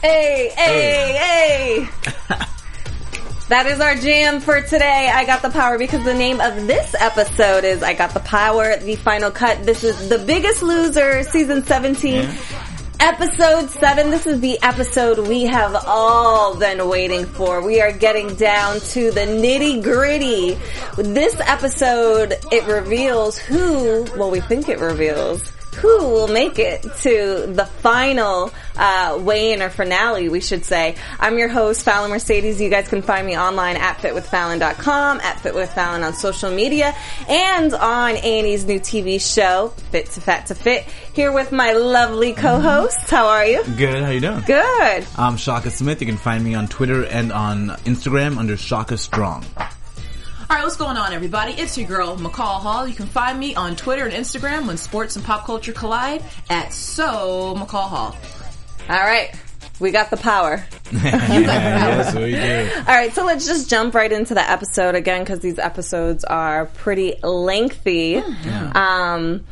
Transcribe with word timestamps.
Hey, 0.00 0.52
hey, 0.56 1.88
hey. 1.88 2.46
That 3.48 3.66
is 3.66 3.78
our 3.78 3.94
jam 3.94 4.40
for 4.40 4.60
today. 4.60 5.08
I 5.08 5.24
got 5.24 5.40
the 5.40 5.50
power 5.50 5.78
because 5.78 6.04
the 6.04 6.12
name 6.12 6.40
of 6.40 6.66
this 6.66 6.96
episode 6.98 7.62
is 7.62 7.80
I 7.80 7.94
got 7.94 8.12
the 8.12 8.18
power, 8.18 8.76
the 8.76 8.96
final 8.96 9.30
cut. 9.30 9.64
This 9.64 9.84
is 9.84 10.08
the 10.08 10.18
biggest 10.18 10.64
loser, 10.64 11.22
season 11.22 11.62
17. 11.64 12.28
Episode 12.98 13.70
7, 13.70 14.10
this 14.10 14.26
is 14.26 14.40
the 14.40 14.60
episode 14.62 15.28
we 15.28 15.44
have 15.44 15.76
all 15.86 16.56
been 16.58 16.88
waiting 16.88 17.24
for. 17.24 17.64
We 17.64 17.80
are 17.80 17.92
getting 17.92 18.34
down 18.34 18.80
to 18.80 19.12
the 19.12 19.20
nitty 19.20 19.80
gritty. 19.80 20.58
This 20.96 21.38
episode, 21.38 22.34
it 22.50 22.66
reveals 22.66 23.38
who, 23.38 24.06
well 24.16 24.32
we 24.32 24.40
think 24.40 24.68
it 24.68 24.80
reveals, 24.80 25.52
who 25.76 26.08
will 26.08 26.28
make 26.28 26.58
it 26.58 26.82
to 26.82 27.46
the 27.46 27.66
final 27.80 28.52
uh, 28.76 29.18
weigh-in 29.20 29.62
or 29.62 29.70
finale, 29.70 30.28
we 30.28 30.40
should 30.40 30.64
say. 30.64 30.96
I'm 31.20 31.38
your 31.38 31.48
host, 31.48 31.84
Fallon 31.84 32.10
Mercedes. 32.10 32.60
You 32.60 32.70
guys 32.70 32.88
can 32.88 33.02
find 33.02 33.26
me 33.26 33.38
online 33.38 33.76
at 33.76 33.98
fitwithfallon.com, 33.98 35.20
at 35.20 35.36
fitwithfallon 35.38 36.06
on 36.06 36.14
social 36.14 36.50
media, 36.50 36.94
and 37.28 37.72
on 37.74 38.16
A&E's 38.16 38.64
new 38.64 38.80
TV 38.80 39.20
show, 39.20 39.68
Fit 39.90 40.06
to 40.10 40.20
Fat 40.20 40.46
to 40.46 40.54
Fit. 40.54 40.84
Here 41.12 41.32
with 41.32 41.52
my 41.52 41.72
lovely 41.72 42.32
co-hosts. 42.32 43.10
How 43.10 43.26
are 43.26 43.46
you? 43.46 43.62
Good. 43.76 44.02
How 44.02 44.10
you 44.10 44.20
doing? 44.20 44.42
Good. 44.46 45.06
I'm 45.16 45.36
Shaka 45.36 45.70
Smith. 45.70 46.00
You 46.00 46.06
can 46.06 46.16
find 46.16 46.42
me 46.42 46.54
on 46.54 46.68
Twitter 46.68 47.04
and 47.04 47.32
on 47.32 47.68
Instagram 47.84 48.38
under 48.38 48.56
Shaka 48.56 48.98
Strong. 48.98 49.44
All 50.48 50.54
right, 50.54 50.62
what's 50.62 50.76
going 50.76 50.96
on, 50.96 51.12
everybody? 51.12 51.54
It's 51.54 51.76
your 51.76 51.88
girl, 51.88 52.16
McCall 52.16 52.60
Hall. 52.60 52.86
You 52.86 52.94
can 52.94 53.06
find 53.06 53.36
me 53.36 53.56
on 53.56 53.74
Twitter 53.74 54.04
and 54.04 54.12
Instagram 54.14 54.68
when 54.68 54.76
sports 54.76 55.16
and 55.16 55.24
pop 55.24 55.44
culture 55.44 55.72
collide 55.72 56.22
at 56.48 56.72
so 56.72 57.56
McCall 57.58 57.88
Hall. 57.88 58.16
All 58.88 58.96
right. 58.96 59.34
We 59.80 59.90
got 59.90 60.10
the 60.10 60.16
power. 60.16 60.64
yes, 60.92 62.14
we 62.14 62.30
do. 62.30 62.80
All 62.88 62.96
right, 62.96 63.12
so 63.12 63.24
let's 63.24 63.44
just 63.44 63.68
jump 63.68 63.92
right 63.92 64.10
into 64.10 64.34
the 64.34 64.48
episode 64.48 64.94
again 64.94 65.22
because 65.22 65.40
these 65.40 65.58
episodes 65.58 66.22
are 66.22 66.66
pretty 66.66 67.16
lengthy. 67.24 68.18
Um, 68.18 69.44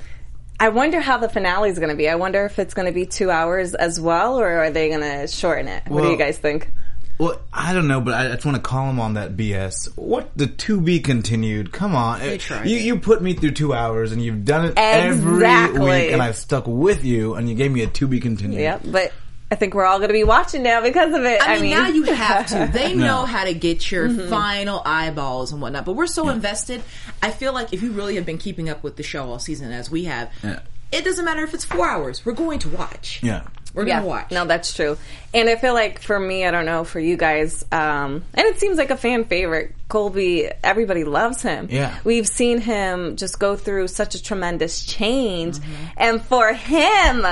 I 0.61 0.69
wonder 0.69 1.01
how 1.01 1.19
the 1.19 1.29
finale 1.29 1.71
is 1.71 1.79
going 1.81 1.91
to 1.91 1.97
be. 1.97 2.09
I 2.09 2.15
wonder 2.15 2.45
if 2.45 2.61
it's 2.61 2.73
going 2.73 2.87
to 2.87 2.95
be 2.95 3.05
two 3.05 3.33
hours 3.33 3.75
as 3.75 4.01
well, 4.01 4.39
or 4.39 4.49
are 4.49 4.71
they 4.71 4.91
going 4.91 5.01
to 5.01 5.27
shorten 5.27 5.67
it? 5.67 5.83
what 5.89 6.03
do 6.03 6.11
you 6.11 6.17
guys 6.17 6.39
think? 6.39 6.71
Well, 7.19 7.41
I 7.53 7.73
don't 7.73 7.87
know, 7.87 8.01
but 8.01 8.15
I 8.15 8.29
just 8.33 8.45
want 8.45 8.57
to 8.57 8.63
call 8.63 8.91
him 8.91 8.99
on 8.99 9.15
that 9.15 9.37
BS. 9.37 9.97
What 9.97 10.31
the 10.37 10.49
to 10.49 10.81
be 10.81 10.99
continued? 11.01 11.73
Come 11.73 11.95
on, 11.95 12.19
They 12.19 12.39
tried 12.39 12.67
you 12.67 12.77
it. 12.77 12.83
you 12.83 12.99
put 12.99 13.23
me 13.23 13.35
through 13.35 13.53
two 13.53 13.73
hours, 13.73 14.11
and 14.13 14.21
you've 14.21 14.45
done 14.45 14.65
it 14.65 14.75
every 14.77 15.79
week, 15.79 16.13
and 16.13 16.21
I've 16.21 16.37
stuck 16.37 16.65
with 16.67 17.05
you, 17.05 17.35
and 17.35 17.49
you 17.49 17.55
gave 17.55 17.71
me 17.71 17.83
a 17.83 17.87
to 17.87 18.09
be 18.09 18.19
continued. 18.19 18.59
Yep, 18.61 18.83
but 18.87 19.13
I 19.51 19.55
think 19.57 19.75
we're 19.75 19.85
all 19.85 19.99
going 19.99 20.09
to 20.09 20.15
be 20.15 20.25
watching 20.25 20.65
now 20.65 20.81
because 20.81 21.15
of 21.15 21.23
it. 21.25 21.41
I 21.41 21.61
mean, 21.61 21.71
now 21.71 21.87
you 21.87 22.03
have 22.05 22.47
to. 22.47 22.69
They 22.73 22.95
No. 22.95 23.05
know 23.07 23.25
how 23.27 23.45
to 23.45 23.55
get 23.55 23.89
your 23.93 24.09
Mm-hmm. 24.09 24.29
final 24.29 24.83
eyeballs 24.85 25.53
and 25.53 25.63
whatnot. 25.63 25.85
But 25.85 25.93
we're 25.93 26.09
so 26.09 26.29
invested. 26.31 26.83
I 27.23 27.31
feel 27.31 27.53
like 27.53 27.73
if 27.73 27.81
you 27.83 27.93
really 27.93 28.17
have 28.17 28.27
been 28.27 28.39
keeping 28.39 28.69
up 28.69 28.83
with 28.83 28.97
the 28.97 29.05
show 29.05 29.31
all 29.31 29.39
season 29.39 29.71
as 29.71 29.89
we 29.89 30.05
have, 30.05 30.33
Yeah. 30.43 30.61
it 30.91 31.05
doesn't 31.05 31.25
matter 31.25 31.45
if 31.45 31.55
it's 31.55 31.65
four 31.65 31.89
hours. 31.89 32.25
We're 32.27 32.33
going 32.33 32.59
to 32.61 32.69
watch. 32.71 33.21
Yeah. 33.23 33.43
We're 33.75 33.87
yeah, 33.89 34.01
to 34.01 34.07
watch. 34.07 34.31
no, 34.31 34.45
that's 34.45 34.73
true. 34.73 34.97
And 35.35 35.49
I 35.51 35.57
feel 35.57 35.75
like 35.75 36.01
for 36.01 36.19
me, 36.19 36.47
I 36.47 36.51
don't 36.53 36.65
know 36.65 36.85
for 36.85 37.01
you 37.01 37.17
guys, 37.17 37.65
um, 37.73 38.25
and 38.35 38.47
it 38.47 38.59
seems 38.61 38.79
like 38.79 38.91
a 38.91 38.97
fan 38.97 39.25
favorite. 39.25 39.75
Colby, 39.89 40.49
everybody 40.63 41.05
loves 41.05 41.43
him. 41.43 41.69
Yeah. 41.71 41.97
we've 42.05 42.27
seen 42.29 42.61
him 42.61 43.17
just 43.17 43.39
go 43.39 43.57
through 43.57 43.89
such 43.89 44.15
a 44.15 44.23
tremendous 44.23 44.85
change, 44.85 45.59
Mm-hmm. 45.59 45.85
and 45.97 46.23
for 46.23 46.53
him, 46.53 47.27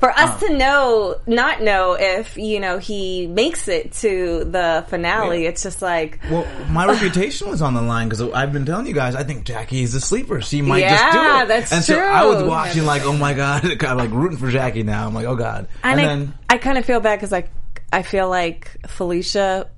for 0.00 0.10
us 0.10 0.42
Uh. 0.42 0.48
to 0.48 0.56
know, 0.56 1.16
not 1.26 1.62
know 1.62 1.92
if 1.98 2.36
you 2.36 2.58
know 2.58 2.78
he 2.78 3.26
makes 3.26 3.68
it 3.68 3.92
to 3.92 4.44
the 4.44 4.84
finale, 4.88 5.42
Yeah. 5.44 5.50
it's 5.50 5.62
just 5.62 5.80
like. 5.82 6.18
Well, 6.30 6.46
my 6.70 6.86
reputation 6.86 7.48
was 7.50 7.62
on 7.62 7.74
the 7.74 7.82
line 7.82 8.08
because 8.08 8.22
I've 8.32 8.52
been 8.52 8.64
telling 8.66 8.86
you 8.86 8.94
guys. 8.94 9.14
I 9.14 9.22
think 9.24 9.44
Jackie 9.44 9.82
is 9.82 9.94
a 9.94 10.00
sleeper. 10.00 10.40
She 10.40 10.62
might 10.62 10.80
just 10.88 11.12
do 11.12 11.18
Yeah, 11.18 11.42
it. 11.42 11.48
that's 11.48 11.72
and 11.72 11.84
so 11.84 11.98
I 11.98 12.24
was 12.24 12.42
watching 12.42 12.84
like, 12.86 13.04
oh 13.04 13.12
my 13.12 13.34
god, 13.34 13.62
kind 13.78 13.84
of 13.92 13.98
like 13.98 14.10
rooting 14.10 14.38
for 14.38 14.50
Jackie 14.50 14.82
now. 14.82 15.06
I'm 15.06 15.14
like, 15.14 15.26
oh 15.26 15.36
god. 15.36 15.68
And, 15.84 16.00
And, 16.00 16.00
I, 16.00 16.04
then 16.16 16.34
I 16.48 16.58
kind 16.58 16.78
of 16.78 16.84
feel 16.84 17.00
bad 17.00 17.16
because 17.16 17.32
I, 17.32 17.44
I 17.92 18.02
feel 18.02 18.28
like 18.28 18.76
Felicia. 18.88 19.68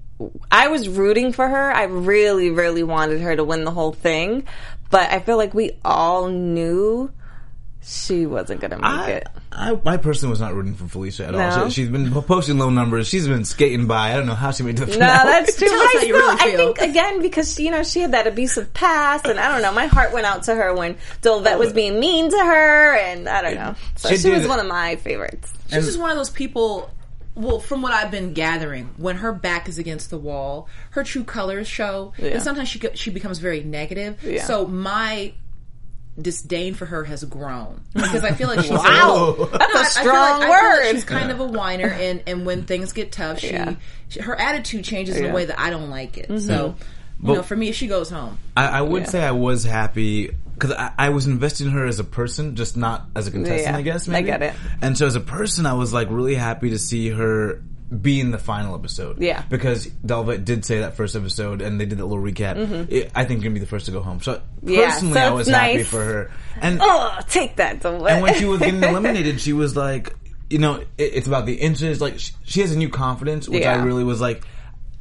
I 0.52 0.68
was 0.68 0.88
rooting 0.88 1.32
for 1.32 1.48
her. 1.48 1.72
I 1.72 1.84
really, 1.84 2.50
really 2.50 2.84
wanted 2.84 3.20
her 3.22 3.34
to 3.34 3.42
win 3.42 3.64
the 3.64 3.72
whole 3.72 3.92
thing, 3.92 4.44
but 4.88 5.10
I 5.10 5.18
feel 5.18 5.36
like 5.36 5.52
we 5.52 5.72
all 5.84 6.28
knew 6.28 7.10
she 7.82 8.26
wasn't 8.26 8.60
going 8.60 8.70
to 8.70 8.76
make 8.76 8.86
I, 8.86 9.10
it. 9.10 9.28
I, 9.54 9.78
I 9.84 9.96
personally 9.98 10.30
was 10.30 10.40
not 10.40 10.54
rooting 10.54 10.74
for 10.74 10.88
Felicia 10.88 11.26
at 11.26 11.32
No? 11.32 11.40
all. 11.40 11.68
She, 11.68 11.82
she's 11.82 11.88
been 11.90 12.10
posting 12.10 12.58
low 12.58 12.70
numbers. 12.70 13.06
She's 13.08 13.28
been 13.28 13.44
skating 13.44 13.86
by. 13.86 14.12
I 14.12 14.16
don't 14.16 14.26
know 14.26 14.34
how 14.34 14.50
she 14.50 14.62
made 14.62 14.78
the 14.78 14.86
No, 14.86 14.92
finale. 14.94 15.24
that's 15.30 15.56
true. 15.56 15.68
Tell 15.68 15.78
But 15.78 15.84
us 15.86 15.94
I 15.94 15.98
still, 16.04 16.16
really 16.16 16.36
I 16.40 16.56
think 16.56 16.78
again 16.80 17.20
because 17.22 17.60
you 17.60 17.70
know 17.70 17.82
she 17.82 18.00
had 18.00 18.12
that 18.12 18.26
abusive 18.26 18.72
past, 18.72 19.26
and 19.26 19.38
I 19.38 19.52
don't 19.52 19.62
know. 19.62 19.72
My 19.72 19.86
heart 19.86 20.12
went 20.12 20.24
out 20.26 20.44
to 20.44 20.54
her 20.54 20.74
when 20.74 20.96
Dolvett 21.20 21.58
was 21.58 21.72
being 21.72 22.00
mean 22.00 22.30
to 22.30 22.38
her, 22.38 22.96
and 22.96 23.28
I 23.28 23.42
don't 23.42 23.54
know. 23.54 23.74
So 23.96 24.08
She 24.08 24.16
she 24.16 24.30
was 24.30 24.48
one 24.48 24.58
of 24.58 24.66
my 24.66 24.96
favorites. 24.96 25.52
She's 25.68 25.84
just 25.86 26.00
one 26.00 26.10
of 26.10 26.16
those 26.16 26.30
people. 26.30 26.90
Well, 27.34 27.60
from 27.60 27.80
what 27.80 27.94
I've 27.94 28.10
been 28.10 28.34
gathering, 28.34 28.90
when 28.98 29.16
her 29.16 29.32
back 29.32 29.66
is 29.66 29.78
against 29.78 30.10
the 30.10 30.18
wall, 30.18 30.68
her 30.90 31.02
true 31.02 31.24
colors 31.24 31.66
show, 31.66 32.12
Yeah. 32.18 32.28
and 32.32 32.42
sometimes 32.42 32.68
she 32.68 32.78
she 32.94 33.10
becomes 33.10 33.38
very 33.38 33.62
negative. 33.62 34.22
Yeah. 34.22 34.44
So 34.44 34.66
my 34.66 35.32
disdain 36.20 36.74
for 36.74 36.84
her 36.84 37.04
has 37.04 37.24
grown 37.24 37.80
because 37.94 38.22
I 38.22 38.32
feel 38.32 38.48
like 38.48 38.60
she's 38.60 38.70
Wow, 38.70 39.34
a, 39.38 39.46
that's 39.46 39.54
a 39.56 39.56
I- 39.60 39.64
I 39.64 39.66
feel 39.66 39.80
like- 39.80 39.86
strong 39.86 40.14
I 40.14 40.40
feel 40.40 40.48
like 40.50 40.62
word. 40.62 40.90
she's 40.92 41.04
kind 41.04 41.30
of 41.30 41.40
a 41.40 41.46
whiner, 41.46 41.88
and 41.88 42.22
and 42.26 42.44
when 42.46 42.64
things 42.64 42.92
get 42.92 43.12
tough, 43.12 43.38
she, 43.38 43.50
Yeah. 43.52 43.74
she- 44.08 44.20
her 44.20 44.38
attitude 44.38 44.84
changes 44.84 45.16
in 45.16 45.26
a 45.30 45.32
way 45.34 45.46
that 45.46 45.58
I 45.58 45.70
don't 45.70 45.90
like 45.90 46.18
it. 46.18 46.28
Mm-hmm. 46.28 46.38
So. 46.46 46.76
You 47.24 47.34
know, 47.34 47.42
for 47.44 47.54
me, 47.54 47.70
she 47.70 47.86
goes 47.86 48.10
home. 48.10 48.36
I, 48.56 48.66
I 48.66 48.80
would 48.82 49.02
Yeah. 49.02 49.08
say 49.08 49.22
I 49.24 49.30
was 49.30 49.62
happy 49.62 50.32
because 50.54 50.72
I, 50.72 50.90
I 50.98 51.08
was 51.10 51.28
invested 51.28 51.68
in 51.68 51.72
her 51.72 51.86
as 51.86 52.00
a 52.00 52.04
person, 52.04 52.56
just 52.56 52.76
not 52.76 53.06
as 53.14 53.28
a 53.28 53.30
contestant. 53.30 53.62
Yeah, 53.74 53.76
I 53.76 53.82
guess 53.82 54.08
I 54.08 54.22
get 54.22 54.42
it. 54.42 54.54
And 54.80 54.98
so 54.98 55.06
as 55.06 55.14
a 55.14 55.20
person, 55.20 55.64
I 55.64 55.74
was 55.74 55.92
like 55.92 56.08
really 56.10 56.34
happy 56.34 56.70
to 56.70 56.80
see 56.80 57.10
her 57.10 57.62
be 58.00 58.20
in 58.20 58.30
the 58.30 58.38
final 58.38 58.74
episode. 58.74 59.20
Yeah. 59.20 59.42
because 59.50 59.86
Dolvett 59.86 60.44
did 60.44 60.64
say 60.64 60.80
that 60.80 60.96
first 60.96 61.14
episode, 61.16 61.60
and 61.60 61.80
they 61.80 61.84
did 61.86 61.98
that 61.98 62.06
little 62.06 62.22
recap. 62.24 62.90
It, 62.90 63.10
I 63.14 63.24
think 63.24 63.42
gonna 63.42 63.52
be 63.54 63.60
the 63.60 63.66
first 63.66 63.86
to 63.86 63.92
go 63.92 64.00
home. 64.00 64.20
So 64.20 64.34
Mm-hmm. 64.34 64.68
Yeah, 64.70 64.84
personally, 64.90 65.14
so 65.14 65.20
I 65.20 65.30
was 65.30 65.48
happy 65.48 65.82
for 65.82 66.04
her. 66.04 66.30
And 66.60 66.78
Oh, 66.80 67.18
take 67.28 67.56
that, 67.56 67.80
Dolvett. 67.80 68.10
and 68.10 68.22
when 68.22 68.34
she 68.34 68.44
was 68.44 68.60
getting 68.60 68.82
eliminated, 68.84 69.40
she 69.40 69.52
was 69.52 69.76
like, 69.76 70.14
you 70.48 70.58
know, 70.58 70.76
it, 70.76 70.88
it's 70.98 71.26
about 71.26 71.46
the 71.46 71.54
inches. 71.54 72.00
Like 72.00 72.18
she, 72.18 72.32
she 72.44 72.60
has 72.60 72.72
a 72.72 72.78
new 72.78 72.88
confidence, 72.88 73.48
which 73.48 73.62
Yeah. 73.62 73.74
I 73.74 73.82
really 73.84 74.04
was 74.04 74.20
like. 74.20 74.44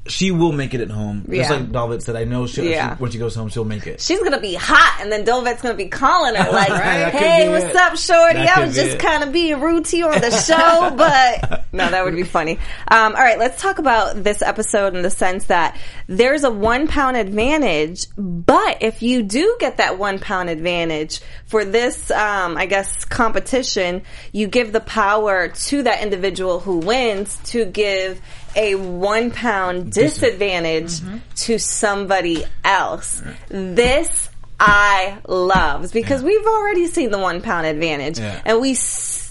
She 0.07 0.31
will 0.31 0.51
make 0.51 0.73
it 0.73 0.81
at 0.81 0.89
home. 0.89 1.27
Just 1.29 1.51
like 1.51 1.71
Dolvett 1.71 2.01
said, 2.01 2.15
I 2.15 2.23
know 2.23 2.47
she'll, 2.47 2.65
Yeah. 2.65 2.95
she, 2.95 3.01
when 3.01 3.11
she 3.11 3.19
goes 3.19 3.35
home, 3.35 3.49
she'll 3.49 3.65
make 3.65 3.85
it. 3.85 4.01
She's 4.01 4.19
gonna 4.19 4.39
be 4.39 4.55
hot, 4.55 4.97
and 4.99 5.11
then 5.11 5.23
Dolvett's 5.23 5.61
gonna 5.61 5.75
be 5.75 5.89
calling 5.89 6.33
her 6.33 6.51
like, 6.51 6.67
could 7.11 7.21
"Hey, 7.21 7.47
what's 7.49 7.65
it. 7.65 7.75
up, 7.75 7.95
shorty? 7.97 8.39
That 8.39 8.57
I 8.57 8.65
was 8.65 8.73
just 8.75 8.97
kind 8.97 9.23
of 9.23 9.31
being 9.31 9.61
rude 9.61 9.85
to 9.85 9.97
you 9.97 10.07
on 10.07 10.19
the 10.19 10.31
show, 10.41 10.91
but 10.97 11.65
no, 11.71 11.87
that 11.89 12.03
would 12.03 12.15
be 12.15 12.23
funny." 12.23 12.57
Um, 12.87 13.13
all 13.15 13.21
right, 13.21 13.37
let's 13.37 13.61
talk 13.61 13.77
about 13.77 14.23
this 14.23 14.41
episode 14.41 14.95
in 14.95 15.03
the 15.03 15.11
sense 15.11 15.45
that 15.45 15.77
there's 16.07 16.43
a 16.45 16.49
one 16.51 16.87
pound 16.87 17.15
advantage, 17.15 18.07
but 18.17 18.77
if 18.81 19.03
you 19.03 19.21
do 19.21 19.55
get 19.59 19.77
that 19.77 19.99
one 19.99 20.17
pound 20.17 20.49
advantage 20.49 21.19
for 21.45 21.63
this, 21.63 22.09
um, 22.09 22.57
I 22.57 22.65
guess 22.65 23.05
competition, 23.05 24.01
you 24.31 24.47
give 24.47 24.71
the 24.73 24.79
power 24.81 25.49
to 25.49 25.83
that 25.83 26.01
individual 26.01 26.59
who 26.59 26.77
wins 26.79 27.37
to 27.51 27.65
give 27.65 28.19
a 28.55 28.75
one 28.75 29.31
pound 29.31 29.91
disadvantage 29.91 30.99
to 31.37 31.57
somebody 31.57 32.43
else. 32.63 33.21
This 33.49 34.29
I 34.59 35.17
loves 35.27 35.91
because 35.91 36.21
we've 36.21 36.45
already 36.45 36.85
seen 36.87 37.09
the 37.11 37.17
one 37.17 37.41
pound 37.41 37.65
advantage 37.65 38.19
Yeah. 38.19 38.39
and 38.45 38.61
we 38.61 38.77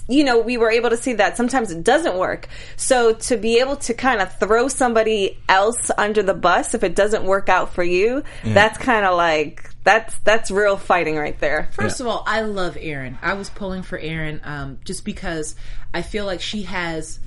you 0.09 0.25
know 0.25 0.39
we 0.39 0.57
were 0.57 0.69
able 0.69 0.89
to 0.89 0.97
see 0.97 1.13
that 1.13 1.37
sometimes 1.37 1.71
it 1.71 1.85
doesn't 1.85 2.17
work 2.17 2.49
so 2.75 3.13
to 3.13 3.37
be 3.37 3.59
able 3.59 3.77
to 3.77 3.93
kind 3.93 4.19
of 4.21 4.37
throw 4.39 4.67
somebody 4.67 5.37
else 5.47 5.89
under 5.97 6.21
the 6.21 6.33
bus 6.33 6.73
if 6.73 6.83
it 6.83 6.95
doesn't 6.95 7.23
work 7.23 7.47
out 7.47 7.73
for 7.73 7.81
you 7.83 8.23
that's 8.43 8.77
kind 8.77 9.05
of 9.05 9.15
like 9.15 9.69
that's 9.85 10.13
that's 10.25 10.51
real 10.51 10.75
fighting 10.75 11.15
right 11.15 11.39
there 11.39 11.69
First 11.71 12.01
of 12.01 12.07
all, 12.07 12.23
I 12.27 12.41
love 12.41 12.77
Erin. 12.79 13.17
I 13.21 13.33
was 13.35 13.49
pulling 13.49 13.83
for 13.83 13.97
Erin 13.97 14.41
um, 14.43 14.79
just 14.83 15.05
because 15.05 15.55
I 15.93 16.01
feel 16.01 16.25
like 16.25 16.41
she 16.41 16.63
has. 16.63 17.19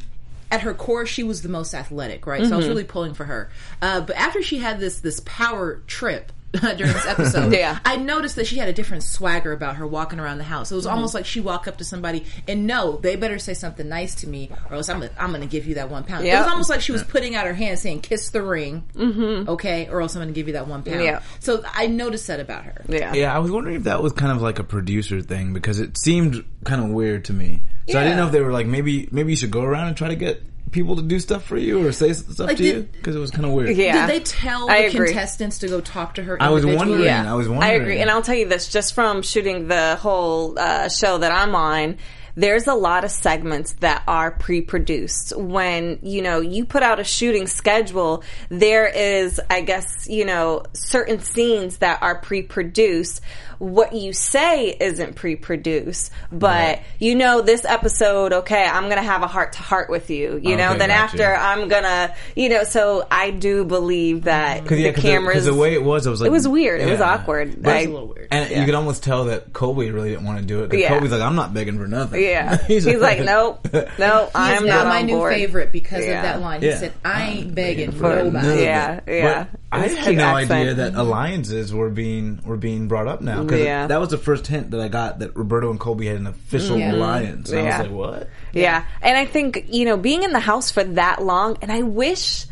At 0.55 0.61
her 0.61 0.73
core, 0.73 1.05
she 1.05 1.25
was 1.25 1.43
the 1.43 1.49
most 1.49 1.75
athletic, 1.75 2.29
right? 2.29 2.47
So 2.47 2.55
I 2.55 2.57
was 2.59 2.69
really 2.69 2.85
pulling 2.85 3.13
for 3.13 3.25
her. 3.25 3.51
Uh, 3.83 4.03
but 4.03 4.15
after 4.15 4.41
she 4.41 4.59
had 4.59 4.79
this 4.79 5.01
this 5.01 5.19
power 5.25 5.83
trip 5.89 6.31
during 6.77 6.93
this 6.93 7.07
episode, 7.07 7.53
Yeah. 7.55 7.79
I 7.85 7.97
noticed 7.97 8.37
that 8.37 8.47
she 8.47 8.57
had 8.57 8.69
a 8.69 8.73
different 8.73 9.03
swagger 9.03 9.53
about 9.53 9.77
her 9.77 9.87
walking 9.87 10.21
around 10.21 10.39
the 10.39 10.45
house. 10.45 10.71
It 10.71 10.77
was 10.77 10.87
almost 10.87 11.15
like 11.15 11.27
she 11.27 11.41
walked 11.41 11.69
up 11.69 11.79
to 11.79 11.85
somebody 11.85 12.25
and 12.49 12.67
no, 12.67 12.97
they 12.99 13.17
better 13.17 13.39
say 13.39 13.55
something 13.55 13.89
nice 13.89 14.15
to 14.17 14.29
me, 14.29 14.51
or 14.71 14.77
else 14.77 14.89
I'm 14.89 15.01
gonna, 15.01 15.13
I'm 15.19 15.31
going 15.31 15.41
to 15.41 15.47
give 15.47 15.67
you 15.67 15.77
that 15.77 15.91
one 15.91 16.05
pound. 16.05 16.27
It 16.27 16.35
was 16.35 16.47
almost 16.47 16.71
like 16.71 16.81
she 16.81 16.93
was 16.93 17.03
putting 17.03 17.35
out 17.35 17.47
her 17.47 17.55
hand 17.55 17.79
saying, 17.79 18.01
"Kiss 18.01 18.31
the 18.31 18.43
ring, 18.43 18.85
mm-hmm. 18.95 19.49
okay, 19.51 19.89
or 19.89 20.01
else 20.01 20.15
I'm 20.15 20.23
going 20.23 20.33
to 20.33 20.39
give 20.39 20.47
you 20.47 20.55
that 20.55 20.69
one 20.69 20.83
pound." 20.83 21.21
So 21.41 21.63
I 21.73 21.87
noticed 21.87 22.27
that 22.29 22.41
about 22.41 22.65
her. 22.65 22.85
yeah 22.89 23.15
Yeah, 23.15 23.35
I 23.35 23.39
was 23.39 23.51
wondering 23.51 23.77
if 23.77 23.85
that 23.85 24.03
was 24.03 24.13
kind 24.13 24.33
of 24.33 24.43
like 24.43 24.59
a 24.59 24.65
producer 24.65 25.21
thing 25.21 25.53
because 25.53 25.81
it 25.81 25.97
seemed 25.97 26.45
kind 26.65 26.83
of 26.83 26.91
weird 26.91 27.27
to 27.27 27.33
me. 27.33 27.63
So 27.89 28.01
I 28.01 28.03
didn't 28.03 28.17
know 28.17 28.27
if 28.27 28.33
they 28.33 28.41
were 28.41 28.53
like 28.53 28.67
maybe 28.67 29.09
maybe 29.11 29.33
you 29.33 29.37
should 29.37 29.51
go 29.51 29.63
around 29.63 29.89
and 29.89 29.97
try 29.97 30.09
to 30.09 30.17
get 30.17 30.43
people 30.75 30.97
to 30.97 31.03
do 31.03 31.19
stuff 31.21 31.45
for 31.45 31.57
you 31.57 31.87
or 31.87 31.93
say 31.93 32.13
stuff 32.13 32.49
Like, 32.49 32.57
to 32.59 32.65
you 32.65 32.83
because 32.93 33.15
it 33.17 33.21
was 33.21 33.31
kind 33.31 33.47
of 33.47 33.53
weird. 33.53 33.75
Yeah. 33.77 34.07
Did 34.07 34.15
they 34.15 34.25
tell 34.25 34.69
I 34.69 34.83
the 34.83 34.89
agree. 34.89 35.07
contestants 35.07 35.61
to 35.61 35.69
go 35.69 35.81
talk 35.81 36.17
to 36.17 36.23
her? 36.25 36.37
I 36.43 36.51
was 36.51 36.67
wondering. 36.67 37.05
Yeah, 37.05 37.31
I 37.31 37.35
was 37.35 37.49
wondering. 37.49 37.71
I 37.71 37.75
agree, 37.75 37.99
and 38.01 38.11
I'll 38.11 38.23
tell 38.23 38.35
you 38.35 38.49
this: 38.49 38.69
just 38.69 38.93
from 38.93 39.23
shooting 39.23 39.69
the 39.69 39.97
whole 39.97 40.59
uh, 40.59 40.89
show 40.89 41.17
that 41.19 41.33
I'm 41.33 41.55
on, 41.55 41.97
there's 42.37 42.67
a 42.67 42.75
lot 42.75 43.05
of 43.05 43.11
segments 43.11 43.75
that 43.75 44.03
are 44.09 44.31
pre-produced. 44.33 45.37
When 45.37 45.99
you 46.03 46.23
know 46.23 46.41
you 46.41 46.65
put 46.65 46.83
out 46.83 47.01
a 47.01 47.05
shooting 47.05 47.47
schedule, 47.47 48.23
there 48.49 48.87
is, 48.87 49.41
I 49.51 49.61
guess, 49.61 50.09
you 50.09 50.25
know, 50.25 50.65
certain 50.73 51.21
scenes 51.21 51.79
that 51.79 52.03
are 52.03 52.17
pre-produced. 52.19 53.21
What 53.59 53.93
you 53.95 54.13
say 54.13 54.77
isn't 54.79 55.15
pre-produced, 55.15 56.11
but 56.33 56.81
you 56.99 57.15
know, 57.15 57.41
this 57.41 57.65
episode, 57.65 58.33
okay, 58.33 58.65
I'm 58.65 58.89
gonna 58.89 59.01
have 59.03 59.23
a 59.23 59.29
heart 59.29 59.53
to 59.53 59.61
heart 59.63 59.89
with 59.89 60.11
you. 60.11 60.41
You 60.43 60.57
know, 60.57 60.71
then 60.77 60.89
gotcha. 60.89 60.93
after 60.93 61.35
I'm 61.37 61.69
gonna, 61.69 62.15
you 62.35 62.49
know, 62.49 62.65
so 62.65 63.07
I 63.11 63.31
do 63.31 63.65
believe 63.65 64.25
that 64.25 64.67
Cause, 64.67 64.79
yeah, 64.79 64.89
the 64.89 64.95
'cause 64.95 65.03
cameras. 65.05 65.45
the, 65.45 65.51
'cause 65.51 65.57
the 65.57 65.61
way 65.63 65.73
it 65.73 65.83
was, 65.85 66.07
it 66.07 66.11
was 66.11 66.21
like 66.21 66.29
it 66.29 66.33
was 66.33 66.49
weird. 66.49 66.81
It 66.81 66.91
was 66.91 67.01
awkward. 67.01 67.63
But- 67.63 67.75
I- 67.75 67.79
It's 67.79 67.87
a 67.87 67.91
little 67.93 68.09
weird. 68.09 68.29
And 68.33 68.51
you 68.51 68.65
could 68.67 68.75
almost 68.75 69.05
tell 69.05 69.27
that 69.27 69.53
Colby 69.53 69.91
really 69.93 70.11
didn't 70.11 70.25
want 70.25 70.41
to 70.41 70.45
do 70.45 70.65
it. 70.65 70.71
'cause 70.71 70.81
Yeah. 70.81 70.89
Colby's 70.89 71.13
like, 71.13 71.23
I'm 71.23 71.37
not 71.37 71.55
begging 71.55 71.79
for 71.79 71.87
nothing. 71.87 72.21
Yeah. 72.25 72.57
He's, 72.67 72.87
like, 72.87 73.21
nope, 73.21 73.67
nope, 73.73 73.91
He 73.99 74.31
I'm 74.35 74.67
not 74.67 74.87
my 74.87 75.01
on 75.01 75.07
new 75.07 75.15
board. 75.17 75.35
favorite 75.35 75.73
because 75.73 76.05
Yeah. 76.05 76.17
of 76.19 76.23
that 76.23 76.41
line. 76.41 76.61
He 76.61 76.69
Yeah. 76.69 76.79
said, 76.79 76.93
"I 77.05 77.27
ain't 77.29 77.55
begging 77.55 77.93
for 77.93 77.99
for 77.99 78.25
nobody." 78.25 78.63
Yeah, 78.63 79.01
yeah. 79.07 79.45
But 79.71 79.81
I 79.81 79.87
had 79.89 80.17
no 80.17 80.25
accent. 80.37 80.51
idea 80.53 80.75
that 80.75 80.95
alliances 80.95 81.73
were 81.75 81.91
being 81.91 82.41
were 82.45 82.57
being 82.57 82.89
brought 82.89 83.09
up 83.09 83.21
now. 83.21 83.45
'Cause 83.45 83.61
Yeah. 83.61 83.87
that 83.87 84.01
was 84.01 84.11
the 84.11 84.19
first 84.19 84.47
hint 84.47 84.71
that 84.73 84.81
I 84.81 84.89
got 84.89 85.19
that 85.21 85.37
Roberto 85.37 85.71
and 85.71 85.81
Colby 85.81 86.07
had 86.07 86.17
an 86.17 86.27
official 86.27 86.79
Yeah. 86.79 86.93
alliance. 86.95 87.51
And 87.51 87.61
I 87.61 87.63
Yeah. 87.65 87.79
was 87.79 87.87
like, 87.89 87.97
what? 87.97 88.29
Yeah. 88.53 88.85
And 89.03 89.17
I 89.19 89.25
think, 89.25 89.65
you 89.69 89.85
know, 89.85 89.97
being 89.97 90.23
in 90.23 90.33
the 90.33 90.41
house 90.41 90.71
for 90.71 90.85
that 90.85 91.23
long, 91.23 91.57
and 91.63 91.71
I 91.73 91.83
wish 91.83 92.47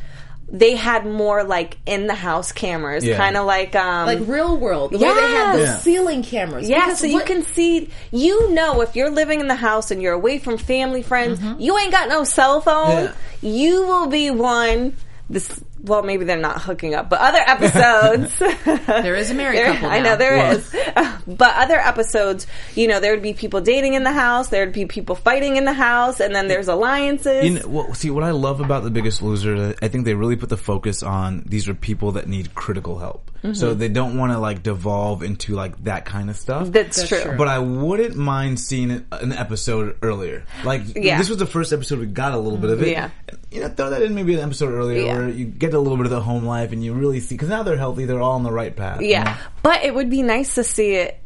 they 0.55 0.77
had 0.77 1.07
more 1.07 1.43
like 1.45 1.79
in 1.87 2.07
the 2.07 2.15
house 2.15 2.53
cameras, 2.53 3.05
Yeah. 3.05 3.17
kind 3.17 3.39
of 3.39 3.47
like, 3.47 3.75
um, 3.75 4.07
Like 4.07 4.19
real 4.29 4.59
world, 4.59 4.93
the 4.93 4.99
way 4.99 5.13
they 5.15 5.21
had 5.21 5.55
the 5.57 5.61
Yeah. 5.63 5.79
ceiling 5.79 6.23
cameras. 6.23 6.69
yeah, 6.69 6.85
Because 6.85 6.99
so 7.01 7.07
you 7.07 7.21
can 7.23 7.43
see, 7.43 7.89
you 8.11 8.51
know, 8.51 8.83
if 8.83 8.95
you're 8.95 9.09
living 9.11 9.41
in 9.41 9.49
the 9.49 9.55
house 9.55 9.91
and 9.91 10.03
you're 10.03 10.13
away 10.13 10.39
from 10.39 10.59
family, 10.59 11.01
friends, 11.03 11.41
you 11.59 11.77
ain't 11.79 11.91
got 11.91 12.09
no 12.11 12.25
cell 12.25 12.61
phone, 12.61 13.05
Yeah. 13.05 13.13
you 13.41 13.87
will 13.87 14.09
be 14.09 14.31
one, 14.31 14.95
this, 15.31 15.49
well, 15.83 16.03
maybe 16.03 16.25
they're 16.25 16.39
not 16.39 16.63
hooking 16.63 16.95
up, 16.95 17.11
but 17.11 17.21
other 17.21 17.41
episodes. 17.45 18.39
There 19.03 19.15
is 19.17 19.31
a 19.31 19.35
married 19.35 19.59
There- 19.59 19.73
couple 19.73 19.89
I 19.89 20.01
know 20.01 20.17
there 20.17 20.37
Well- 20.37 20.57
is, 20.57 20.71
but 21.27 21.55
other 21.57 21.77
episodes, 21.79 22.47
you 22.75 22.87
know, 22.89 23.01
there 23.01 23.13
would 23.13 23.23
be 23.23 23.33
people 23.35 23.61
dating 23.61 23.95
in 23.95 24.05
the 24.05 24.13
house, 24.13 24.49
there 24.49 24.65
would 24.65 24.75
be 24.75 24.87
people 24.87 25.15
fighting 25.17 25.57
in 25.57 25.65
the 25.65 25.73
house, 25.73 26.21
and 26.21 26.35
then 26.35 26.47
there's 26.49 26.69
alliances. 26.69 27.45
You 27.45 27.59
know, 27.61 27.69
well, 27.69 27.95
see, 27.95 28.11
what 28.11 28.23
I 28.25 28.31
love 28.31 28.61
about 28.61 28.85
The 28.85 28.91
Biggest 28.91 29.23
Loser, 29.23 29.75
I 29.83 29.89
think 29.89 30.05
they 30.05 30.15
really 30.15 30.37
put 30.37 30.49
the 30.51 30.57
focus 30.57 31.03
on 31.03 31.43
these 31.47 31.69
are 31.69 31.75
people 31.75 32.13
that 32.13 32.29
need 32.29 32.55
critical 32.55 32.99
help. 32.99 33.31
Mm-hmm. 33.43 33.55
So 33.55 33.75
they 33.75 33.89
don't 33.89 34.17
want 34.17 34.33
to 34.33 34.39
like 34.39 34.63
devolve 34.63 35.25
into 35.25 35.55
like 35.55 35.83
that 35.85 36.05
kind 36.05 36.31
of 36.31 36.37
stuff. 36.37 36.69
That's, 36.71 36.97
That's 36.97 37.09
true. 37.09 37.21
true. 37.23 37.37
But 37.37 37.49
I 37.49 37.59
wouldn't 37.59 38.15
mind 38.17 38.61
seeing 38.61 38.91
it- 38.93 39.05
an 39.11 39.33
episode 39.33 39.97
earlier. 40.01 40.45
Like 40.65 40.83
Yeah. 40.95 41.19
this 41.19 41.29
was 41.29 41.39
the 41.39 41.47
first 41.47 41.73
episode 41.73 41.99
we 41.99 42.07
got 42.07 42.33
a 42.33 42.39
little 42.39 42.59
bit 42.59 42.71
of 42.71 42.81
it. 42.83 42.89
Yeah. 42.93 43.11
You 43.51 43.63
know, 43.63 43.69
throw 43.69 43.91
that 43.91 44.01
in 44.03 44.15
maybe 44.15 44.35
an 44.35 44.41
episode 44.41 44.73
earlier 44.73 45.03
Yeah. 45.07 45.17
where 45.19 45.29
you 45.29 45.45
get 45.47 45.75
a 45.75 45.79
little 45.81 45.97
bit 45.97 46.07
of 46.07 46.13
the 46.13 46.21
home 46.21 46.45
life 46.45 46.71
and 46.71 46.85
you 46.85 46.93
really 46.95 47.19
see 47.19 47.35
because 47.35 47.49
now 47.49 47.65
they're 47.65 47.77
healthy, 47.77 48.05
they're 48.05 48.23
all 48.23 48.37
on 48.37 48.45
the 48.45 48.53
right 48.53 48.75
path. 48.77 49.01
you 49.01 49.09
Yeah, 49.09 49.25
know? 49.25 49.35
but 49.65 49.83
it 49.85 49.93
would 49.93 50.09
be 50.09 50.23
nice 50.23 50.55
to 50.55 50.63
see 50.63 50.95
it 50.95 51.19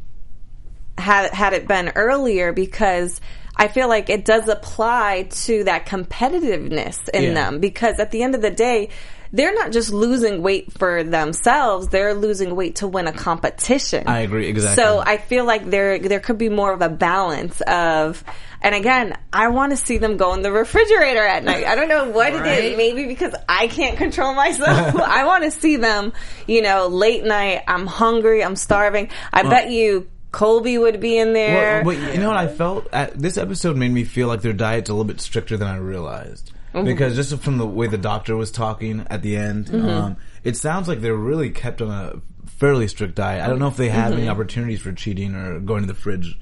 had 0.98 1.32
had 1.34 1.52
it 1.52 1.68
been 1.68 1.92
earlier 1.94 2.52
because 2.54 3.20
I 3.54 3.68
feel 3.68 3.88
like 3.88 4.08
it 4.08 4.24
does 4.24 4.48
apply 4.48 5.28
to 5.44 5.64
that 5.64 5.84
competitiveness 5.86 7.08
in 7.10 7.22
Yeah. 7.24 7.34
them 7.34 7.60
because 7.60 7.98
at 8.00 8.10
the 8.10 8.22
end 8.22 8.34
of 8.34 8.42
the 8.42 8.50
day 8.50 8.88
they're 9.32 9.54
not 9.54 9.72
just 9.72 9.92
losing 9.92 10.42
weight 10.42 10.72
for 10.72 11.02
themselves 11.02 11.88
they're 11.88 12.14
losing 12.14 12.54
weight 12.54 12.76
to 12.76 12.86
win 12.86 13.06
a 13.06 13.12
competition 13.12 14.06
I 14.06 14.20
agree, 14.20 14.46
exactly. 14.46 14.82
so 14.82 14.98
I 14.98 15.16
feel 15.16 15.44
like 15.44 15.68
there 15.68 15.98
there 15.98 16.20
could 16.20 16.38
be 16.38 16.48
more 16.48 16.72
of 16.72 16.82
a 16.82 16.88
balance 16.88 17.60
of 17.62 18.24
and 18.62 18.74
again, 18.74 19.16
I 19.32 19.48
want 19.48 19.70
to 19.72 19.76
see 19.76 19.98
them 19.98 20.16
go 20.16 20.34
in 20.34 20.42
the 20.42 20.50
refrigerator 20.50 21.22
at 21.22 21.44
night. 21.44 21.64
I 21.64 21.74
don't 21.74 21.88
know 21.88 22.08
what 22.08 22.32
it 22.32 22.44
is. 22.46 22.76
Maybe 22.76 23.06
because 23.06 23.34
I 23.48 23.68
can't 23.68 23.96
control 23.96 24.34
myself. 24.34 24.96
I 25.00 25.24
want 25.24 25.44
to 25.44 25.50
see 25.50 25.76
them, 25.76 26.12
you 26.46 26.62
know, 26.62 26.88
late 26.88 27.22
night. 27.22 27.62
I'm 27.68 27.86
hungry. 27.86 28.42
I'm 28.42 28.56
starving. 28.56 29.10
I 29.32 29.42
bet 29.42 29.70
you 29.70 30.08
Colby 30.32 30.78
would 30.78 31.00
be 31.00 31.16
in 31.16 31.32
there. 31.32 31.84
Well, 31.84 31.94
but 31.96 32.14
you 32.14 32.20
know 32.20 32.28
what 32.28 32.36
I 32.36 32.48
felt? 32.48 32.88
At, 32.92 33.18
this 33.18 33.36
episode 33.36 33.76
made 33.76 33.92
me 33.92 34.04
feel 34.04 34.26
like 34.26 34.42
their 34.42 34.52
diet's 34.52 34.90
a 34.90 34.92
little 34.92 35.04
bit 35.04 35.20
stricter 35.20 35.56
than 35.56 35.68
I 35.68 35.76
realized. 35.76 36.52
Mm-hmm. 36.76 36.84
Because 36.86 37.16
just 37.16 37.36
from 37.42 37.58
the 37.58 37.66
way 37.66 37.86
the 37.86 37.98
doctor 37.98 38.36
was 38.36 38.50
talking 38.50 39.06
at 39.08 39.22
the 39.22 39.36
end, 39.36 39.66
Mm-hmm. 39.66 39.88
um, 39.88 40.16
it 40.44 40.56
sounds 40.56 40.88
like 40.88 41.00
they're 41.00 41.14
really 41.16 41.50
kept 41.50 41.80
on 41.82 41.90
a 41.90 42.20
fairly 42.50 42.86
strict 42.88 43.14
diet. 43.14 43.42
I 43.42 43.48
don't 43.48 43.58
know 43.58 43.68
if 43.68 43.76
they 43.76 43.88
have 43.88 44.10
Mm-hmm. 44.10 44.20
any 44.20 44.28
opportunities 44.28 44.80
for 44.80 44.92
cheating 44.92 45.34
or 45.34 45.58
going 45.60 45.80
to 45.82 45.86
the 45.88 45.94
fridge. 45.94 46.38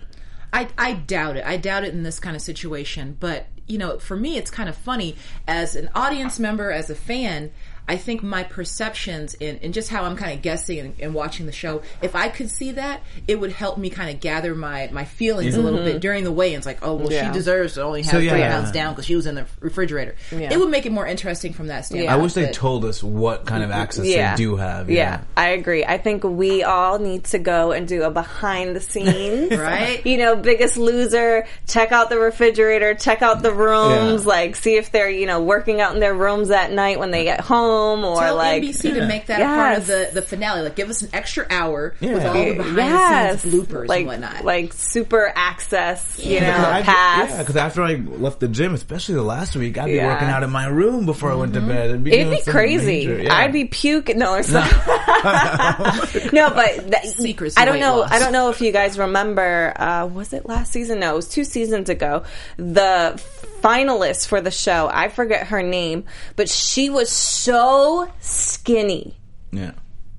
I, 0.53 0.69
I 0.79 0.93
doubt 0.95 1.37
it. 1.37 1.45
I 1.45 1.57
doubt 1.57 1.85
it 1.85 1.95
in 1.95 2.03
this 2.05 2.21
kind 2.21 2.37
of 2.37 2.43
situation. 2.43 3.17
But, 3.19 3.47
you 3.67 3.77
know, 3.79 3.99
for 3.99 4.17
me, 4.17 4.37
it's 4.37 4.51
kind 4.53 4.69
of 4.69 4.77
funny. 4.77 5.17
As 5.49 5.75
an 5.75 5.89
audience 5.95 6.39
member, 6.39 6.71
as 6.71 6.91
a 6.91 6.95
fan, 6.95 7.51
I 7.87 7.97
think 7.97 8.23
my 8.23 8.45
perceptions 8.45 9.35
and, 9.41 9.61
and 9.63 9.75
just 9.75 9.91
how 9.91 10.05
I'm 10.05 10.17
kind 10.17 10.33
of 10.33 10.43
guessing 10.43 10.79
and, 10.79 10.95
and 11.01 11.15
watching 11.15 11.47
the 11.47 11.53
show, 11.53 11.83
if 12.01 12.17
I 12.17 12.29
could 12.29 12.51
see 12.51 12.73
that, 12.73 13.03
it 13.29 13.39
would 13.39 13.53
help 13.53 13.77
me 13.77 13.91
kind 13.91 14.09
of 14.11 14.21
gather 14.21 14.55
my, 14.55 14.89
my 14.93 15.05
feelings 15.05 15.55
a 15.55 15.61
little 15.61 15.81
mm-hmm. 15.81 15.93
bit 15.93 16.01
during 16.01 16.25
the 16.25 16.33
weigh-ins. 16.33 16.65
Like, 16.65 16.79
oh, 16.83 16.95
well, 16.95 17.13
Yeah. 17.13 17.27
she 17.29 17.33
deserves 17.35 17.75
to 17.75 17.83
only 17.83 18.03
have 18.03 18.11
So, 18.11 18.19
yeah, 18.19 18.31
three 18.31 18.41
yeah. 18.41 18.51
pounds 18.51 18.73
down 18.73 18.95
because 18.95 19.05
she 19.05 19.17
was 19.17 19.27
in 19.27 19.35
the 19.35 19.47
refrigerator. 19.61 20.17
Yeah. 20.33 20.53
It 20.53 20.59
would 20.59 20.71
make 20.71 20.87
it 20.87 20.93
more 20.93 21.07
interesting 21.07 21.53
from 21.53 21.67
that 21.67 21.85
standpoint. 21.85 22.11
I 22.11 22.17
wish 22.17 22.33
they 22.33 22.51
told 22.53 22.87
us 22.87 23.03
what 23.03 23.45
kind 23.45 23.63
of 23.63 23.71
access 23.71 24.07
yeah. 24.07 24.35
they 24.35 24.37
do 24.43 24.57
have. 24.57 24.91
Yeah, 24.91 25.21
I 25.37 25.51
agree. 25.51 25.85
I 25.85 25.99
think 25.99 26.25
we 26.25 26.63
all 26.63 26.99
need 26.99 27.25
to 27.25 27.39
go 27.39 27.73
and 27.73 27.87
do 27.87 28.03
a 28.05 28.11
behind 28.11 28.77
the 28.77 28.81
scenes. 28.81 29.53
Right. 29.65 30.05
You 30.05 30.19
know, 30.19 30.37
biggest 30.37 30.77
loser, 30.77 31.47
check 31.67 31.91
out 31.91 32.11
the 32.11 32.19
refrigerator, 32.19 32.95
check 32.95 33.23
out 33.23 33.43
the 33.43 33.53
rooms, 33.53 34.23
Yeah. 34.23 34.29
like 34.29 34.57
see 34.57 34.77
if 34.77 34.91
they're, 34.93 35.09
you 35.09 35.27
know, 35.27 35.43
working 35.43 35.81
out 35.81 35.95
in 35.95 36.01
their 36.01 36.15
rooms 36.15 36.51
at 36.51 36.71
night 36.71 36.99
when 36.99 37.11
they 37.11 37.25
get 37.25 37.41
home. 37.41 37.74
Home 37.75 38.05
or 38.05 38.21
Tell 38.21 38.37
like 38.37 38.63
NBC 38.63 38.95
to 38.95 39.07
make 39.07 39.27
that 39.27 39.41
a 39.41 39.45
part 39.45 39.79
of 39.79 39.87
the, 39.87 40.11
the 40.15 40.23
finale. 40.23 40.63
Like, 40.63 40.77
give 40.77 40.89
us 40.91 41.03
an 41.03 41.11
extra 41.13 41.47
hour 41.51 41.95
with 42.01 42.11
Yeah. 42.11 42.29
all 42.29 42.35
the 42.35 42.55
behind 42.55 42.77
yes, 42.77 43.43
the 43.43 43.51
scenes 43.51 43.67
bloopers 43.67 43.89
like 43.89 43.99
and 44.01 44.07
whatnot. 44.09 44.45
like 44.45 44.73
super 44.73 45.33
access, 45.35 46.19
you 46.19 46.41
know, 46.41 46.47
Because 46.47 46.65
I- 46.65 46.83
pass. 46.83 47.31
Yeah, 47.31 47.39
because 47.39 47.57
after 47.57 47.83
I 47.83 47.95
left 47.95 48.41
the 48.41 48.49
gym, 48.49 48.75
especially 48.75 49.17
the 49.17 49.23
last 49.23 49.57
week, 49.57 49.77
I'd 49.79 49.87
be 49.87 49.93
Yeah. 49.95 50.13
working 50.13 50.29
out 50.29 50.43
in 50.43 50.51
my 50.51 50.67
room 50.67 51.07
before 51.07 51.31
I 51.33 51.35
went 51.35 51.55
to 51.55 51.61
bed. 51.61 51.91
It'd 51.91 52.05
be, 52.05 52.13
It'd 52.13 52.45
be 52.45 52.51
crazy. 52.51 53.07
major. 53.07 53.23
Yeah. 53.25 53.35
I'd 53.35 53.53
be 53.53 53.65
puking. 53.65 54.19
No, 54.19 54.35
or 54.35 54.43
something. 54.45 54.79
no, 56.33 56.51
but 56.51 56.91
that, 56.91 57.03
Secrets 57.17 57.57
I 57.57 57.65
don't 57.65 57.81
know. 57.81 57.99
loss. 57.99 58.13
I 58.13 58.19
don't 58.19 58.33
know 58.33 58.51
if 58.51 58.61
you 58.61 58.73
guys 58.73 58.99
remember. 58.99 59.73
Uh, 59.77 60.07
was 60.07 60.33
it 60.33 60.47
last 60.47 60.73
season? 60.73 61.01
No, 61.01 61.13
it 61.13 61.17
was 61.17 61.29
two 61.29 61.45
seasons 61.45 61.89
ago. 61.89 62.25
The 62.57 63.21
finalist 63.65 64.27
for 64.29 64.41
the 64.43 64.51
show. 64.51 64.91
I 64.93 65.09
forget 65.09 65.47
her 65.47 65.63
name, 65.63 66.05
but 66.37 66.49
she 66.51 66.91
was 66.91 67.09
so 67.11 68.11
skinny, 68.21 69.17
Yeah. 69.53 69.73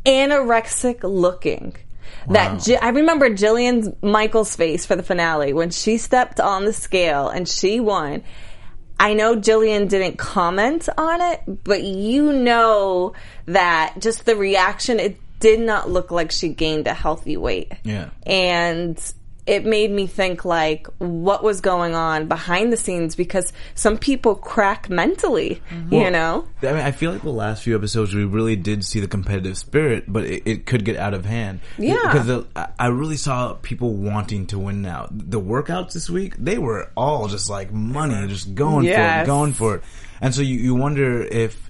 anorexic 0.05 0.99
looking. 1.03 1.75
That 2.29 2.61
Ji- 2.61 2.77
I 2.77 2.89
remember 2.89 3.29
Jillian 3.29 4.01
Michaels' 4.01 4.55
face 4.55 4.83
for 4.85 4.95
the 4.95 5.03
finale 5.03 5.53
when 5.53 5.69
she 5.69 5.97
stepped 5.97 6.39
on 6.39 6.65
the 6.65 6.73
scale 6.73 7.27
and 7.29 7.47
she 7.47 7.79
won. 7.79 8.23
I 8.99 9.13
know 9.13 9.35
Jillian 9.35 9.87
didn't 9.89 10.17
comment 10.17 10.89
on 10.97 11.21
it, 11.21 11.41
but 11.63 11.83
you 11.83 12.33
know 12.33 13.13
that 13.45 13.95
just 13.99 14.25
the 14.25 14.35
reaction, 14.35 14.99
it 14.99 15.17
did 15.39 15.59
not 15.59 15.89
look 15.89 16.09
like 16.09 16.31
she 16.31 16.49
gained 16.49 16.87
a 16.87 16.93
healthy 16.95 17.37
weight. 17.37 17.73
Yeah. 17.83 18.09
And 18.25 18.97
it 19.45 19.63
made 19.65 19.91
me 19.91 20.07
think 20.07 20.43
like 20.43 20.87
what 20.97 21.43
was 21.43 21.61
going 21.61 21.93
on 21.93 22.27
behind 22.27 22.73
the 22.73 22.77
scenes 22.77 23.15
because 23.15 23.53
some 23.75 23.97
people 23.97 24.33
crack 24.35 24.89
mentally, 24.89 25.61
you 25.91 26.09
know? 26.09 26.47
I 26.63 26.65
mean, 26.65 26.77
I 26.77 26.91
feel 26.91 27.11
like 27.11 27.21
the 27.21 27.29
last 27.29 27.61
few 27.63 27.75
episodes 27.75 28.13
we 28.15 28.23
really 28.25 28.55
did 28.55 28.83
see 28.83 28.99
the 28.99 29.07
competitive 29.07 29.57
spirit, 29.57 30.05
but 30.07 30.23
it, 30.25 30.43
it 30.45 30.65
could 30.65 30.83
get 30.83 30.95
out 30.97 31.13
of 31.13 31.25
hand. 31.25 31.59
Yeah. 31.77 31.95
because 32.03 32.25
the, 32.27 32.47
I- 32.79 32.87
really 32.87 33.17
saw 33.17 33.53
people 33.53 33.93
wanting 33.93 34.47
to 34.47 34.57
win. 34.59 34.81
Now 34.81 35.07
the 35.11 35.39
workouts 35.39 35.93
this 35.93 36.09
week, 36.09 36.35
they 36.37 36.57
were 36.57 36.91
all 36.95 37.27
just 37.27 37.49
like 37.49 37.71
money, 37.71 38.27
just 38.27 38.55
going 38.55 38.85
for 38.85 38.91
it, 39.23 39.25
going 39.25 39.53
for 39.53 39.75
it. 39.75 39.83
And 40.21 40.33
so 40.33 40.41
you, 40.41 40.55
you 40.57 40.75
wonder 40.75 41.21
if 41.21 41.69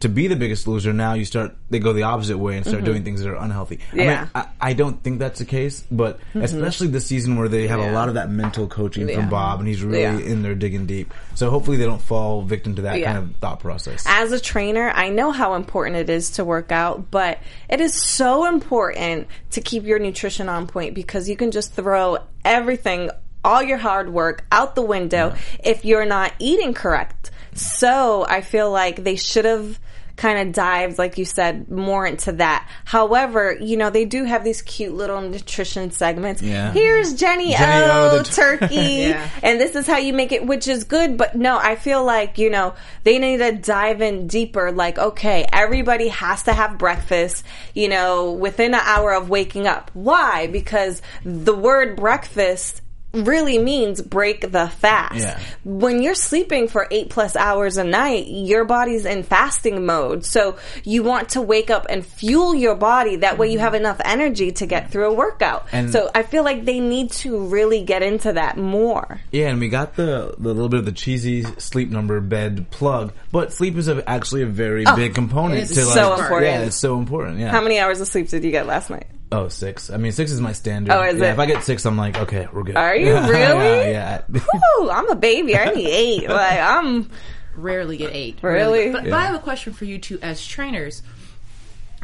to 0.00 0.08
be 0.10 0.26
the 0.26 0.36
biggest 0.36 0.68
loser 0.68 0.92
now 0.92 1.14
you 1.14 1.24
start 1.24 1.56
they 1.70 1.78
go 1.78 1.92
the 1.94 2.02
opposite 2.02 2.36
way 2.36 2.56
and 2.56 2.66
start 2.66 2.84
doing 2.84 3.02
things 3.02 3.22
that 3.22 3.30
are 3.30 3.36
unhealthy. 3.36 3.80
I 3.92 3.96
Mm-hmm. 3.96 3.98
Yeah. 3.98 4.24
Mm-hmm. 4.26 4.38
mean, 4.38 4.46
I, 4.60 4.70
I 4.70 4.72
don't 4.74 5.02
think 5.02 5.18
that's 5.20 5.38
the 5.38 5.44
case, 5.46 5.84
but 5.90 6.20
especially 6.34 6.88
this 6.88 7.06
season 7.06 7.36
where 7.36 7.48
they 7.48 7.66
have 7.68 7.80
a 7.80 7.92
lot 7.92 8.08
of 8.08 8.14
that 8.14 8.28
mental 8.30 8.66
coaching 8.66 9.08
Yeah. 9.08 9.16
from 9.16 9.30
Bob, 9.30 9.58
and 9.60 9.66
he's 9.68 9.82
really 9.82 10.02
Yeah. 10.02 10.18
in 10.18 10.42
there 10.42 10.54
digging 10.54 10.84
deep. 10.86 11.14
So 11.34 11.48
hopefully 11.50 11.78
they 11.78 11.86
don't 11.86 12.02
fall 12.02 12.42
victim 12.42 12.74
to 12.76 12.82
that 12.82 12.98
Yeah. 12.98 13.06
kind 13.12 13.18
of 13.18 13.36
thought 13.40 13.60
process. 13.60 14.04
as 14.06 14.32
a 14.32 14.40
trainer, 14.40 14.90
I 14.94 15.08
know 15.08 15.30
how 15.32 15.54
important 15.54 15.96
it 15.96 16.10
is 16.10 16.30
to 16.32 16.44
work 16.44 16.72
out, 16.72 17.10
but 17.10 17.38
it 17.70 17.80
is 17.80 17.94
so 17.94 18.46
important 18.46 19.28
to 19.52 19.60
keep 19.62 19.84
your 19.84 19.98
nutrition 19.98 20.48
on 20.50 20.66
point 20.66 20.94
because 20.94 21.28
you 21.28 21.36
can 21.36 21.50
just 21.50 21.72
throw 21.72 22.18
everything, 22.44 23.10
all 23.44 23.62
your 23.62 23.78
hard 23.78 24.12
work 24.12 24.44
out 24.52 24.74
the 24.74 24.82
window 24.82 25.34
if 25.64 25.84
you're 25.84 26.04
not 26.06 26.32
eating 26.38 26.74
correct. 26.74 27.30
So 27.54 28.26
I 28.28 28.42
feel 28.42 28.70
like 28.70 29.02
they 29.02 29.16
should 29.16 29.46
have 29.46 29.78
kind 30.16 30.48
of 30.48 30.54
dived, 30.54 30.98
like 30.98 31.18
you 31.18 31.24
said, 31.24 31.70
more 31.70 32.06
into 32.06 32.32
that. 32.32 32.68
However, 32.86 33.56
you 33.60 33.76
know, 33.76 33.90
they 33.90 34.04
do 34.06 34.24
have 34.24 34.44
these 34.44 34.62
cute 34.62 34.94
little 34.94 35.20
nutrition 35.20 35.90
segments. 35.90 36.40
Yeah. 36.42 36.72
Here's 36.72 37.14
Jenny, 37.14 37.52
Jennie-O, 37.52 38.10
O, 38.12 38.18
the- 38.18 38.24
turkey 38.24 38.74
Yeah. 38.76 39.28
and 39.42 39.60
this 39.60 39.76
is 39.76 39.86
how 39.86 39.98
you 39.98 40.12
make 40.14 40.32
it, 40.32 40.46
which 40.46 40.68
is 40.68 40.84
good. 40.84 41.18
But 41.18 41.34
no, 41.34 41.58
I 41.58 41.76
feel 41.76 42.02
like, 42.04 42.38
you 42.38 42.48
know, 42.50 42.74
they 43.04 43.18
need 43.18 43.38
to 43.38 43.52
dive 43.52 44.00
in 44.00 44.26
deeper. 44.26 44.72
Like, 44.72 44.98
okay, 44.98 45.46
everybody 45.52 46.08
has 46.08 46.44
to 46.44 46.52
have 46.52 46.78
breakfast, 46.78 47.44
you 47.74 47.88
know, 47.88 48.32
within 48.32 48.72
an 48.74 48.80
hour 48.82 49.12
of 49.12 49.28
waking 49.28 49.66
up. 49.66 49.90
Why? 49.92 50.46
Because 50.46 51.02
the 51.24 51.54
word 51.54 51.96
breakfast 51.96 52.80
really 53.16 53.58
means 53.58 54.02
break 54.02 54.52
the 54.52 54.68
fast. 54.68 55.18
Yeah. 55.18 55.40
When 55.64 56.02
you're 56.02 56.14
sleeping 56.14 56.68
for 56.68 56.86
eight 56.90 57.10
plus 57.10 57.36
hours 57.36 57.76
a 57.76 57.84
night, 57.84 58.26
your 58.28 58.64
body's 58.64 59.04
in 59.04 59.22
fasting 59.22 59.86
mode. 59.86 60.24
So 60.24 60.58
you 60.84 61.02
want 61.02 61.30
to 61.30 61.40
wake 61.40 61.70
up 61.70 61.86
and 61.88 62.04
fuel 62.04 62.54
your 62.54 62.74
body. 62.74 63.16
That 63.16 63.38
way 63.38 63.48
you 63.48 63.58
mm-hmm. 63.58 63.64
have 63.64 63.74
enough 63.74 64.00
energy 64.04 64.52
to 64.52 64.66
get 64.66 64.90
through 64.90 65.10
a 65.10 65.14
workout. 65.14 65.66
And- 65.72 65.90
so 65.90 66.10
I 66.14 66.22
feel 66.22 66.44
like 66.44 66.64
they 66.64 66.80
need 66.80 67.12
to 67.12 67.46
really 67.46 67.84
get 67.84 68.02
into 68.02 68.34
that 68.34 68.56
more. 68.56 69.20
Yeah, 69.32 69.48
and 69.48 69.60
we 69.60 69.68
got 69.68 69.96
the, 69.96 70.34
the 70.38 70.52
little 70.52 70.68
bit 70.68 70.80
of 70.80 70.86
the 70.86 70.92
cheesy 70.92 71.44
sleep 71.58 71.90
number 71.90 72.20
bed 72.20 72.70
plug, 72.70 73.12
but 73.32 73.52
sleep 73.52 73.76
is 73.76 73.88
a, 73.88 74.08
actually 74.08 74.42
a 74.42 74.46
very 74.46 74.84
oh, 74.86 74.96
big 74.96 75.14
component 75.14 75.60
it 75.60 75.62
is 75.62 75.76
to 75.76 75.82
so 75.84 76.10
like, 76.10 76.20
important. 76.20 76.52
Yeah, 76.52 76.60
it's 76.62 76.76
so 76.76 76.98
important. 76.98 77.38
Yeah. 77.38 77.50
How 77.50 77.60
many 77.60 77.78
hours 77.78 78.00
of 78.00 78.08
sleep 78.08 78.28
did 78.28 78.44
you 78.44 78.50
get 78.50 78.66
last 78.66 78.90
night? 78.90 79.06
Oh, 79.32 79.48
six. 79.48 79.90
I 79.90 79.96
mean, 79.96 80.12
six 80.12 80.30
is 80.30 80.40
my 80.40 80.52
standard. 80.52 80.94
Oh, 80.94 81.02
is 81.02 81.18
yeah, 81.18 81.30
it? 81.30 81.32
If 81.32 81.38
I 81.38 81.46
get 81.46 81.64
six, 81.64 81.84
I'm 81.84 81.96
like, 81.96 82.16
okay, 82.16 82.46
we're 82.52 82.62
good. 82.62 82.76
Are 82.76 82.94
you 82.94 83.12
really? 83.14 83.90
yeah. 83.90 84.22
Whew, 84.30 84.90
I'm 84.90 85.10
a 85.10 85.16
baby. 85.16 85.56
I 85.56 85.70
need 85.72 85.88
eight. 85.88 86.28
Like 86.28 86.60
I'm 86.60 87.10
rarely 87.56 87.96
get 87.96 88.12
eight. 88.12 88.38
Really? 88.42 88.92
But, 88.92 89.02
but 89.02 89.08
Yeah. 89.08 89.16
I 89.16 89.24
have 89.26 89.34
a 89.34 89.40
question 89.40 89.72
for 89.72 89.84
you 89.84 89.98
two 89.98 90.18
as 90.22 90.46
trainers. 90.46 91.02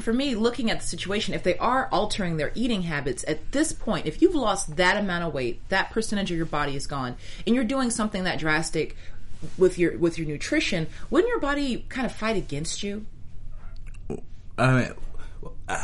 For 0.01 0.13
me, 0.13 0.35
looking 0.35 0.71
at 0.71 0.81
the 0.81 0.87
situation, 0.87 1.35
if 1.35 1.43
they 1.43 1.57
are 1.59 1.89
altering 1.93 2.39
their 2.39 2.51
eating 2.55 2.83
habits 2.83 3.25
at 3.29 3.53
this 3.53 3.73
point, 3.73 4.07
if 4.07 4.21
you've 4.23 4.35
lost 4.35 4.77
that 4.77 4.97
amount 4.97 5.23
of 5.25 5.35
weight, 5.35 5.61
that 5.69 5.91
percentage 5.91 6.31
of 6.31 6.37
your 6.37 6.47
body 6.47 6.75
is 6.75 6.87
gone, 6.87 7.15
and 7.47 7.55
you're 7.55 7.63
doing 7.63 7.91
something 7.91 8.25
that 8.25 8.39
drastic 8.39 8.97
with 9.59 9.79
your 9.79 9.97
with 9.99 10.19
your 10.19 10.27
nutrition, 10.27 10.87
wouldn't 11.11 11.29
your 11.29 11.41
body 11.41 11.85
kind 11.91 12.07
of 12.07 12.13
fight 12.13 12.37
against 12.37 12.83
you? 12.83 13.05
I 14.59 14.73
mean, 14.73 14.93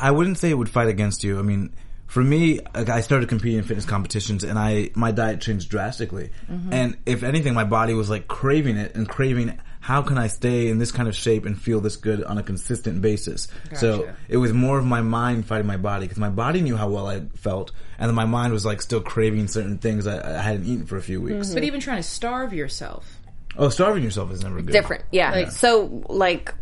I 0.00 0.10
wouldn't 0.10 0.38
say 0.38 0.50
it 0.50 0.54
would 0.58 0.68
fight 0.68 0.88
against 0.88 1.24
you. 1.24 1.38
I 1.38 1.42
mean, 1.42 1.74
for 2.06 2.22
me, 2.24 2.60
like, 2.74 2.88
I 2.88 3.00
started 3.02 3.28
competing 3.28 3.58
in 3.58 3.64
fitness 3.64 3.84
competitions, 3.84 4.44
and 4.44 4.58
I 4.58 4.90
my 4.94 5.12
diet 5.12 5.40
changed 5.40 5.70
drastically. 5.70 6.30
Mm-hmm. 6.50 6.72
And 6.72 6.96
if 7.06 7.22
anything, 7.22 7.54
my 7.54 7.64
body 7.64 7.94
was 7.94 8.08
like 8.10 8.28
craving 8.28 8.76
it 8.76 8.94
and 8.94 9.08
craving. 9.08 9.58
How 9.80 10.02
can 10.02 10.18
I 10.18 10.26
stay 10.26 10.68
in 10.68 10.78
this 10.78 10.90
kind 10.92 11.08
of 11.08 11.14
shape 11.16 11.46
and 11.46 11.58
feel 11.58 11.80
this 11.80 11.96
good 11.96 12.22
on 12.24 12.36
a 12.36 12.42
consistent 12.42 13.00
basis? 13.00 13.48
So 13.74 14.12
it 14.28 14.36
was 14.36 14.52
more 14.52 14.78
of 14.78 14.84
my 14.84 15.00
mind 15.00 15.46
fighting 15.46 15.66
my 15.66 15.76
body 15.78 16.04
because 16.06 16.18
my 16.18 16.28
body 16.28 16.60
knew 16.60 16.76
how 16.76 16.90
well 16.90 17.06
I 17.06 17.20
felt, 17.36 17.72
and 17.98 18.08
then 18.08 18.14
my 18.14 18.26
mind 18.26 18.52
was 18.52 18.66
like 18.66 18.82
still 18.82 19.00
craving 19.00 19.46
certain 19.48 19.78
things 19.78 20.06
I, 20.06 20.38
I 20.38 20.42
hadn't 20.42 20.66
eaten 20.66 20.84
for 20.86 20.96
a 20.96 21.02
few 21.02 21.20
weeks. 21.22 21.54
But 21.54 21.62
even 21.64 21.80
trying 21.80 21.98
to 21.98 22.02
starve 22.02 22.52
yourself, 22.52 23.18
Oh, 23.56 23.70
starving 23.70 24.02
yourself 24.04 24.30
is 24.32 24.42
never 24.42 24.60
good. 24.60 24.72
different. 24.72 25.04
Yeah. 25.10 25.30
Like- 25.30 25.50
so 25.52 26.04
like 26.08 26.54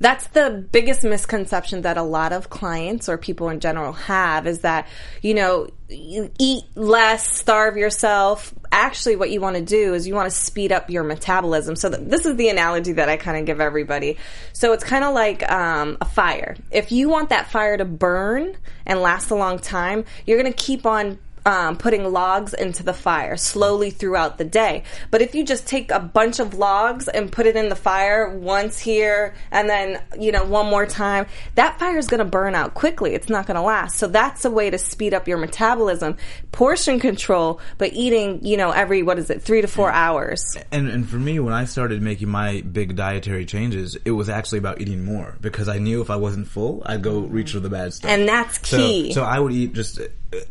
that's 0.00 0.28
the 0.28 0.66
biggest 0.72 1.04
misconception 1.04 1.82
that 1.82 1.98
a 1.98 2.02
lot 2.02 2.32
of 2.32 2.48
clients 2.48 3.08
or 3.08 3.18
people 3.18 3.50
in 3.50 3.60
general 3.60 3.92
have 3.92 4.46
is 4.46 4.60
that, 4.60 4.88
you 5.20 5.34
know, 5.34 5.68
you 5.90 6.30
eat 6.38 6.64
less, 6.74 7.26
starve 7.26 7.76
yourself. 7.76 8.54
Actually, 8.72 9.16
what 9.16 9.30
you 9.30 9.42
want 9.42 9.56
to 9.56 9.62
do 9.62 9.92
is 9.92 10.08
you 10.08 10.14
want 10.14 10.30
to 10.30 10.34
speed 10.34 10.72
up 10.72 10.88
your 10.88 11.04
metabolism. 11.04 11.76
So 11.76 11.90
th- 11.90 12.08
this 12.08 12.24
is 12.24 12.36
the 12.36 12.48
analogy 12.48 12.92
that 12.92 13.10
I 13.10 13.18
kind 13.18 13.36
of 13.36 13.44
give 13.44 13.60
everybody. 13.60 14.16
So 14.54 14.72
it's 14.72 14.84
kind 14.84 15.04
of 15.04 15.12
like 15.12 15.48
um, 15.50 15.98
a 16.00 16.06
fire. 16.06 16.56
If 16.70 16.92
you 16.92 17.10
want 17.10 17.28
that 17.28 17.50
fire 17.50 17.76
to 17.76 17.84
burn 17.84 18.56
and 18.86 19.00
last 19.00 19.30
a 19.30 19.34
long 19.34 19.58
time, 19.58 20.06
you're 20.24 20.40
going 20.40 20.50
to 20.50 20.58
keep 20.58 20.86
on 20.86 21.18
um, 21.46 21.76
putting 21.76 22.04
logs 22.12 22.54
into 22.54 22.82
the 22.82 22.92
fire 22.92 23.36
slowly 23.36 23.90
throughout 23.90 24.38
the 24.38 24.44
day. 24.44 24.84
But 25.10 25.22
if 25.22 25.34
you 25.34 25.44
just 25.44 25.66
take 25.66 25.90
a 25.90 26.00
bunch 26.00 26.38
of 26.38 26.54
logs 26.54 27.08
and 27.08 27.32
put 27.32 27.46
it 27.46 27.56
in 27.56 27.68
the 27.68 27.76
fire 27.76 28.36
once 28.36 28.78
here 28.78 29.34
and 29.50 29.68
then, 29.68 30.00
you 30.18 30.32
know, 30.32 30.44
one 30.44 30.66
more 30.66 30.86
time, 30.86 31.26
that 31.54 31.78
fire 31.78 31.98
is 31.98 32.06
going 32.06 32.18
to 32.18 32.24
burn 32.24 32.54
out 32.54 32.74
quickly. 32.74 33.14
It's 33.14 33.28
not 33.28 33.46
going 33.46 33.56
to 33.56 33.62
last. 33.62 33.96
So 33.96 34.06
that's 34.06 34.44
a 34.44 34.50
way 34.50 34.70
to 34.70 34.78
speed 34.78 35.14
up 35.14 35.26
your 35.26 35.38
metabolism. 35.38 36.16
Portion 36.52 37.00
control, 37.00 37.60
but 37.78 37.92
eating, 37.92 38.44
you 38.44 38.56
know, 38.56 38.70
every, 38.70 39.02
what 39.02 39.18
is 39.18 39.30
it, 39.30 39.42
three 39.42 39.60
to 39.60 39.68
four 39.68 39.90
hours. 39.90 40.56
And 40.70 40.88
and 40.88 41.08
for 41.08 41.16
me, 41.16 41.40
when 41.40 41.54
I 41.54 41.64
started 41.64 42.02
making 42.02 42.28
my 42.28 42.60
big 42.60 42.96
dietary 42.96 43.46
changes, 43.46 43.96
it 44.04 44.10
was 44.10 44.28
actually 44.28 44.58
about 44.58 44.80
eating 44.80 45.04
more 45.04 45.36
because 45.40 45.68
I 45.68 45.78
knew 45.78 46.00
if 46.00 46.10
I 46.10 46.16
wasn't 46.16 46.48
full, 46.48 46.82
I'd 46.84 47.02
go 47.02 47.20
reach 47.20 47.52
for 47.52 47.60
the 47.60 47.70
bad 47.70 47.94
stuff. 47.94 48.10
And 48.10 48.28
that's 48.28 48.58
key. 48.58 49.12
So, 49.12 49.22
I 49.22 49.38
would 49.38 49.52
eat 49.52 49.72
just 49.72 50.00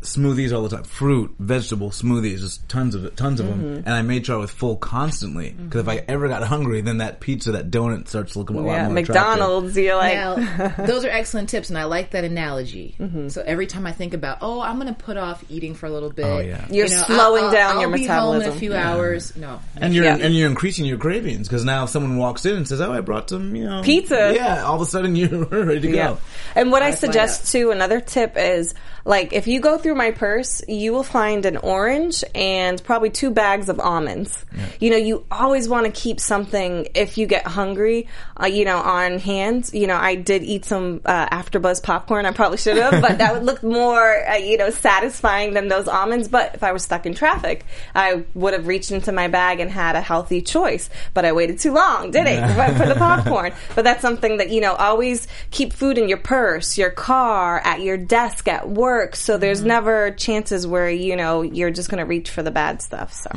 smoothies 0.02 0.54
all 0.54 0.62
the 0.68 0.76
time, 0.76 0.84
fruit, 0.84 1.34
vegetable 1.40 1.90
smoothies, 1.90 2.40
just 2.40 2.68
tons 2.68 2.96
of 2.96 3.06
it, 3.06 3.16
tons 3.16 3.40
of 3.40 3.48
them. 3.48 3.60
Mm-hmm. 3.60 3.76
And 3.86 3.90
I 3.90 4.02
made 4.02 4.26
sure 4.26 4.36
I 4.36 4.40
was 4.40 4.52
full 4.52 4.76
constantly 4.76 5.52
because 5.52 5.82
if 5.82 5.88
I 5.88 6.04
ever 6.08 6.28
got 6.28 6.44
hungry, 6.44 6.82
then 6.82 6.98
that 6.98 7.20
pizza, 7.22 7.54
that 7.54 7.72
donut 7.72 8.08
starts 8.08 8.36
looking 8.36 8.58
a 8.58 8.62
lot 8.62 8.74
yeah, 8.74 8.84
more 8.86 8.94
McDonald's, 8.96 9.78
you're 9.78 9.96
like, 9.96 10.16
now, 10.16 10.36
those 10.86 11.06
are 11.06 11.10
excellent 11.10 11.50
tips, 11.50 11.70
and 11.70 11.78
I 11.78 11.86
like 11.86 12.12
that 12.12 12.24
analogy. 12.26 12.96
Mm-hmm. 13.00 13.30
So 13.30 13.42
every 13.46 13.68
time 13.68 13.86
I 13.86 13.92
think 13.94 14.14
about, 14.14 14.40
oh, 14.42 14.60
I'm 14.62 14.80
going 14.80 14.94
to 14.94 15.00
put 15.02 15.16
off 15.18 15.44
eating 15.50 15.76
for 15.76 15.86
a 15.86 15.92
little 15.92 16.10
bit. 16.12 16.26
Oh, 16.26 16.40
yeah. 16.40 16.68
You're 16.70 16.88
slowing 16.88 17.52
down 17.52 17.76
I'll 17.76 17.82
your 17.82 17.92
be 17.92 18.06
home 18.06 18.36
in 18.36 18.42
a 18.42 18.46
metabolism. 18.48 18.60
few 18.60 18.74
hours. 18.76 19.36
No, 19.38 19.60
And 19.78 19.94
you're 19.94 20.04
Yeah. 20.06 20.18
and 20.18 20.36
you're 20.36 20.50
increasing 20.50 20.86
your 20.86 20.98
cravings 20.98 21.48
because 21.48 21.64
now 21.64 21.86
if 21.86 21.90
someone 21.90 22.18
walks 22.18 22.46
in 22.46 22.56
and 22.58 22.68
says, 22.68 22.82
"Oh, 22.82 22.92
I 22.92 23.02
brought 23.02 23.30
some, 23.30 23.56
you 23.56 23.64
know, 23.66 23.82
Pizza. 23.84 24.34
yeah, 24.36 24.64
all 24.64 24.76
of 24.76 24.82
a 24.82 24.86
sudden 24.86 25.16
you're 25.16 25.46
ready 25.46 25.80
to 25.82 25.90
Yeah. 25.90 26.08
go. 26.10 26.18
And 26.56 26.72
what 26.72 26.82
I 26.82 26.92
find 26.92 27.00
suggest 27.00 27.52
too, 27.52 27.72
another 27.72 28.02
tip 28.02 28.34
is 28.38 28.74
like 29.06 29.34
if 29.34 29.48
you 29.48 29.60
go 29.62 29.69
go 29.70 29.78
through 29.78 29.96
my 29.96 30.12
purse, 30.12 30.64
you 30.68 30.92
will 30.92 31.04
find 31.04 31.46
an 31.46 31.58
orange 31.58 32.24
and 32.34 32.84
probably 32.84 33.10
two 33.10 33.30
bags 33.30 33.70
of 33.70 33.80
almonds. 33.80 34.46
You 34.80 34.90
know, 34.90 34.98
you 34.98 35.26
always 35.30 35.70
want 35.70 35.86
to 35.86 35.92
keep 35.92 36.20
something 36.20 36.88
if 36.96 37.18
you 37.18 37.28
get 37.28 37.46
hungry, 37.46 38.08
uh, 38.42 38.48
you 38.48 38.66
know, 38.66 38.78
on 38.78 39.20
hand. 39.20 39.70
You 39.74 39.86
know, 39.88 39.96
I 39.96 40.16
did 40.16 40.44
eat 40.44 40.66
some 40.66 41.02
uh, 41.06 41.30
AfterBuzz 41.30 41.84
popcorn. 41.84 42.26
I 42.26 42.32
probably 42.32 42.58
should 42.58 42.78
have, 42.78 43.02
but 43.02 43.20
that 43.20 43.34
would 43.34 43.44
look 43.44 43.62
more, 43.62 44.28
uh, 44.28 44.38
you 44.38 44.58
know, 44.58 44.72
satisfying 44.72 45.54
than 45.54 45.68
those 45.68 45.88
almonds. 45.88 46.28
But 46.28 46.56
if 46.56 46.64
I 46.64 46.72
was 46.72 46.84
stuck 46.84 47.06
in 47.06 47.14
traffic, 47.14 47.66
I 47.94 48.24
would 48.34 48.54
have 48.54 48.66
reached 48.66 48.92
into 48.92 49.12
my 49.12 49.28
bag 49.28 49.60
and 49.60 49.70
had 49.70 49.96
a 49.96 50.02
healthy 50.02 50.42
choice. 50.42 50.90
But 51.14 51.26
I 51.26 51.32
waited 51.34 51.60
too 51.60 51.74
long, 51.74 52.12
did 52.12 52.26
it? 52.26 52.40
For 52.80 52.88
the 52.88 52.96
popcorn. 52.96 53.54
But 53.76 53.84
that's 53.84 54.02
something 54.02 54.38
that 54.38 54.50
you 54.50 54.62
know, 54.62 54.74
always 54.74 55.28
keep 55.52 55.74
food 55.74 55.98
in 55.98 56.10
your 56.10 56.18
purse, 56.18 56.78
your 56.78 56.90
car, 56.90 57.60
at 57.64 57.82
your 57.82 57.98
desk, 57.98 58.48
at 58.48 58.68
work. 58.68 59.16
So 59.16 59.38
there's 59.38 59.59
never 59.64 60.12
chances 60.12 60.66
where 60.66 60.90
you 60.90 61.16
know 61.16 61.42
you're 61.42 61.72
just 61.72 61.90
going 61.90 62.00
to 62.00 62.06
reach 62.06 62.30
for 62.30 62.44
the 62.44 62.52
bad 62.52 62.82
stuff. 62.82 63.14
So. 63.14 63.32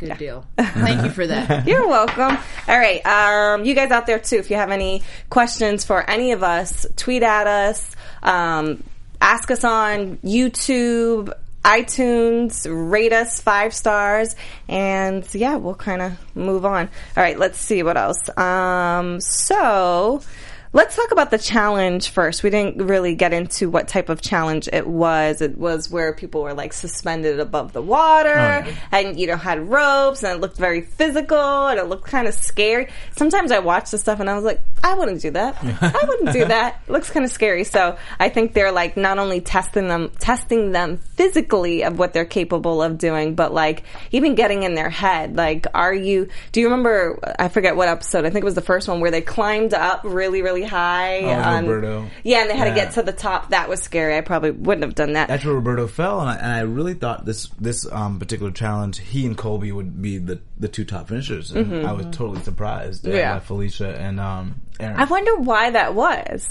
Good 0.00 0.16
deal. 0.16 0.46
Thank 0.56 1.04
you 1.04 1.10
for 1.10 1.26
that. 1.26 1.66
You're 1.68 1.86
welcome. 1.86 2.38
All 2.66 2.78
right. 2.78 3.04
Um, 3.04 3.66
you 3.66 3.74
guys 3.74 3.90
out 3.90 4.06
there 4.06 4.18
too, 4.18 4.36
if 4.36 4.48
you 4.48 4.56
have 4.56 4.70
any 4.70 5.02
questions 5.28 5.84
for 5.84 6.08
any 6.08 6.32
of 6.32 6.42
us, 6.42 6.86
tweet 6.96 7.22
at 7.22 7.46
us, 7.46 7.94
um, 8.22 8.82
ask 9.20 9.50
us 9.50 9.62
on 9.62 10.16
YouTube, 10.18 11.30
iTunes, 11.62 12.66
rate 12.90 13.12
us 13.12 13.42
five 13.42 13.74
stars, 13.74 14.36
and 14.68 15.22
yeah, 15.34 15.56
we'll 15.56 15.74
kind 15.74 16.00
of 16.00 16.12
move 16.34 16.64
on. 16.64 16.88
All 17.14 17.22
right. 17.22 17.38
Let's 17.38 17.58
see 17.58 17.82
what 17.82 17.98
else. 17.98 18.34
Um, 18.38 19.20
so, 19.20 20.22
Let's 20.72 20.94
talk 20.94 21.10
about 21.10 21.32
the 21.32 21.38
challenge 21.38 22.10
first. 22.10 22.44
We 22.44 22.50
didn't 22.50 22.86
really 22.86 23.16
get 23.16 23.32
into 23.32 23.68
what 23.68 23.88
type 23.88 24.08
of 24.08 24.22
challenge 24.22 24.68
it 24.72 24.86
was. 24.86 25.40
It 25.40 25.58
was 25.58 25.90
where 25.90 26.14
people 26.14 26.42
were 26.42 26.54
like 26.54 26.72
suspended 26.72 27.40
above 27.40 27.72
the 27.72 27.82
water 27.82 28.64
oh, 28.64 28.72
and, 28.92 29.18
you 29.18 29.26
know, 29.26 29.36
had 29.36 29.68
ropes 29.68 30.22
and 30.22 30.32
it 30.32 30.40
looked 30.40 30.56
very 30.56 30.82
physical 30.82 31.66
and 31.66 31.80
it 31.80 31.86
looked 31.86 32.06
kind 32.06 32.28
of 32.28 32.34
scary. 32.34 32.86
Sometimes 33.16 33.50
I 33.50 33.58
watched 33.58 33.90
the 33.90 33.98
stuff 33.98 34.20
and 34.20 34.30
I 34.30 34.36
was 34.36 34.44
like, 34.44 34.62
I 34.84 34.94
wouldn't 34.94 35.20
do 35.20 35.32
that. 35.32 35.56
I 35.62 36.04
wouldn't 36.06 36.32
do 36.32 36.44
that. 36.44 36.80
It 36.86 36.92
looks 36.92 37.10
kind 37.10 37.24
of 37.24 37.32
scary. 37.32 37.64
So 37.64 37.98
I 38.20 38.28
think 38.28 38.54
they're 38.54 38.70
like 38.70 38.96
not 38.96 39.18
only 39.18 39.40
testing 39.40 39.88
them, 39.88 40.12
testing 40.20 40.70
them 40.70 40.98
physically 40.98 41.82
of 41.82 41.98
what 41.98 42.12
they're 42.12 42.24
capable 42.24 42.80
of 42.80 42.96
doing, 42.96 43.34
but 43.34 43.52
like 43.52 43.82
even 44.12 44.36
getting 44.36 44.62
in 44.62 44.76
their 44.76 44.90
head. 44.90 45.36
Like, 45.36 45.66
are 45.74 45.92
you, 45.92 46.28
do 46.52 46.60
you 46.60 46.66
remember, 46.66 47.18
I 47.40 47.48
forget 47.48 47.74
what 47.74 47.88
episode, 47.88 48.24
I 48.24 48.30
think 48.30 48.44
it 48.44 48.46
was 48.46 48.54
the 48.54 48.60
first 48.60 48.86
one 48.86 49.00
where 49.00 49.10
they 49.10 49.20
climbed 49.20 49.74
up 49.74 50.02
really, 50.04 50.42
really 50.42 50.59
high. 50.64 51.20
Oh, 51.22 51.28
on- 51.30 51.66
Roberto. 51.66 52.06
Yeah, 52.24 52.42
and 52.42 52.50
they 52.50 52.56
had 52.56 52.66
to 52.68 52.74
get 52.74 52.92
to 52.92 53.02
the 53.02 53.12
top. 53.12 53.50
That 53.50 53.68
was 53.68 53.80
scary. 53.82 54.16
I 54.16 54.20
probably 54.20 54.50
wouldn't 54.50 54.84
have 54.84 54.94
done 54.94 55.14
that. 55.14 55.28
That's 55.28 55.44
where 55.44 55.54
Roberto 55.54 55.86
fell, 55.86 56.20
and 56.20 56.30
I, 56.30 56.34
and 56.36 56.52
I 56.52 56.60
really 56.60 56.94
thought 56.94 57.24
this 57.24 57.48
this 57.60 57.90
um, 57.90 58.18
particular 58.18 58.50
challenge, 58.52 58.98
he 58.98 59.26
and 59.26 59.36
Colby 59.36 59.72
would 59.72 60.00
be 60.00 60.18
the, 60.18 60.40
the 60.58 60.68
two 60.68 60.84
top 60.84 61.08
finishers. 61.08 61.50
And 61.52 61.86
I 61.86 61.92
was 61.92 62.06
totally 62.06 62.40
surprised 62.42 63.06
Yeah. 63.06 63.34
by 63.34 63.40
Felicia 63.40 63.96
and 63.98 64.18
um, 64.20 64.60
Erin. 64.78 64.96
I 64.96 65.04
wonder 65.04 65.36
why 65.36 65.70
that 65.70 65.94
was. 65.94 66.48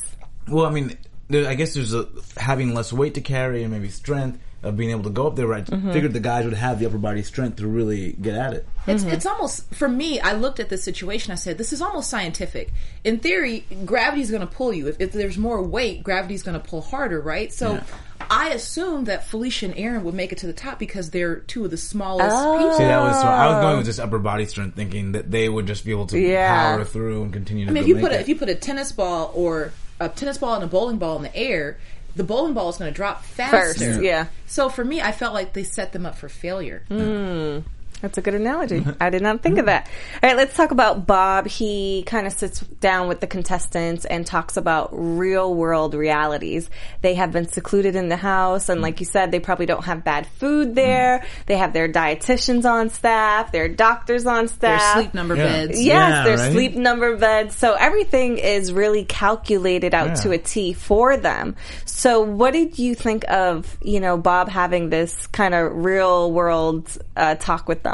well, 0.48 0.66
I 0.66 0.70
mean, 0.72 0.98
there, 1.30 1.48
I 1.48 1.56
guess 1.56 1.74
there's 1.74 1.94
a, 1.94 2.08
having 2.38 2.74
less 2.74 2.92
weight 2.94 3.14
to 3.16 3.22
carry 3.22 3.64
and 3.64 3.72
maybe 3.72 3.90
strength 3.90 4.40
of 4.62 4.76
being 4.76 4.92
able 4.92 5.04
to 5.04 5.10
go 5.10 5.28
up 5.28 5.36
there. 5.36 5.48
Right, 5.48 5.66
mm-hmm. 5.66 5.92
figured 5.92 6.14
the 6.14 6.20
guys 6.20 6.46
would 6.46 6.54
have 6.54 6.80
the 6.80 6.86
upper 6.86 6.98
body 6.98 7.24
strength 7.24 7.58
to 7.58 7.68
really 7.68 8.14
get 8.14 8.36
at 8.36 8.54
it. 8.54 8.68
It's, 8.88 9.04
mm-hmm. 9.04 9.14
it's 9.14 9.26
almost 9.26 9.74
for 9.74 9.88
me. 9.88 10.20
I 10.20 10.34
looked 10.34 10.60
at 10.60 10.70
this 10.70 10.84
situation. 10.84 11.32
I 11.32 11.36
said, 11.36 11.58
"This 11.58 11.74
is 11.74 11.82
almost 11.82 12.10
scientific. 12.10 12.72
In 13.04 13.20
theory, 13.20 13.66
gravity's 13.86 14.32
going 14.32 14.42
to 14.42 14.54
pull 14.54 14.74
you. 14.74 14.88
If, 14.88 15.00
if 15.00 15.12
there's 15.12 15.38
more 15.38 15.62
weight, 15.62 16.04
gravity's 16.04 16.44
going 16.44 16.60
to 16.60 16.66
pull 16.66 16.82
harder, 16.82 17.22
right?" 17.22 17.52
So, 17.54 17.74
Yeah. 17.74 17.84
I 18.32 18.50
assumed 18.50 19.08
that 19.08 19.26
Felicia 19.26 19.66
and 19.66 19.78
Erin 19.78 20.04
would 20.04 20.14
make 20.14 20.32
it 20.32 20.40
to 20.40 20.48
the 20.48 20.54
top 20.54 20.78
because 20.78 21.10
they're 21.10 21.38
two 21.38 21.66
of 21.66 21.72
the 21.72 21.78
smallest 21.78 22.36
Oh. 22.38 22.58
people. 22.58 22.78
See, 22.78 22.84
that 22.84 23.00
was 23.02 23.20
so 23.20 23.28
I 23.28 23.48
was 23.48 23.64
going 23.64 23.78
with 23.78 23.86
just 23.86 24.00
upper 24.00 24.20
body 24.20 24.46
strength, 24.46 24.76
thinking 24.76 25.14
that 25.14 25.32
they 25.32 25.50
would 25.50 25.66
just 25.66 25.86
be 25.86 25.92
able 25.92 26.06
to 26.08 26.20
Yeah. 26.20 26.76
power 26.76 26.86
through 26.86 27.24
and 27.24 27.34
continue 27.34 27.66
to. 27.66 27.72
I 27.72 27.74
mean, 27.74 27.84
if 27.84 27.88
you 27.88 27.96
put 27.96 28.12
a, 28.12 28.16
it. 28.16 28.22
if 28.22 28.30
you 28.30 28.36
put 28.36 28.50
a 28.50 28.56
tennis 28.56 28.92
ball 28.92 29.32
or 29.34 29.72
a 30.00 30.10
tennis 30.10 30.38
ball 30.38 30.56
and 30.56 30.64
a 30.64 30.68
bowling 30.68 30.98
ball 30.98 31.18
in 31.18 31.24
the 31.24 31.36
air, 31.36 31.78
the 32.20 32.26
bowling 32.26 32.54
ball 32.54 32.68
is 32.68 32.78
going 32.78 32.92
to 32.92 32.96
drop 32.96 33.24
faster. 33.24 33.74
First, 33.74 34.02
yeah. 34.02 34.28
So 34.46 34.68
for 34.68 34.84
me, 34.84 35.02
I 35.02 35.14
felt 35.14 35.34
like 35.34 35.54
they 35.54 35.64
set 35.64 35.94
them 35.94 36.06
up 36.06 36.18
for 36.18 36.28
failure. 36.28 36.84
Hmm. 36.90 37.60
That's 38.02 38.18
a 38.18 38.22
good 38.22 38.34
analogy. 38.34 38.86
I 39.02 39.10
did 39.10 39.22
not 39.22 39.44
think 39.44 39.58
of 39.58 39.66
that. 39.66 39.88
All 40.24 40.30
right, 40.30 40.38
let's 40.38 40.56
talk 40.56 40.72
about 40.72 41.06
Bob. 41.06 41.48
He 41.48 42.04
kind 42.06 42.26
of 42.28 42.32
sits 42.34 42.62
down 42.62 43.10
with 43.10 43.20
the 43.20 43.28
contestants 43.28 44.06
and 44.06 44.26
talks 44.26 44.56
about 44.56 44.90
real 44.94 45.54
world 45.54 45.94
realities. 45.94 46.70
They 47.02 47.16
have 47.16 47.34
been 47.34 47.50
secluded 47.50 47.98
in 47.98 48.08
the 48.08 48.16
house, 48.16 48.70
and 48.70 48.82
like 48.82 49.02
you 49.02 49.06
said, 49.06 49.32
they 49.32 49.42
probably 49.42 49.66
don't 49.66 49.84
have 49.84 50.06
bad 50.06 50.28
food 50.28 50.76
there. 50.76 51.26
They 51.46 51.58
have 51.58 51.74
their 51.74 51.90
dietitians 51.90 52.64
on 52.64 52.90
staff, 52.90 53.52
their 53.52 53.68
doctors 53.68 54.26
on 54.26 54.48
staff, 54.48 54.94
Their 54.96 55.04
sleep 55.04 55.14
number 55.14 55.36
Yeah. 55.36 55.44
beds. 55.44 55.82
Yes, 55.84 56.10
Yeah, 56.10 56.24
their 56.24 56.38
right? 56.38 56.52
sleep 56.54 56.76
number 56.76 57.18
beds. 57.18 57.56
So 57.58 57.74
everything 57.74 58.38
is 58.38 58.72
really 58.72 59.04
calculated 59.04 59.94
out 59.94 60.08
Yeah. 60.10 60.14
to 60.16 60.32
a 60.32 60.38
T 60.38 60.72
for 60.72 61.18
them. 61.18 61.58
So 61.86 62.22
what 62.22 62.54
did 62.54 62.80
you 62.80 62.96
think 62.96 63.30
of, 63.30 63.78
you 63.82 64.00
know, 64.00 64.16
Bob 64.18 64.48
having 64.48 64.90
this 64.90 65.28
kind 65.28 65.54
of 65.54 65.84
real 65.84 66.32
world 66.32 66.90
uh, 67.18 67.36
talk 67.36 67.68
with 67.68 67.84
them? 67.84 67.89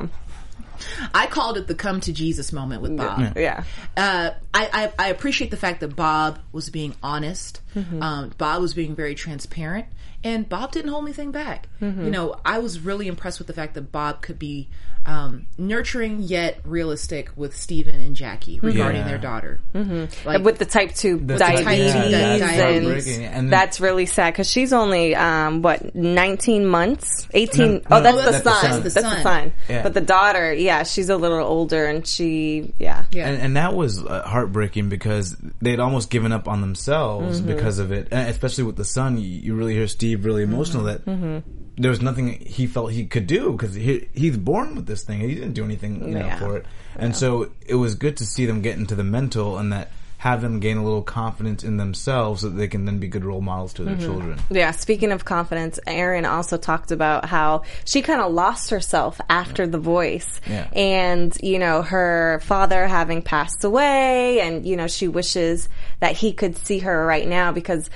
I 1.14 1.28
called 1.28 1.58
it 1.58 1.68
the 1.68 1.76
come 1.76 2.02
to 2.02 2.14
Jesus 2.14 2.52
moment 2.52 2.82
with 2.82 2.98
Bob. 2.98 3.38
Yeah. 3.38 3.64
uh, 3.96 4.32
I, 4.54 4.92
I, 5.00 5.06
I 5.06 5.08
appreciate 5.10 5.52
the 5.52 5.58
fact 5.58 5.80
that 5.80 5.96
Bob 5.96 6.40
was 6.52 6.70
being 6.70 6.96
honest. 7.02 7.62
Mm-hmm. 7.76 8.02
Um, 8.02 8.34
Bob 8.38 8.62
was 8.62 8.74
being 8.74 8.96
very 8.96 9.16
transparent, 9.16 9.88
and 10.26 10.50
Bob 10.50 10.74
didn't 10.74 10.92
hold 10.92 11.06
anything 11.06 11.32
back. 11.32 11.68
Mm-hmm. 11.82 12.04
You 12.06 12.12
know, 12.12 12.36
I 12.44 12.58
was 12.60 12.80
really 12.82 13.08
impressed 13.08 13.38
with 13.40 13.48
the 13.48 13.54
fact 13.54 13.76
that 13.76 13.92
Bob 13.94 14.22
could 14.22 14.38
be 14.40 14.68
um, 15.06 15.46
nurturing 15.60 16.24
yet 16.24 16.60
realistic 16.66 17.30
with 17.36 17.56
Stephen 17.56 17.94
and 17.94 18.16
Jackie 18.16 18.60
regarding 18.60 19.02
Yeah. 19.02 19.08
their 19.08 19.18
daughter. 19.20 19.60
Mm-hmm. 19.76 20.28
Like, 20.28 20.42
with 20.44 20.58
the 20.58 20.66
type 20.66 20.96
2 20.96 21.18
The 21.20 21.38
diabetes, 21.38 21.94
type- 21.94 22.10
yeah, 22.12 22.38
that's 22.40 22.60
and. 22.60 22.88
And 22.88 23.34
then- 23.36 23.50
that's 23.52 23.80
really 23.80 24.08
sad 24.08 24.34
because 24.34 24.50
she's 24.50 24.74
only 24.74 25.14
um, 25.16 25.62
what 25.62 25.94
19 25.94 26.66
months 26.66 27.28
18 27.36 27.74
No, 27.74 27.82
oh 27.92 28.02
no, 28.02 28.02
that's, 28.02 28.16
the, 28.18 28.32
that's 28.32 28.44
the 28.44 28.50
son. 28.50 28.62
son. 28.62 28.72
that's 28.82 28.94
The 28.96 29.02
the 29.02 29.10
son. 29.12 29.22
son 29.24 29.54
Yeah. 29.70 29.84
but 29.84 29.94
the 29.94 30.02
daughter 30.02 30.52
yeah 30.54 30.82
she's 30.84 31.10
a 31.10 31.18
little 31.18 31.38
older 31.40 31.86
and 31.86 32.06
she 32.08 32.74
yeah 32.80 33.06
yeah. 33.12 33.28
and, 33.28 33.42
and 33.42 33.58
that 33.58 33.76
was 33.76 34.04
uh, 34.04 34.24
heartbreaking 34.24 34.90
because 34.90 35.36
they'd 35.62 35.80
almost 35.80 36.10
given 36.10 36.32
up 36.32 36.48
on 36.48 36.62
themselves 36.62 37.42
Mm-hmm. 37.42 37.48
because 37.56 37.78
of 37.80 37.92
it. 37.92 38.08
And 38.12 38.30
especially 38.30 38.64
with 38.64 38.76
the 38.76 38.86
son, 38.86 39.18
you, 39.18 39.28
you 39.28 39.56
really 39.56 39.74
hear 39.74 39.88
Steve 39.88 40.15
really 40.16 40.44
emotional 40.44 40.84
Mm-hmm. 40.86 41.34
that 41.36 41.44
there 41.78 41.90
was 41.92 42.02
nothing 42.02 42.40
he 42.46 42.68
felt 42.68 42.92
he 42.92 43.06
could 43.06 43.28
do 43.28 43.52
because 43.52 43.74
he, 43.76 44.08
he's 44.14 44.38
born 44.38 44.76
with 44.76 44.86
this 44.86 45.04
thing. 45.04 45.20
He 45.20 45.36
didn't 45.36 45.54
do 45.54 45.66
anything 45.66 46.08
you 46.08 46.14
know 46.16 46.26
Yeah. 46.26 46.40
for 46.40 46.58
it, 46.58 46.66
and 46.96 47.16
so 47.16 47.52
it 47.66 47.76
was 47.76 47.96
good 47.96 48.18
to 48.18 48.26
see 48.26 48.46
them 48.46 48.62
get 48.62 48.78
into 48.78 48.96
the 48.96 49.04
mental 49.04 49.58
and 49.58 49.74
that 49.74 49.92
have 50.18 50.42
them 50.42 50.60
gain 50.60 50.78
a 50.78 50.84
little 50.84 51.04
confidence 51.04 51.64
in 51.64 51.78
themselves 51.78 52.42
so 52.42 52.50
that 52.50 52.56
they 52.56 52.68
can 52.70 52.86
then 52.86 52.98
be 52.98 53.08
good 53.08 53.24
role 53.24 53.42
models 53.42 53.74
to 53.74 53.84
Mm-hmm. 53.84 53.92
their 54.00 54.08
children. 54.08 54.40
Yeah, 54.50 54.72
speaking 54.72 55.12
of 55.12 55.24
confidence, 55.26 55.80
Erin 55.86 56.26
also 56.26 56.58
talked 56.58 56.92
about 56.92 57.26
how 57.26 57.62
she 57.84 58.02
kind 58.02 58.22
of 58.22 58.32
lost 58.32 58.72
herself 58.72 59.20
after 59.30 59.68
The 59.68 59.78
Voice. 59.78 60.42
Yeah. 60.50 60.68
And, 60.74 61.38
you 61.44 61.60
know, 61.60 61.84
her 61.84 62.40
father 62.44 62.88
having 62.88 63.22
passed 63.22 63.64
away 63.66 64.40
and, 64.40 64.66
you 64.66 64.78
know, 64.78 64.88
she 64.88 65.08
wishes 65.08 65.70
that 66.00 66.14
he 66.16 66.32
could 66.34 66.58
see 66.58 66.80
her 66.80 67.06
right 67.06 67.28
now 67.28 67.52
because 67.52 67.88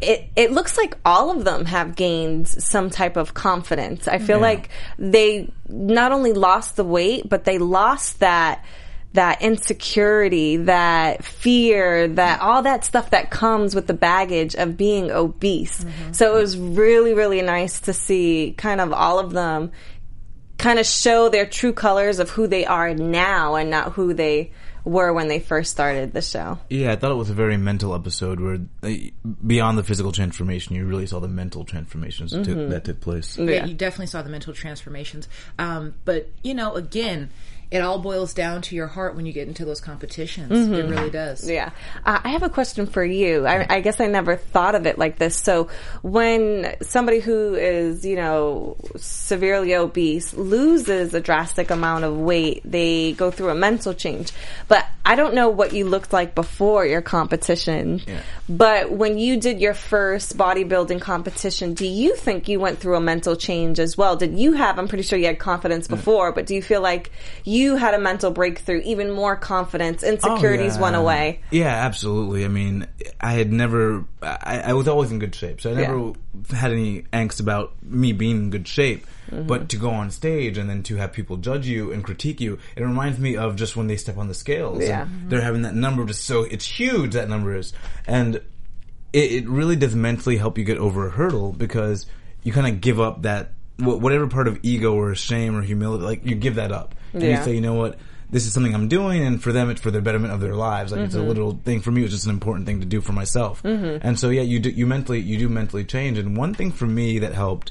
it, 0.00 0.28
it 0.36 0.52
looks 0.52 0.76
like 0.76 0.96
all 1.04 1.30
of 1.30 1.44
them 1.44 1.64
have 1.64 1.96
gained 1.96 2.48
some 2.48 2.90
type 2.90 3.16
of 3.16 3.32
confidence. 3.34 4.06
I 4.08 4.18
feel 4.18 4.36
Yeah. 4.36 4.42
like 4.42 4.68
they 4.98 5.50
not 5.68 6.12
only 6.12 6.32
lost 6.32 6.76
the 6.76 6.84
weight, 6.84 7.28
but 7.28 7.44
they 7.44 7.58
lost 7.58 8.20
that 8.20 8.64
that 9.14 9.40
insecurity, 9.40 10.58
that 10.58 11.24
fear, 11.24 12.06
that 12.06 12.40
all 12.42 12.60
that 12.62 12.84
stuff 12.84 13.08
that 13.10 13.30
comes 13.30 13.74
with 13.74 13.86
the 13.86 13.94
baggage 13.94 14.54
of 14.54 14.76
being 14.76 15.10
obese. 15.10 15.82
Mm-hmm. 15.84 16.12
So 16.12 16.36
it 16.36 16.40
was 16.42 16.58
really, 16.58 17.14
really 17.14 17.40
nice 17.40 17.80
to 17.80 17.94
see 17.94 18.54
kind 18.58 18.78
of 18.78 18.92
all 18.92 19.18
of 19.18 19.32
them 19.32 19.72
kind 20.58 20.78
of 20.78 20.84
show 20.84 21.30
their 21.30 21.46
true 21.46 21.72
colors 21.72 22.18
of 22.18 22.28
who 22.28 22.46
they 22.46 22.66
are 22.66 22.92
now 22.92 23.54
and 23.54 23.70
not 23.70 23.92
who 23.92 24.12
they 24.12 24.52
were 24.86 25.12
when 25.12 25.26
they 25.28 25.40
first 25.40 25.72
started 25.72 26.12
the 26.12 26.22
show. 26.22 26.58
Yeah, 26.70 26.92
I 26.92 26.96
thought 26.96 27.10
it 27.10 27.16
was 27.16 27.28
a 27.28 27.34
very 27.34 27.56
mental 27.56 27.92
episode 27.94 28.38
where 28.40 28.58
uh, 28.84 28.90
beyond 29.46 29.76
the 29.76 29.82
physical 29.82 30.12
transformation, 30.12 30.76
you 30.76 30.86
really 30.86 31.06
saw 31.06 31.18
the 31.18 31.28
mental 31.28 31.64
transformations 31.64 32.30
that, 32.30 32.42
Mm-hmm. 32.46 32.60
took, 32.60 32.68
that 32.70 32.84
took 32.84 33.00
place. 33.00 33.36
yeah, 33.36 33.66
you 33.66 33.74
definitely 33.74 34.06
saw 34.06 34.22
the 34.22 34.30
mental 34.30 34.54
transformations. 34.54 35.28
Um, 35.58 35.94
but 36.04 36.30
you 36.42 36.54
know, 36.54 36.74
again, 36.74 37.30
it 37.70 37.80
all 37.80 37.98
boils 37.98 38.32
down 38.32 38.62
to 38.62 38.76
your 38.76 38.86
heart 38.86 39.16
when 39.16 39.26
you 39.26 39.32
get 39.32 39.48
into 39.48 39.64
those 39.64 39.80
competitions. 39.80 40.68
It 40.68 40.88
really 40.88 41.10
does. 41.10 41.42
Mm-hmm. 41.42 41.50
Yeah. 41.50 41.70
Uh, 42.04 42.20
I 42.22 42.28
have 42.28 42.44
a 42.44 42.48
question 42.48 42.86
for 42.86 43.04
you. 43.04 43.44
I, 43.46 43.66
I 43.68 43.80
guess 43.80 44.00
I 44.00 44.06
never 44.06 44.36
thought 44.36 44.74
of 44.76 44.86
it 44.86 44.98
like 44.98 45.18
this. 45.18 45.36
So 45.36 45.68
when 46.02 46.76
somebody 46.80 47.18
who 47.18 47.54
is, 47.54 48.04
you 48.04 48.16
know, 48.16 48.76
severely 48.96 49.74
obese 49.74 50.32
loses 50.34 51.12
a 51.12 51.20
drastic 51.20 51.70
amount 51.70 52.04
of 52.04 52.16
weight, 52.16 52.62
they 52.64 53.12
go 53.12 53.30
through 53.32 53.50
a 53.50 53.54
mental 53.56 53.94
change. 53.94 54.32
But 54.68 54.86
I 55.08 55.14
don't 55.14 55.34
know 55.34 55.48
what 55.50 55.72
you 55.72 55.84
looked 55.84 56.12
like 56.12 56.34
before 56.34 56.84
your 56.84 57.00
competition, 57.00 58.02
Yeah. 58.06 58.20
but 58.48 58.90
when 58.90 59.18
you 59.18 59.38
did 59.38 59.60
your 59.60 59.72
first 59.72 60.36
bodybuilding 60.36 61.00
competition, 61.00 61.74
do 61.74 61.86
you 61.86 62.16
think 62.16 62.48
you 62.48 62.58
went 62.58 62.80
through 62.80 62.96
a 62.96 63.00
mental 63.00 63.36
change 63.36 63.78
as 63.78 63.96
well? 63.96 64.16
Did 64.16 64.36
you 64.36 64.54
have, 64.54 64.80
I'm 64.80 64.88
pretty 64.88 65.04
sure 65.04 65.16
you 65.16 65.26
had 65.26 65.38
confidence 65.38 65.86
Mm. 65.86 65.90
before, 65.90 66.32
but 66.32 66.46
do 66.46 66.56
you 66.56 66.60
feel 66.62 66.80
like 66.80 67.12
you 67.44 67.76
had 67.76 67.94
a 67.94 68.00
mental 68.00 68.32
breakthrough, 68.32 68.82
even 68.84 69.12
more 69.12 69.36
confidence, 69.36 70.02
Oh, 70.02 70.08
insecurities 70.08 70.74
yeah. 70.74 70.82
went 70.82 70.96
away? 70.96 71.40
Yeah, 71.52 71.68
absolutely. 71.68 72.44
I 72.44 72.48
mean, 72.48 72.88
I 73.20 73.34
had 73.34 73.52
never, 73.52 74.04
I, 74.20 74.62
I 74.66 74.72
was 74.72 74.88
always 74.88 75.12
in 75.12 75.20
good 75.20 75.36
shape, 75.36 75.60
so 75.60 75.70
I 75.70 75.74
never 75.74 76.12
had 76.50 76.72
any 76.72 77.02
angst 77.12 77.38
about 77.38 77.74
me 77.80 78.12
being 78.12 78.36
in 78.38 78.50
good 78.50 78.66
shape. 78.66 79.06
Mm-hmm. 79.30 79.46
But 79.46 79.68
to 79.70 79.76
go 79.76 79.90
on 79.90 80.10
stage 80.10 80.58
and 80.58 80.68
then 80.68 80.82
to 80.84 80.96
have 80.96 81.12
people 81.12 81.36
judge 81.36 81.66
you 81.66 81.92
and 81.92 82.04
critique 82.04 82.40
you, 82.40 82.58
it 82.76 82.82
reminds 82.82 83.18
me 83.18 83.36
of 83.36 83.56
just 83.56 83.76
when 83.76 83.86
they 83.86 83.96
step 83.96 84.18
on 84.18 84.28
the 84.28 84.34
scales. 84.34 84.82
Yeah. 84.82 85.02
And 85.02 85.30
they're 85.30 85.40
having 85.40 85.62
that 85.62 85.74
number 85.74 86.04
just 86.04 86.24
so, 86.24 86.42
it's 86.42 86.66
huge, 86.66 87.14
that 87.14 87.28
number 87.28 87.56
is. 87.56 87.72
And 88.06 88.36
it, 89.12 89.32
it 89.32 89.48
really 89.48 89.76
does 89.76 89.94
mentally 89.94 90.36
help 90.36 90.58
you 90.58 90.64
get 90.64 90.78
over 90.78 91.06
a 91.06 91.10
hurdle 91.10 91.52
because 91.52 92.06
you 92.42 92.52
kind 92.52 92.66
of 92.66 92.80
give 92.80 93.00
up 93.00 93.22
that, 93.22 93.52
wh- 93.78 94.00
whatever 94.00 94.26
part 94.26 94.48
of 94.48 94.60
ego 94.62 94.94
or 94.94 95.14
shame 95.14 95.56
or 95.56 95.62
humility, 95.62 96.04
like 96.04 96.24
you 96.24 96.34
give 96.34 96.56
that 96.56 96.72
up. 96.72 96.94
And 97.12 97.22
you 97.22 97.42
say, 97.42 97.54
you 97.54 97.60
know 97.62 97.74
what? 97.74 97.98
This 98.28 98.44
is 98.44 98.52
something 98.52 98.74
I'm 98.74 98.88
doing, 98.88 99.24
and 99.24 99.40
for 99.40 99.52
them, 99.52 99.70
it's 99.70 99.80
for 99.80 99.92
the 99.92 100.00
betterment 100.00 100.34
of 100.34 100.40
their 100.40 100.54
lives. 100.54 100.90
Like 100.90 101.02
it's 101.02 101.14
a 101.14 101.22
little 101.22 101.52
thing 101.64 101.80
for 101.80 101.92
me. 101.92 102.02
It's 102.02 102.12
just 102.12 102.24
an 102.24 102.32
important 102.32 102.66
thing 102.66 102.80
to 102.80 102.84
do 102.84 103.00
for 103.00 103.12
myself. 103.12 103.64
And 103.64 104.18
so, 104.18 104.30
yeah, 104.30 104.42
you 104.42 104.58
do, 104.58 104.68
you 104.68 104.84
mentally, 104.84 105.20
you 105.20 105.38
do 105.38 105.48
mentally 105.48 105.84
change. 105.84 106.18
And 106.18 106.36
one 106.36 106.52
thing 106.52 106.72
for 106.72 106.86
me 106.86 107.20
that 107.20 107.34
helped 107.34 107.70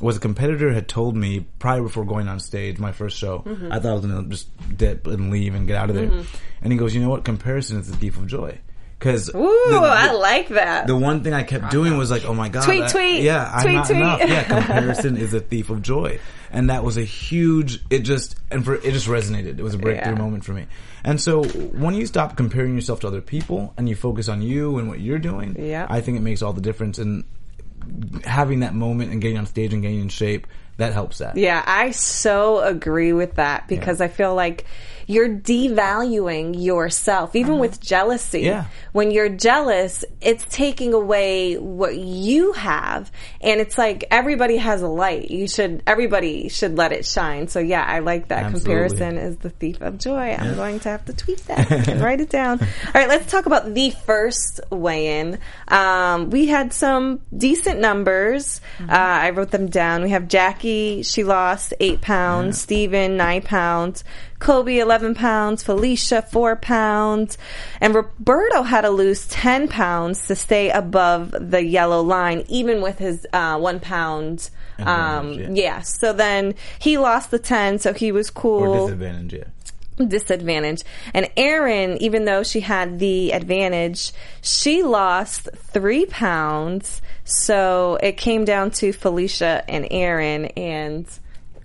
was 0.00 0.16
a 0.16 0.20
competitor 0.20 0.72
had 0.72 0.88
told 0.88 1.16
me 1.16 1.46
prior 1.58 1.82
before 1.82 2.04
going 2.04 2.28
on 2.28 2.38
stage, 2.40 2.78
my 2.78 2.92
first 2.92 3.16
show. 3.16 3.40
Mm-hmm. 3.40 3.72
I 3.72 3.78
thought 3.80 3.90
I 3.90 3.94
was 3.94 4.06
gonna 4.06 4.28
just 4.28 4.48
dip 4.76 5.06
and 5.06 5.30
leave 5.30 5.54
and 5.54 5.66
get 5.66 5.76
out 5.76 5.88
of 5.90 5.96
there. 5.96 6.08
Mm-hmm. 6.08 6.36
And 6.62 6.72
he 6.72 6.78
goes, 6.78 6.94
you 6.94 7.00
know 7.00 7.08
what? 7.08 7.24
Comparison 7.24 7.78
is 7.78 7.90
the 7.90 7.96
thief 7.96 8.16
of 8.16 8.26
joy. 8.26 8.58
Because 8.98 9.28
Ooh, 9.34 9.70
I 9.74 10.12
like 10.12 10.48
that. 10.48 10.86
the 10.86 10.96
one 10.96 11.22
thing 11.22 11.34
I 11.34 11.42
kept 11.42 11.70
doing 11.70 11.98
was 11.98 12.10
like, 12.10 12.24
oh 12.24 12.32
my 12.32 12.48
god, 12.48 12.64
Tweet, 12.64 12.82
I- 12.84 12.88
tweet. 12.88 13.22
yeah, 13.24 13.50
I'm 13.54 13.62
Tweet, 13.62 13.74
not 13.74 13.86
tweet. 13.86 13.96
enough. 13.98 14.20
Yeah, 14.20 14.42
comparison 14.48 15.16
is 15.18 15.34
a 15.34 15.40
thief 15.40 15.68
of 15.68 15.82
joy, 15.82 16.18
and 16.50 16.70
that 16.70 16.82
was 16.82 16.96
a 16.96 17.02
huge. 17.04 17.84
It 17.90 18.00
just 18.00 18.36
and 18.50 18.64
for 18.64 18.76
it 18.76 18.92
just 18.92 19.06
resonated. 19.06 19.58
It 19.58 19.62
was 19.62 19.74
a 19.74 19.78
breakthrough 19.78 20.14
Yeah. 20.14 20.18
moment 20.18 20.44
for 20.46 20.54
me. 20.54 20.64
And 21.04 21.20
so 21.20 21.44
when 21.44 21.94
you 21.94 22.06
stop 22.06 22.38
comparing 22.38 22.74
yourself 22.74 23.00
to 23.00 23.06
other 23.06 23.20
people 23.20 23.74
and 23.76 23.86
you 23.86 23.94
focus 23.94 24.30
on 24.30 24.40
you 24.40 24.78
and 24.78 24.88
what 24.88 24.98
you're 25.00 25.18
doing, 25.18 25.56
Yeah. 25.58 25.86
I 25.90 26.00
think 26.00 26.16
it 26.16 26.22
makes 26.22 26.40
all 26.40 26.54
the 26.54 26.62
difference. 26.62 26.98
And 26.98 27.24
having 28.24 28.60
that 28.60 28.74
moment 28.74 29.12
and 29.12 29.20
getting 29.20 29.38
on 29.38 29.46
stage 29.46 29.72
and 29.72 29.82
getting 29.82 30.00
in 30.00 30.08
shape 30.08 30.46
that 30.76 30.92
helps 30.92 31.18
that. 31.18 31.36
Yeah, 31.36 31.62
I 31.66 31.90
so 31.92 32.60
agree 32.60 33.12
with 33.12 33.34
that 33.34 33.66
because 33.68 34.00
I 34.00 34.08
feel 34.08 34.34
like 34.34 34.66
you're 35.06 35.28
devaluing 35.28 36.60
yourself, 36.60 37.36
even 37.36 37.58
with 37.58 37.80
jealousy. 37.80 38.42
Yeah. 38.42 38.64
When 38.92 39.10
you're 39.10 39.28
jealous, 39.28 40.04
it's 40.20 40.44
taking 40.48 40.94
away 40.94 41.56
what 41.56 41.96
you 41.96 42.52
have. 42.52 43.10
And 43.40 43.60
it's 43.60 43.78
like 43.78 44.04
everybody 44.10 44.56
has 44.56 44.82
a 44.82 44.88
light. 44.88 45.30
You 45.30 45.46
should, 45.46 45.82
everybody 45.86 46.48
should 46.48 46.76
let 46.76 46.92
it 46.92 47.06
shine. 47.06 47.48
So 47.48 47.60
yeah, 47.60 47.84
I 47.84 48.00
like 48.00 48.28
that. 48.28 48.44
Absolutely. 48.44 48.60
Comparison 48.64 49.18
is 49.18 49.36
the 49.38 49.50
thief 49.50 49.80
of 49.80 49.98
joy. 49.98 50.34
I'm 50.38 50.56
going 50.56 50.80
to 50.80 50.88
have 50.88 51.04
to 51.04 51.12
tweet 51.12 51.38
that 51.46 51.70
and 51.70 52.00
write 52.02 52.20
it 52.20 52.30
down. 52.30 52.60
All 52.60 52.92
right, 52.94 53.08
let's 53.08 53.30
talk 53.30 53.46
about 53.46 53.72
the 53.72 53.90
first 53.90 54.60
weigh 54.70 55.20
in. 55.20 55.38
Um, 55.68 56.30
we 56.30 56.46
had 56.46 56.72
some 56.72 57.20
decent 57.36 57.80
numbers. 57.80 58.60
Uh, 58.80 58.86
I 58.90 59.30
wrote 59.30 59.50
them 59.50 59.68
down. 59.68 60.02
We 60.02 60.10
have 60.10 60.26
Jackie, 60.26 61.02
she 61.02 61.22
lost 61.22 61.74
eight 61.78 62.00
pounds. 62.00 62.60
Steven, 62.60 63.16
nine 63.16 63.42
pounds. 63.42 64.02
Colby, 64.38 64.78
11 64.78 65.14
pounds. 65.14 65.62
Felicia, 65.62 66.22
four 66.22 66.56
pounds. 66.56 67.38
And 67.80 67.94
Roberto 67.94 68.62
had 68.62 68.82
to 68.82 68.90
lose 68.90 69.26
10 69.28 69.68
pounds 69.68 70.26
to 70.26 70.36
stay 70.36 70.70
above 70.70 71.34
the 71.38 71.64
yellow 71.64 72.02
line, 72.02 72.44
even 72.48 72.82
with 72.82 72.98
his 72.98 73.26
uh, 73.32 73.58
one 73.58 73.80
pound. 73.80 74.50
Um, 74.78 75.32
yeah. 75.32 75.48
yeah. 75.50 75.80
So 75.80 76.12
then 76.12 76.54
he 76.78 76.98
lost 76.98 77.30
the 77.30 77.38
10, 77.38 77.78
so 77.78 77.92
he 77.92 78.12
was 78.12 78.30
cool 78.30 78.62
Or 78.62 78.86
disadvantage, 78.86 79.32
yeah. 79.32 80.04
disadvantage. 80.06 80.82
And 81.14 81.30
Erin, 81.36 81.96
even 82.02 82.26
though 82.26 82.42
she 82.42 82.60
had 82.60 82.98
the 82.98 83.32
advantage, 83.32 84.12
she 84.42 84.82
lost 84.82 85.48
three 85.54 86.04
pounds. 86.04 87.00
So 87.24 87.98
it 88.02 88.18
came 88.18 88.44
down 88.44 88.70
to 88.72 88.92
Felicia 88.92 89.64
and 89.68 89.88
Erin, 89.90 90.46
and 90.56 91.06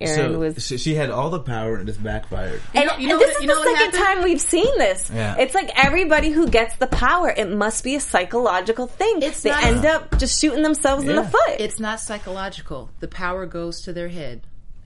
Erin 0.02 0.32
So 0.32 0.38
was. 0.38 0.66
she, 0.66 0.78
she 0.78 0.94
had 0.94 1.10
all 1.10 1.30
the 1.30 1.40
power 1.40 1.74
and 1.76 1.88
it 1.88 1.92
just 1.92 2.02
backfired. 2.02 2.60
And, 2.74 2.86
know- 2.88 2.96
you 2.98 3.08
know 3.08 3.14
and 3.14 3.22
this 3.22 3.34
what- 3.34 3.36
is 3.36 3.42
you 3.42 3.48
the 3.48 3.62
second 3.62 3.76
happened? 3.76 4.02
time 4.02 4.22
we've 4.24 4.40
seen 4.40 4.78
this. 4.78 5.10
Yeah. 5.12 5.36
It's 5.38 5.54
like 5.54 5.70
everybody 5.76 6.30
who 6.30 6.48
gets 6.48 6.76
the 6.76 6.86
power, 6.86 7.30
it 7.30 7.50
must 7.50 7.84
be 7.84 7.94
a 7.96 8.00
psychological 8.00 8.86
thing. 8.86 9.22
It's 9.22 9.42
they 9.42 9.50
not- 9.50 9.64
end 9.64 9.84
up 9.86 10.18
just 10.18 10.40
shooting 10.40 10.62
themselves 10.62 11.04
in 11.08 11.16
the 11.16 11.24
foot. 11.24 11.56
It's 11.58 11.78
not 11.80 12.00
psychological. 12.00 12.90
The 13.00 13.08
power 13.08 13.46
goes 13.46 13.82
to 13.82 13.92
their 13.92 14.08
head. 14.08 14.42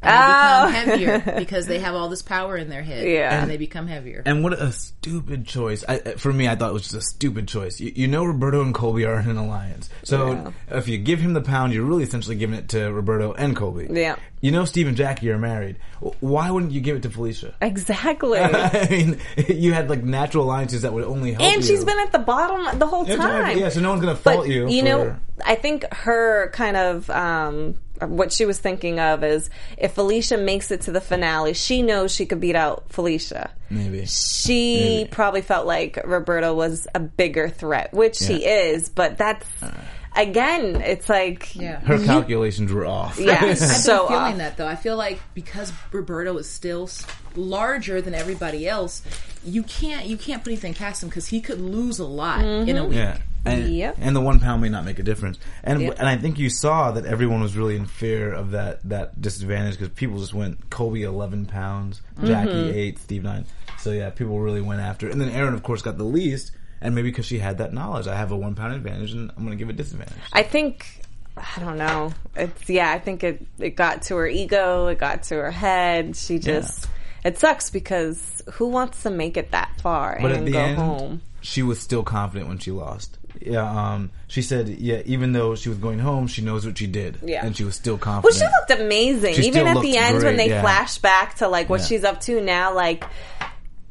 Oh. 0.06 0.72
And 0.74 0.90
they 0.90 0.96
become 0.98 1.20
heavier 1.20 1.34
because 1.38 1.66
they 1.66 1.78
have 1.78 1.94
all 1.94 2.08
this 2.08 2.22
power 2.22 2.56
in 2.56 2.68
their 2.68 2.82
head. 2.82 3.06
Yeah. 3.08 3.40
And 3.40 3.50
they 3.50 3.56
become 3.56 3.86
heavier. 3.86 4.22
And 4.24 4.42
what 4.42 4.52
a 4.52 4.72
stupid 4.72 5.46
choice. 5.46 5.84
I, 5.88 5.98
for 5.98 6.32
me, 6.32 6.48
I 6.48 6.56
thought 6.56 6.70
it 6.70 6.74
was 6.74 6.82
just 6.82 6.94
a 6.94 7.00
stupid 7.00 7.48
choice. 7.48 7.80
You, 7.80 7.92
you 7.94 8.08
know 8.08 8.24
Roberto 8.24 8.62
and 8.62 8.74
Colby 8.74 9.04
are 9.04 9.18
in 9.18 9.28
an 9.28 9.36
alliance. 9.36 9.88
So 10.04 10.52
if 10.70 10.88
you 10.88 10.98
give 10.98 11.20
him 11.20 11.32
the 11.32 11.40
pound, 11.40 11.72
you're 11.72 11.84
really 11.84 12.04
essentially 12.04 12.36
giving 12.36 12.56
it 12.56 12.68
to 12.70 12.92
Roberto 12.92 13.32
and 13.32 13.56
Colby. 13.56 13.88
Yeah. 13.90 14.16
You 14.40 14.52
know 14.52 14.64
Steve 14.64 14.86
and 14.86 14.96
Jackie 14.96 15.30
are 15.30 15.38
married. 15.38 15.76
Why 16.20 16.50
wouldn't 16.50 16.72
you 16.72 16.80
give 16.80 16.96
it 16.96 17.02
to 17.02 17.10
Felicia? 17.10 17.54
exactly. 17.60 18.38
I 18.42 18.86
mean, 18.90 19.18
you 19.48 19.72
had 19.72 19.88
like 19.88 20.04
natural 20.04 20.44
alliances 20.44 20.82
that 20.82 20.92
would 20.92 21.04
only 21.04 21.32
help 21.32 21.42
and 21.42 21.62
you. 21.62 21.66
she's 21.66 21.84
been 21.84 21.98
at 21.98 22.12
the 22.12 22.18
bottom 22.18 22.78
the 22.78 22.86
whole 22.86 23.04
time. 23.06 23.58
Yeah, 23.58 23.70
so 23.70 23.80
no 23.80 23.90
one's 23.90 24.02
going 24.02 24.16
to 24.16 24.22
fault 24.22 24.40
but 24.40 24.48
you. 24.48 24.68
you 24.68 24.82
for- 24.82 24.86
know, 24.86 25.16
I 25.44 25.54
think 25.54 25.84
her 25.92 26.50
kind 26.52 26.76
of 26.76 27.08
um, 27.10 27.76
what 28.00 28.32
she 28.32 28.44
was 28.44 28.58
thinking 28.58 28.98
of 29.00 29.24
is 29.24 29.50
if 29.76 29.92
Felicia 29.94 30.36
makes 30.36 30.70
it 30.70 30.82
to 30.82 30.92
the 30.92 31.00
finale, 31.00 31.54
she 31.54 31.82
knows 31.82 32.12
she 32.14 32.26
could 32.26 32.40
beat 32.40 32.56
out 32.56 32.84
Felicia. 32.90 33.50
Maybe. 33.70 34.06
She 34.06 34.80
Maybe. 34.80 35.10
probably 35.10 35.42
felt 35.42 35.66
like 35.66 35.98
Roberto 36.04 36.54
was 36.54 36.86
a 36.94 37.00
bigger 37.00 37.48
threat, 37.48 37.92
which 37.92 38.16
she 38.16 38.42
Yeah. 38.42 38.48
is. 38.48 38.88
But 38.88 39.18
that's 39.18 39.46
uh. 39.62 39.72
again, 40.14 40.82
it's 40.82 41.08
like 41.08 41.54
yeah. 41.56 41.80
Her 41.80 41.98
calculations 42.04 42.72
were 42.72 42.86
off. 42.86 43.18
Yeah. 43.18 43.34
I've 43.40 43.40
been 43.40 43.56
So 43.56 44.06
feeling 44.08 44.22
off. 44.22 44.38
that 44.38 44.56
though. 44.56 44.68
I 44.68 44.76
feel 44.76 44.96
like 44.96 45.20
because 45.34 45.72
Roberto 45.92 46.36
is 46.38 46.48
still 46.48 46.88
larger 47.34 48.00
than 48.00 48.14
everybody 48.14 48.68
else, 48.68 49.02
you 49.44 49.62
can't 49.62 50.06
you 50.06 50.16
can't 50.16 50.42
put 50.44 50.50
anything 50.50 50.74
past 50.74 51.02
him 51.02 51.08
because 51.08 51.26
he 51.28 51.40
could 51.40 51.60
lose 51.60 51.98
a 51.98 52.04
lot 52.06 52.40
in 52.44 52.46
a 52.46 52.80
mm-hmm. 52.80 52.88
week. 52.88 52.96
Yeah. 52.98 53.18
And, 53.46 53.68
Yep. 53.74 53.96
and 54.00 54.14
the 54.16 54.20
one 54.20 54.40
pound 54.40 54.62
may 54.62 54.68
not 54.68 54.84
make 54.84 54.98
a 54.98 55.02
difference. 55.02 55.38
And 55.64 55.80
Yep. 55.82 55.96
and 55.98 56.08
I 56.08 56.16
think 56.16 56.38
you 56.38 56.50
saw 56.50 56.90
that 56.92 57.06
everyone 57.06 57.40
was 57.40 57.56
really 57.56 57.76
in 57.76 57.86
fear 57.86 58.32
of 58.32 58.50
that, 58.52 58.80
that 58.88 59.20
disadvantage 59.20 59.74
because 59.78 59.90
people 59.90 60.18
just 60.18 60.34
went 60.34 60.70
Colby 60.70 61.02
11 61.02 61.46
pounds, 61.46 62.02
Jackie 62.24 62.50
Mm-hmm. 62.50 62.78
8, 62.78 62.98
Steve 62.98 63.22
9. 63.24 63.44
So 63.78 63.92
yeah, 63.92 64.10
people 64.10 64.40
really 64.40 64.60
went 64.60 64.80
after 64.80 65.06
it. 65.08 65.12
And 65.12 65.20
then 65.20 65.30
Erin, 65.30 65.54
of 65.54 65.62
course, 65.62 65.82
got 65.82 65.96
the 65.98 66.04
least. 66.04 66.50
And 66.80 66.94
maybe 66.94 67.10
because 67.10 67.24
she 67.26 67.38
had 67.38 67.58
that 67.58 67.72
knowledge, 67.72 68.06
I 68.06 68.16
have 68.16 68.32
a 68.32 68.36
one 68.36 68.54
pound 68.54 68.74
advantage 68.74 69.12
and 69.12 69.30
I'm 69.36 69.44
going 69.44 69.56
to 69.56 69.62
give 69.62 69.70
a 69.70 69.72
disadvantage. 69.72 70.14
I 70.32 70.42
think 70.42 71.00
I 71.36 71.60
don't 71.60 71.76
know. 71.78 72.12
It's 72.34 72.68
yeah. 72.68 72.90
I 72.90 72.98
think 72.98 73.22
it 73.24 73.46
it 73.58 73.70
got 73.76 74.02
to 74.02 74.16
her 74.16 74.26
ego. 74.26 74.86
It 74.88 74.98
got 74.98 75.22
to 75.24 75.34
her 75.36 75.50
head. 75.50 76.16
She 76.16 76.38
just. 76.38 76.88
It 77.24 77.38
sucks 77.38 77.70
because 77.70 78.40
who 78.52 78.68
wants 78.68 79.02
to 79.02 79.10
make 79.10 79.36
it 79.36 79.50
that 79.50 79.80
far 79.80 80.18
But 80.20 80.30
and 80.32 80.52
go 80.52 80.58
end, 80.60 80.78
home? 80.78 81.20
she 81.40 81.62
was 81.62 81.80
still 81.80 82.02
confident 82.04 82.48
when 82.48 82.58
she 82.58 82.70
lost. 82.70 83.18
Yeah, 83.40 83.92
um, 83.94 84.10
she 84.28 84.42
said, 84.42 84.68
yeah, 84.68 85.02
even 85.04 85.32
though 85.32 85.54
she 85.54 85.68
was 85.68 85.78
going 85.78 85.98
home, 85.98 86.26
she 86.26 86.42
knows 86.42 86.64
what 86.66 86.78
she 86.78 86.86
did. 86.86 87.18
Yeah. 87.22 87.44
And 87.44 87.56
she 87.56 87.64
was 87.64 87.74
still 87.74 87.98
confident. 87.98 88.24
Well, 88.40 88.50
she 88.50 88.74
looked 88.74 88.80
amazing. 88.80 89.34
She 89.34 89.46
Even 89.48 89.66
at 89.66 89.80
the 89.80 89.96
end 89.96 90.22
when 90.22 90.36
they 90.36 90.48
yeah. 90.50 90.60
flash 90.62 90.98
back 90.98 91.36
to 91.36 91.48
like 91.48 91.68
what 91.68 91.80
Yeah. 91.80 91.86
she's 91.86 92.04
up 92.04 92.20
to 92.22 92.40
now, 92.40 92.74
like 92.74 93.04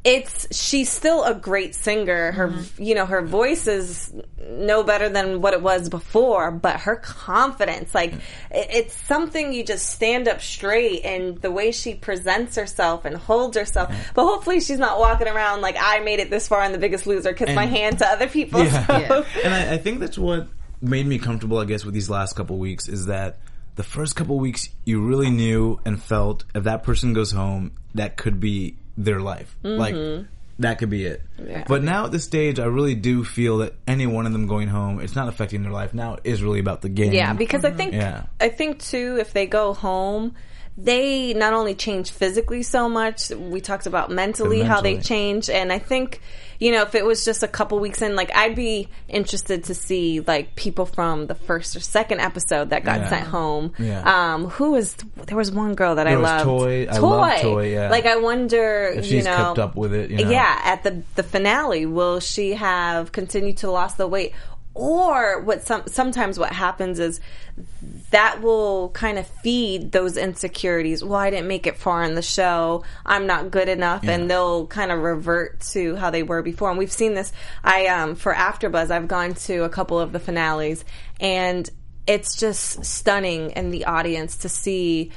it's 0.06 0.46
she's 0.56 0.88
still 0.88 1.24
a 1.24 1.34
great 1.34 1.74
singer. 1.74 2.30
Her 2.32 2.46
Mm-hmm. 2.48 2.82
you 2.82 2.94
know 2.94 3.06
her 3.06 3.22
voice 3.22 3.66
is 3.66 4.14
no 4.48 4.84
better 4.84 5.08
than 5.08 5.40
what 5.40 5.52
it 5.52 5.60
was 5.60 5.88
before, 5.88 6.52
but 6.52 6.80
her 6.80 6.94
confidence, 6.96 7.92
like 7.94 8.12
it, 8.12 8.68
it's 8.70 8.94
something 8.94 9.52
you 9.52 9.64
just 9.64 9.88
stand 9.90 10.28
up 10.28 10.40
straight 10.40 11.04
and 11.04 11.36
the 11.42 11.50
way 11.50 11.72
she 11.72 11.94
presents 11.94 12.54
herself 12.54 13.04
and 13.04 13.16
holds 13.16 13.56
herself. 13.56 13.92
But 14.14 14.24
hopefully 14.24 14.60
she's 14.60 14.78
not 14.78 15.00
walking 15.00 15.26
around 15.26 15.60
like 15.62 15.76
I 15.80 15.98
made 16.00 16.20
it 16.20 16.30
this 16.30 16.46
far 16.46 16.62
in 16.62 16.70
The 16.70 16.78
Biggest 16.78 17.06
Loser, 17.08 17.32
kiss 17.32 17.52
my 17.56 17.66
hand 17.66 17.98
to 17.98 18.06
other 18.06 18.28
people. 18.28 18.62
Yeah. 18.62 18.86
So- 19.08 19.24
Yeah. 19.36 19.44
and 19.44 19.54
I, 19.54 19.74
I 19.74 19.78
think 19.78 19.98
that's 19.98 20.16
what 20.18 20.46
made 20.80 21.06
me 21.06 21.18
comfortable, 21.18 21.58
I 21.58 21.64
guess, 21.64 21.84
with 21.84 21.94
these 21.94 22.08
last 22.08 22.36
couple 22.36 22.58
weeks 22.58 22.86
is 22.88 23.06
that 23.06 23.38
the 23.74 23.82
first 23.82 24.14
couple 24.14 24.38
weeks 24.38 24.68
you 24.84 25.02
really 25.04 25.30
knew 25.30 25.80
and 25.84 26.00
felt 26.00 26.44
if 26.54 26.62
that 26.64 26.84
person 26.84 27.12
goes 27.12 27.32
home, 27.32 27.72
that 27.96 28.16
could 28.16 28.38
be 28.40 28.76
their 28.96 29.20
life. 29.20 29.56
Like 29.62 29.94
mm-hmm. 29.94 30.26
that 30.58 30.78
could 30.78 30.90
be 30.90 31.04
it. 31.04 31.22
But 31.68 31.82
now 31.82 32.06
at 32.06 32.12
this 32.12 32.24
stage, 32.24 32.58
I 32.58 32.66
really 32.66 32.94
do 32.94 33.24
feel 33.24 33.58
that 33.58 33.74
any 33.86 34.06
one 34.06 34.26
of 34.26 34.32
them 34.32 34.46
going 34.46 34.68
home, 34.68 35.00
it's 35.00 35.14
not 35.14 35.28
affecting 35.28 35.62
their 35.62 35.72
life. 35.72 35.94
Now 35.94 36.14
it 36.14 36.20
is 36.24 36.42
really 36.42 36.60
about 36.60 36.82
the 36.82 36.88
game. 36.88 37.12
Yeah, 37.12 37.32
because 37.32 37.64
I 37.64 37.70
think 37.72 37.92
Yeah. 37.94 38.24
I 38.40 38.48
think 38.48 38.80
too, 38.80 39.18
if 39.20 39.32
they 39.32 39.46
go 39.46 39.74
home, 39.74 40.34
they 40.78 41.32
not 41.34 41.52
only 41.54 41.74
change 41.74 42.10
physically 42.10 42.62
so 42.62 42.88
much, 42.88 43.30
we 43.30 43.60
talked 43.60 43.86
about 43.86 44.10
mentally, 44.10 44.60
how 44.62 44.80
they 44.80 44.98
change. 44.98 45.48
And 45.48 45.72
I 45.72 45.78
think, 45.78 46.20
you 46.60 46.70
know, 46.70 46.82
if 46.82 46.94
it 46.94 47.04
was 47.04 47.24
just 47.24 47.42
a 47.42 47.48
couple 47.48 47.78
weeks 47.78 48.02
in, 48.02 48.14
like, 48.14 48.30
I'd 48.36 48.54
be 48.54 48.88
interested 49.08 49.64
to 49.64 49.74
see, 49.74 50.20
like, 50.20 50.54
people 50.54 50.84
from 50.84 51.26
the 51.28 51.34
first 51.34 51.76
or 51.76 51.80
second 51.80 52.20
episode 52.20 52.70
that 52.70 52.84
got 52.84 53.00
Yeah. 53.00 53.08
sent 53.08 53.26
home. 53.26 53.72
Yeah. 53.78 54.34
Um, 54.34 54.46
who 54.50 54.72
was, 54.72 54.94
there 55.26 55.36
was 55.38 55.50
one 55.50 55.74
girl 55.76 55.94
that 55.94 56.04
There 56.04 56.12
I 56.12 56.16
was 56.20 56.24
loved. 56.30 56.44
Toy. 56.44 56.86
I 56.90 56.98
love 56.98 57.40
Toy, 57.40 57.72
yeah. 57.72 57.88
Like, 57.90 58.04
I 58.04 58.16
wonder, 58.16 58.88
If 58.96 58.96
you 59.06 59.10
she's 59.18 59.24
know. 59.24 59.34
kept 59.34 59.58
up 59.58 59.76
with 59.76 59.94
it, 59.94 60.10
you 60.10 60.24
know. 60.24 60.30
Yeah, 60.30 60.60
at 60.62 60.82
the 60.82 61.02
the 61.14 61.22
finale, 61.22 61.86
will 61.86 62.20
she 62.20 62.52
have 62.52 63.12
continued 63.12 63.56
to 63.58 63.70
lose 63.72 63.94
the 63.94 64.06
weight, 64.06 64.32
or 64.76 65.40
what? 65.40 65.66
Some 65.66 65.84
sometimes 65.86 66.38
what 66.38 66.52
happens 66.52 66.98
is 66.98 67.20
that 68.10 68.42
will 68.42 68.90
kind 68.90 69.18
of 69.18 69.26
feed 69.26 69.90
those 69.92 70.16
insecurities. 70.18 71.02
Well, 71.02 71.18
I 71.18 71.30
didn't 71.30 71.48
make 71.48 71.66
it 71.66 71.78
far 71.78 72.02
in 72.02 72.14
the 72.14 72.22
show. 72.22 72.84
I'm 73.04 73.26
not 73.26 73.50
good 73.50 73.68
enough, 73.70 74.04
and 74.04 74.30
they'll 74.30 74.66
kind 74.66 74.92
of 74.92 75.00
revert 75.00 75.60
to 75.72 75.96
how 75.96 76.10
they 76.10 76.22
were 76.22 76.42
before. 76.42 76.68
And 76.68 76.78
we've 76.78 76.92
seen 76.92 77.14
this. 77.14 77.32
I 77.64 77.86
um 77.86 78.16
for 78.16 78.34
AfterBuzz, 78.34 78.90
I've 78.90 79.08
gone 79.08 79.34
to 79.34 79.64
a 79.64 79.70
couple 79.70 79.98
of 79.98 80.12
the 80.12 80.20
finales, 80.20 80.84
and 81.18 81.68
it's 82.06 82.36
just 82.36 82.84
stunning 82.84 83.52
in 83.52 83.70
the 83.70 83.86
audience 83.86 84.36
to 84.38 84.48
see 84.48 85.10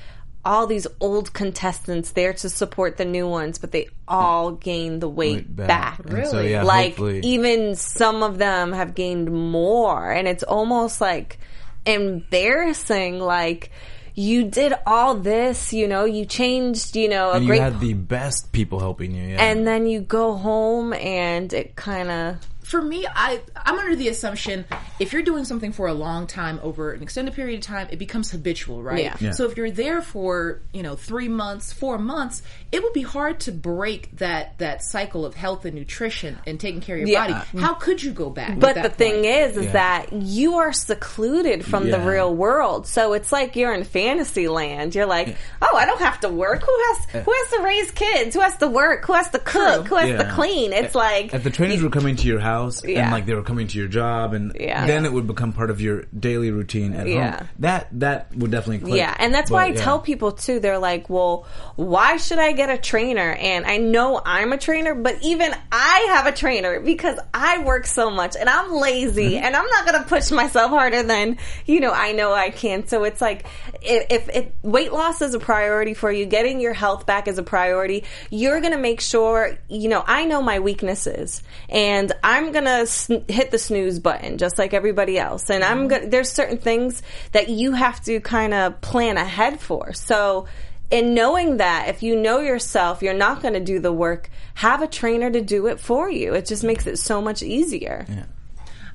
all 0.49 0.65
these 0.65 0.87
old 0.99 1.31
contestants 1.31 2.13
there 2.13 2.33
to 2.33 2.49
support 2.49 2.97
the 2.97 3.05
new 3.05 3.27
ones, 3.27 3.59
but 3.59 3.71
they 3.71 3.87
all 4.07 4.51
gain 4.51 4.97
the 4.99 5.07
weight 5.07 5.45
Went 5.45 5.55
back. 5.55 6.01
Really, 6.03 6.25
so, 6.25 6.41
yeah, 6.41 6.63
like 6.63 6.93
hopefully- 6.93 7.19
even 7.23 7.75
some 7.75 8.23
of 8.23 8.39
them 8.39 8.73
have 8.73 8.95
gained 8.95 9.31
more, 9.31 10.11
and 10.11 10.27
it's 10.27 10.41
almost 10.41 10.99
like 10.99 11.37
embarrassing. 11.85 13.19
Like 13.19 13.71
you 14.15 14.45
did 14.45 14.73
all 14.87 15.13
this, 15.13 15.71
you 15.71 15.87
know, 15.87 16.05
you 16.05 16.25
changed, 16.25 16.95
you 16.95 17.09
know, 17.09 17.29
a 17.29 17.33
and 17.35 17.43
you 17.43 17.49
great, 17.49 17.61
had 17.61 17.79
the 17.79 17.93
best 17.93 18.51
people 18.51 18.79
helping 18.79 19.13
you. 19.13 19.27
Yeah. 19.29 19.43
and 19.43 19.67
then 19.67 19.85
you 19.85 20.01
go 20.01 20.33
home 20.33 20.93
and 20.93 21.53
it 21.53 21.75
kind 21.75 22.09
of 22.09 22.37
for 22.69 22.81
me, 22.81 23.05
I 23.07 23.41
I'm 23.55 23.79
under 23.79 23.95
the 23.95 24.09
assumption 24.09 24.65
if 24.99 25.11
you're 25.11 25.23
doing 25.23 25.43
something 25.45 25.71
for 25.71 25.87
a 25.87 25.93
long 25.93 26.27
time 26.27 26.59
over 26.61 26.91
an 26.91 27.01
extended 27.01 27.33
period 27.33 27.59
of 27.59 27.65
time, 27.65 27.87
it 27.91 27.97
becomes 27.97 28.29
habitual, 28.31 28.83
right? 28.83 29.03
Yeah. 29.03 29.15
Yeah. 29.19 29.31
So 29.31 29.45
if 29.49 29.57
you're 29.57 29.71
there 29.71 30.01
for 30.03 30.61
you 30.71 30.83
know 30.83 30.95
three 30.95 31.27
months, 31.29 31.73
four 31.73 31.97
months, 31.97 32.43
it 32.71 32.83
would 32.83 32.93
be 32.93 33.01
hard 33.01 33.39
to 33.41 33.51
break 33.51 34.15
that 34.17 34.57
that 34.59 34.83
cycle 34.83 35.25
of 35.25 35.33
health 35.33 35.65
and 35.65 35.73
nutrition 35.75 36.37
and 36.45 36.59
taking 36.59 36.79
care 36.81 36.95
of 36.97 36.99
your 37.01 37.09
Yeah. 37.09 37.21
body. 37.27 37.33
Mm-hmm. 37.33 37.59
How 37.59 37.73
could 37.73 38.03
you 38.03 38.11
go 38.11 38.29
back? 38.29 38.59
But 38.59 38.75
the 38.75 38.81
that 38.83 38.95
thing 38.97 39.25
is, 39.25 39.57
is 39.57 39.65
Yeah. 39.65 39.71
that 39.71 40.13
you 40.13 40.55
are 40.55 40.71
secluded 40.71 41.65
from 41.65 41.89
the 41.89 41.99
real 41.99 42.33
world. 42.33 42.85
So 42.85 43.13
it's 43.13 43.31
like 43.31 43.55
you're 43.55 43.73
in 43.73 43.83
fantasy 43.83 44.47
land. 44.47 44.93
You're 44.93 45.07
like, 45.07 45.35
oh, 45.61 45.75
I 45.75 45.85
don't 45.85 46.01
have 46.01 46.19
to 46.21 46.29
work. 46.29 46.61
Who 46.61 46.77
has 46.87 47.23
who 47.25 47.31
has 47.33 47.49
to 47.57 47.61
raise 47.63 47.91
kids? 47.91 48.35
Who 48.35 48.41
has 48.41 48.57
to 48.57 48.67
work? 48.67 49.05
Who 49.05 49.13
has 49.13 49.29
to 49.31 49.39
cook? 49.39 49.87
Who 49.87 49.95
has 49.95 50.21
to 50.23 50.31
clean? 50.35 50.71
It's 50.71 50.93
like 50.93 51.33
if 51.33 51.43
the 51.43 51.49
trainers 51.49 51.81
were 51.81 51.89
coming 51.89 52.15
to 52.17 52.27
your 52.27 52.39
house 52.39 52.58
Yeah. 52.67 53.03
and 53.03 53.11
like 53.11 53.25
they 53.25 53.33
were 53.35 53.43
coming 53.43 53.67
to 53.67 53.77
your 53.77 53.87
job 53.87 54.33
and 54.33 54.55
Yeah. 54.59 54.85
then 54.85 55.05
it 55.05 55.13
would 55.13 55.27
become 55.27 55.53
part 55.53 55.69
of 55.69 55.79
your 55.81 56.03
daily 56.17 56.51
routine 56.51 56.93
at 56.93 57.07
Yeah. 57.07 57.37
home. 57.37 57.47
That 57.59 57.87
that 57.93 58.35
would 58.35 58.51
definitely 58.51 58.79
click. 58.87 58.97
Yeah, 58.97 59.15
and 59.17 59.33
that's 59.33 59.49
why 59.51 59.65
I 59.65 59.71
tell 59.73 59.99
people 59.99 60.31
too. 60.33 60.59
They're 60.59 60.77
like, 60.79 61.09
"Well, 61.09 61.45
why 61.75 62.17
should 62.17 62.39
I 62.39 62.51
get 62.53 62.69
a 62.69 62.77
trainer?" 62.77 63.31
And 63.39 63.65
I 63.65 63.77
know 63.77 64.21
I'm 64.25 64.53
a 64.53 64.57
trainer, 64.57 64.95
but 64.95 65.17
even 65.21 65.53
I 65.71 66.07
have 66.11 66.25
a 66.27 66.31
trainer 66.31 66.79
because 66.79 67.17
I 67.33 67.59
work 67.63 67.85
so 67.85 68.09
much 68.09 68.35
and 68.39 68.49
I'm 68.49 68.71
lazy 68.71 69.31
Mm-hmm. 69.35 69.43
and 69.45 69.55
I'm 69.55 69.67
not 69.67 69.85
going 69.85 70.01
to 70.03 70.07
push 70.09 70.31
myself 70.31 70.69
harder 70.71 71.03
than 71.03 71.37
you 71.65 71.79
know 71.79 71.91
I 71.91 72.11
know 72.13 72.33
I 72.33 72.49
can. 72.49 72.87
So 72.87 73.03
it's 73.03 73.21
like 73.21 73.45
if, 73.81 74.05
if, 74.09 74.29
if 74.35 74.45
weight 74.61 74.91
loss 74.91 75.21
is 75.21 75.33
a 75.33 75.39
priority 75.39 75.93
for 75.93 76.11
you, 76.11 76.25
getting 76.25 76.59
your 76.59 76.73
health 76.73 77.05
back 77.05 77.27
is 77.27 77.37
a 77.37 77.43
priority. 77.43 78.03
You're 78.29 78.59
going 78.61 78.73
to 78.73 78.77
make 78.79 79.01
sure 79.01 79.57
you 79.67 79.89
know 79.89 80.03
I 80.05 80.25
know 80.25 80.41
my 80.41 80.59
weaknesses 80.59 81.43
and 81.69 82.11
I'm 82.23 82.48
to 82.53 82.85
sn- 82.85 83.25
hit 83.27 83.51
the 83.51 83.57
snooze 83.57 83.99
button 83.99 84.37
just 84.37 84.57
like 84.57 84.73
everybody 84.73 85.17
else. 85.17 85.49
And 85.49 85.63
I'm 85.63 85.79
mm-hmm. 85.79 85.87
going 85.87 86.01
to 86.03 86.07
there's 86.09 86.31
certain 86.31 86.57
things 86.57 87.01
that 87.31 87.49
you 87.49 87.73
have 87.73 88.03
to 88.05 88.19
kind 88.19 88.53
of 88.53 88.81
plan 88.81 89.17
ahead 89.17 89.59
for. 89.59 89.93
So 89.93 90.47
in 90.91 91.13
knowing 91.13 91.57
that 91.57 91.89
if 91.89 92.01
you 92.01 92.15
know 92.15 92.39
yourself, 92.39 93.01
you're 93.01 93.13
not 93.13 93.41
to 93.53 93.59
do 93.59 93.79
the 93.79 93.93
work, 93.93 94.29
have 94.55 94.81
a 94.81 94.87
trainer 94.87 95.29
to 95.29 95.41
do 95.41 95.67
it 95.67 95.79
for 95.79 96.09
you. 96.09 96.33
It 96.33 96.45
just 96.45 96.63
makes 96.63 96.87
it 96.87 96.97
so 96.97 97.21
much 97.21 97.43
easier. 97.43 98.05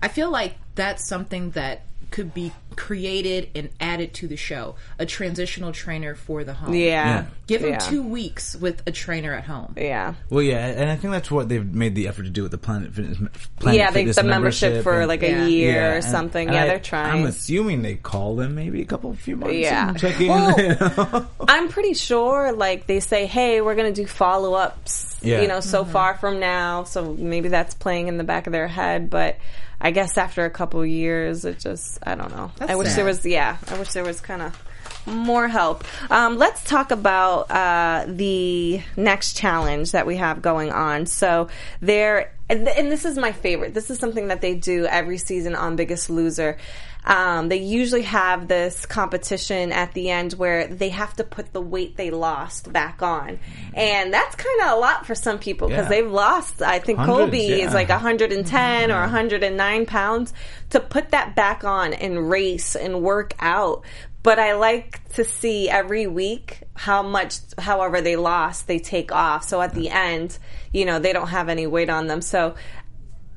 I 0.03 0.09
feel 0.09 0.31
like 0.31 0.57
that's 0.75 1.07
something 1.07 1.51
that 1.51 1.83
could 2.15 2.33
be 2.33 2.53
created 2.77 3.51
and 3.57 3.69
added 3.81 4.15
to 4.15 4.29
the 4.29 4.37
show. 4.37 4.77
A 5.01 5.05
transitional 5.07 5.73
trainer 5.73 6.15
for 6.15 6.45
the 6.45 6.55
home. 6.55 6.73
Yeah. 6.73 6.81
Yeah. 6.91 7.25
Give 7.49 7.61
them 7.63 7.73
Yeah. 7.73 7.79
two 7.79 8.05
weeks 8.05 8.55
with 8.55 8.83
a 8.87 8.93
trainer 8.93 9.33
at 9.35 9.43
home. 9.45 9.75
Yeah. 9.77 10.15
Well, 10.31 10.43
yeah, 10.43 10.65
and 10.65 10.89
I 10.89 10.95
think 10.95 11.13
that's 11.13 11.29
what 11.29 11.49
they've 11.49 11.65
made 11.75 11.97
the 11.97 12.07
effort 12.07 12.23
to 12.23 12.31
do 12.31 12.43
with 12.43 12.53
the 12.53 12.59
Planet 12.59 12.95
Fitness. 12.95 13.19
Planet 13.59 13.79
Yeah, 13.81 13.91
they, 13.91 14.01
Fitness 14.03 14.17
the 14.17 14.23
membership, 14.23 14.85
for 14.85 15.01
and- 15.01 15.09
like 15.09 15.25
a 15.25 15.49
year 15.51 15.73
Yeah, 15.73 15.89
or 15.89 15.95
and- 15.97 16.05
something. 16.05 16.47
and 16.47 16.55
yeah, 16.55 16.63
I- 16.63 16.67
they're 16.69 16.79
trying. 16.79 17.21
I'm 17.23 17.27
assuming 17.27 17.83
they 17.83 17.97
call 17.97 18.37
them 18.37 18.55
maybe 18.55 18.81
a 18.81 18.85
couple 18.87 19.11
of 19.11 19.19
few 19.19 19.35
months. 19.37 19.57
Yeah. 19.57 19.89
and 19.89 19.99
check 19.99 20.21
in. 20.21 20.29
Well, 20.29 20.61
you 20.61 20.69
know? 20.79 21.27
I'm 21.49 21.69
pretty 21.69 21.95
sure, 21.95 22.53
like 22.53 22.87
they 22.87 23.01
say, 23.01 23.27
hey, 23.27 23.61
we're 23.61 23.75
gonna 23.75 23.93
do 23.93 24.07
follow 24.07 24.55
ups. 24.55 25.17
Yeah. 25.21 25.43
You 25.43 25.49
know, 25.49 25.59
so 25.59 25.83
mm-hmm. 25.83 25.93
far 25.93 26.15
from 26.15 26.39
now. 26.39 26.85
So 26.85 27.13
maybe 27.13 27.49
that's 27.49 27.75
playing 27.75 28.07
in 28.07 28.19
the 28.19 28.25
back 28.25 28.47
of 28.47 28.53
their 28.53 28.69
head, 28.69 29.11
but. 29.11 29.37
I 29.85 29.91
guess 29.91 30.17
after 30.17 30.47
a 30.47 30.51
couple 30.51 30.85
years, 30.85 31.45
it 31.45 31.61
just, 31.61 31.99
I 32.03 32.15
don't 32.15 32.35
know. 32.35 32.51
That's 32.57 32.73
I 32.73 32.75
wish 32.75 32.89
sad. 32.89 32.97
there 32.97 33.05
was, 33.05 33.25
yeah, 33.27 33.59
I 33.69 33.79
wish 33.79 33.93
there 33.93 34.03
was 34.03 34.21
kind 34.21 34.41
of 34.43 34.61
more 35.07 35.47
help. 35.47 35.85
Um, 36.11 36.39
let's 36.39 36.65
talk 36.65 36.91
about 36.91 37.51
uh, 37.51 38.07
the 38.09 38.81
next 38.97 39.37
challenge 39.37 39.93
that 39.93 40.07
we 40.07 40.17
have 40.17 40.41
going 40.41 40.73
on. 40.73 41.05
So 41.05 41.49
there, 41.81 42.33
and 42.49 42.65
th- 42.65 42.79
and 42.79 42.91
this 42.91 43.05
is 43.05 43.19
my 43.19 43.33
favorite. 43.33 43.75
This 43.75 43.91
is 43.91 43.99
something 43.99 44.29
that 44.29 44.41
they 44.41 44.55
do 44.55 44.87
every 44.87 45.19
season 45.19 45.55
on 45.55 45.77
Biggest 45.77 46.09
Loser. 46.09 46.57
Um, 47.07 47.49
they 47.51 47.59
usually 47.59 48.03
have 48.03 48.49
this 48.49 48.87
competition 48.87 49.73
at 49.73 49.93
the 49.93 50.09
end 50.09 50.33
where 50.33 50.67
they 50.67 50.89
have 50.89 51.15
to 51.17 51.25
put 51.25 51.53
the 51.53 51.61
weight 51.61 51.97
they 51.99 52.11
lost 52.11 52.73
back 52.73 53.03
on, 53.03 53.39
and 53.75 54.13
that's 54.13 54.35
kind 54.37 54.63
of 54.63 54.73
a 54.79 54.81
lot 54.81 55.07
for 55.07 55.15
some 55.15 55.39
people 55.39 55.69
because 55.69 55.85
Yeah. 55.85 55.89
they've 55.91 56.11
lost. 56.11 56.63
I 56.63 56.79
think 56.79 56.99
Hundreds, 56.99 57.19
Colby 57.19 57.39
yeah. 57.43 57.67
is 57.67 57.75
like 57.75 57.91
110 57.91 58.91
or 58.91 59.01
109 59.01 59.87
pounds 59.87 60.33
to 60.71 60.81
put 60.81 61.11
that 61.11 61.37
back 61.37 61.63
on 61.65 61.93
and 61.93 62.31
race 62.31 62.75
and 62.75 63.03
work 63.03 63.35
out. 63.39 63.85
But 64.23 64.39
I 64.39 64.55
like 64.55 65.07
to 65.17 65.25
see 65.25 65.69
every 65.69 66.07
week 66.07 66.63
how 66.73 67.03
much, 67.03 67.37
however 67.59 68.01
they 68.01 68.17
lost, 68.17 68.67
they 68.67 68.79
take 68.79 69.13
off. 69.13 69.45
So 69.45 69.61
at 69.61 69.75
the 69.75 69.91
end, 69.91 70.39
you 70.73 70.87
know, 70.87 70.99
they 70.99 71.13
don't 71.13 71.29
have 71.29 71.51
any 71.51 71.67
weight 71.67 71.91
on 71.91 72.07
them. 72.07 72.23
So 72.23 72.55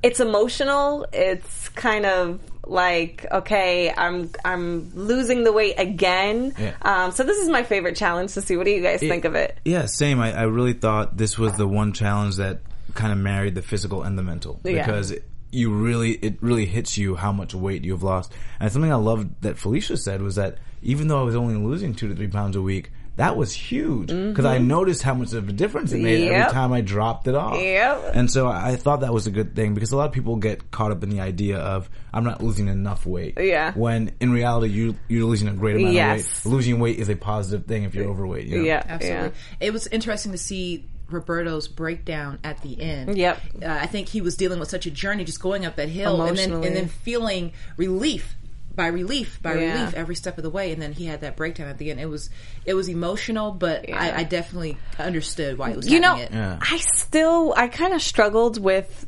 it's 0.04 0.20
emotional. 0.20 1.06
It's 1.14 1.70
kind 1.70 2.06
of 2.06 2.40
like, 2.66 3.26
okay, 3.32 3.94
I'm, 3.96 4.30
I'm 4.44 4.92
losing 4.94 5.44
the 5.44 5.52
weight 5.54 5.76
again. 5.78 6.54
Yeah. 6.60 6.76
Um, 6.82 7.12
so 7.12 7.24
this 7.24 7.38
is 7.38 7.50
my 7.50 7.64
favorite 7.64 7.96
challenge 7.96 8.34
to 8.34 8.42
see. 8.42 8.58
What 8.58 8.66
do 8.66 8.72
you 8.72 8.82
guys 8.84 9.00
think 9.00 9.26
of 9.26 9.36
it? 9.36 9.58
Yeah, 9.64 9.86
same. 9.86 10.20
I, 10.20 10.34
I 10.38 10.44
really 10.44 10.74
thought 10.74 11.16
this 11.18 11.38
was 11.38 11.54
the 11.54 11.68
one 11.68 11.94
challenge 11.94 12.36
that 12.38 12.60
kind 12.94 13.12
of 13.12 13.18
married 13.20 13.56
the 13.56 13.62
physical 13.62 14.04
and 14.04 14.18
the 14.18 14.24
mental 14.24 14.60
Yeah. 14.64 14.86
because 14.86 15.14
you 15.52 15.74
really 15.74 16.12
it 16.12 16.42
really 16.42 16.66
hits 16.66 16.98
you 16.98 17.16
how 17.16 17.32
much 17.32 17.54
weight 17.56 17.86
you 17.86 17.94
have 17.94 18.04
lost. 18.04 18.34
And 18.60 18.72
something 18.72 18.92
I 18.92 18.96
loved 18.96 19.42
that 19.44 19.58
Felicia 19.58 19.96
said 19.96 20.22
was 20.22 20.36
that 20.36 20.58
even 20.82 21.08
though 21.08 21.20
I 21.20 21.24
was 21.24 21.36
only 21.36 21.56
losing 21.56 21.94
two 21.96 22.10
to 22.10 22.16
three 22.16 22.28
pounds 22.28 22.56
a 22.56 22.62
week, 22.62 22.92
that 23.18 23.36
was 23.36 23.52
huge 23.52 24.08
because 24.08 24.46
I 24.46 24.58
noticed 24.60 25.02
how 25.04 25.14
much 25.16 25.34
of 25.34 25.50
a 25.50 25.52
difference 25.52 25.92
it 25.92 26.00
made 26.02 26.22
Mm-hmm. 26.22 26.32
Yep. 26.32 26.42
every 26.46 26.54
time 26.54 26.72
I 26.74 26.82
dropped 26.82 27.28
it 27.28 27.36
off. 27.36 27.60
Yep. 27.60 28.12
And 28.14 28.32
so 28.32 28.48
I 28.48 28.70
I 28.70 28.76
thought 28.76 29.02
that 29.02 29.14
was 29.14 29.28
a 29.28 29.32
good 29.32 29.56
thing 29.56 29.74
because 29.74 29.92
a 29.92 29.98
lot 29.98 30.06
of 30.06 30.12
people 30.14 30.36
get 30.38 30.72
caught 30.72 30.92
up 30.92 31.04
in 31.04 31.10
the 31.10 31.20
idea 31.20 31.58
of 31.58 31.90
I'm 32.14 32.24
not 32.24 32.42
losing 32.44 32.68
enough 32.68 33.06
weight. 33.06 33.34
Yeah. 33.40 33.74
When 33.74 34.12
in 34.20 34.32
reality 34.32 34.72
you 34.74 34.96
you're 35.08 35.26
losing 35.26 35.48
a 35.50 35.54
great 35.54 35.76
amount 35.76 35.94
Yes. 35.94 36.40
of 36.40 36.46
weight. 36.46 36.56
Losing 36.56 36.80
weight 36.80 37.00
is 37.00 37.10
a 37.10 37.16
positive 37.16 37.66
thing 37.68 37.84
if 37.84 37.94
you're 37.96 38.08
overweight. 38.08 38.48
You 38.48 38.60
know? 38.60 38.64
Yeah. 38.64 38.84
Absolutely. 38.88 39.28
Yeah. 39.30 39.68
It 39.68 39.74
was 39.74 39.88
interesting 39.88 40.32
to 40.32 40.38
see 40.38 40.86
Roberto's 41.10 41.68
breakdown 41.70 42.38
at 42.44 42.62
the 42.62 42.82
end. 42.82 43.18
Yep. 43.18 43.42
Uh, 43.64 43.68
I 43.68 43.86
think 43.88 44.10
he 44.10 44.20
was 44.22 44.36
dealing 44.36 44.60
with 44.60 44.70
such 44.70 44.86
a 44.86 44.92
journey, 44.92 45.24
just 45.24 45.42
going 45.42 45.66
up 45.66 45.78
that 45.78 45.88
hill, 45.90 46.22
and 46.22 46.38
then 46.38 46.52
and 46.52 46.76
then 46.76 46.88
feeling 46.88 47.54
relief 47.78 48.36
by 48.78 48.88
relief 48.88 49.42
by 49.42 49.56
Yeah. 49.56 49.74
relief 49.80 49.94
every 49.96 50.16
step 50.16 50.38
of 50.38 50.44
the 50.44 50.50
way. 50.50 50.72
And 50.72 50.82
then 50.82 50.94
he 50.94 51.06
had 51.06 51.20
that 51.22 51.36
breakdown 51.36 51.68
at 51.68 51.78
the 51.78 51.92
end. 51.92 52.00
It 52.00 52.06
was 52.06 52.30
it 52.66 52.76
was 52.76 52.88
emotional, 52.88 53.52
but 53.52 53.92
I, 53.92 54.20
I 54.20 54.24
definitely 54.24 54.78
understood 54.98 55.58
why 55.58 55.72
he 55.72 55.76
was 55.76 55.90
you 55.90 56.00
know, 56.00 56.16
having 56.16 56.24
it. 56.26 56.32
Yeah. 56.32 56.60
I 56.62 56.78
still, 56.78 57.54
I 57.58 57.68
kind 57.68 57.94
of 57.94 58.02
struggled 58.02 58.62
with 58.62 59.06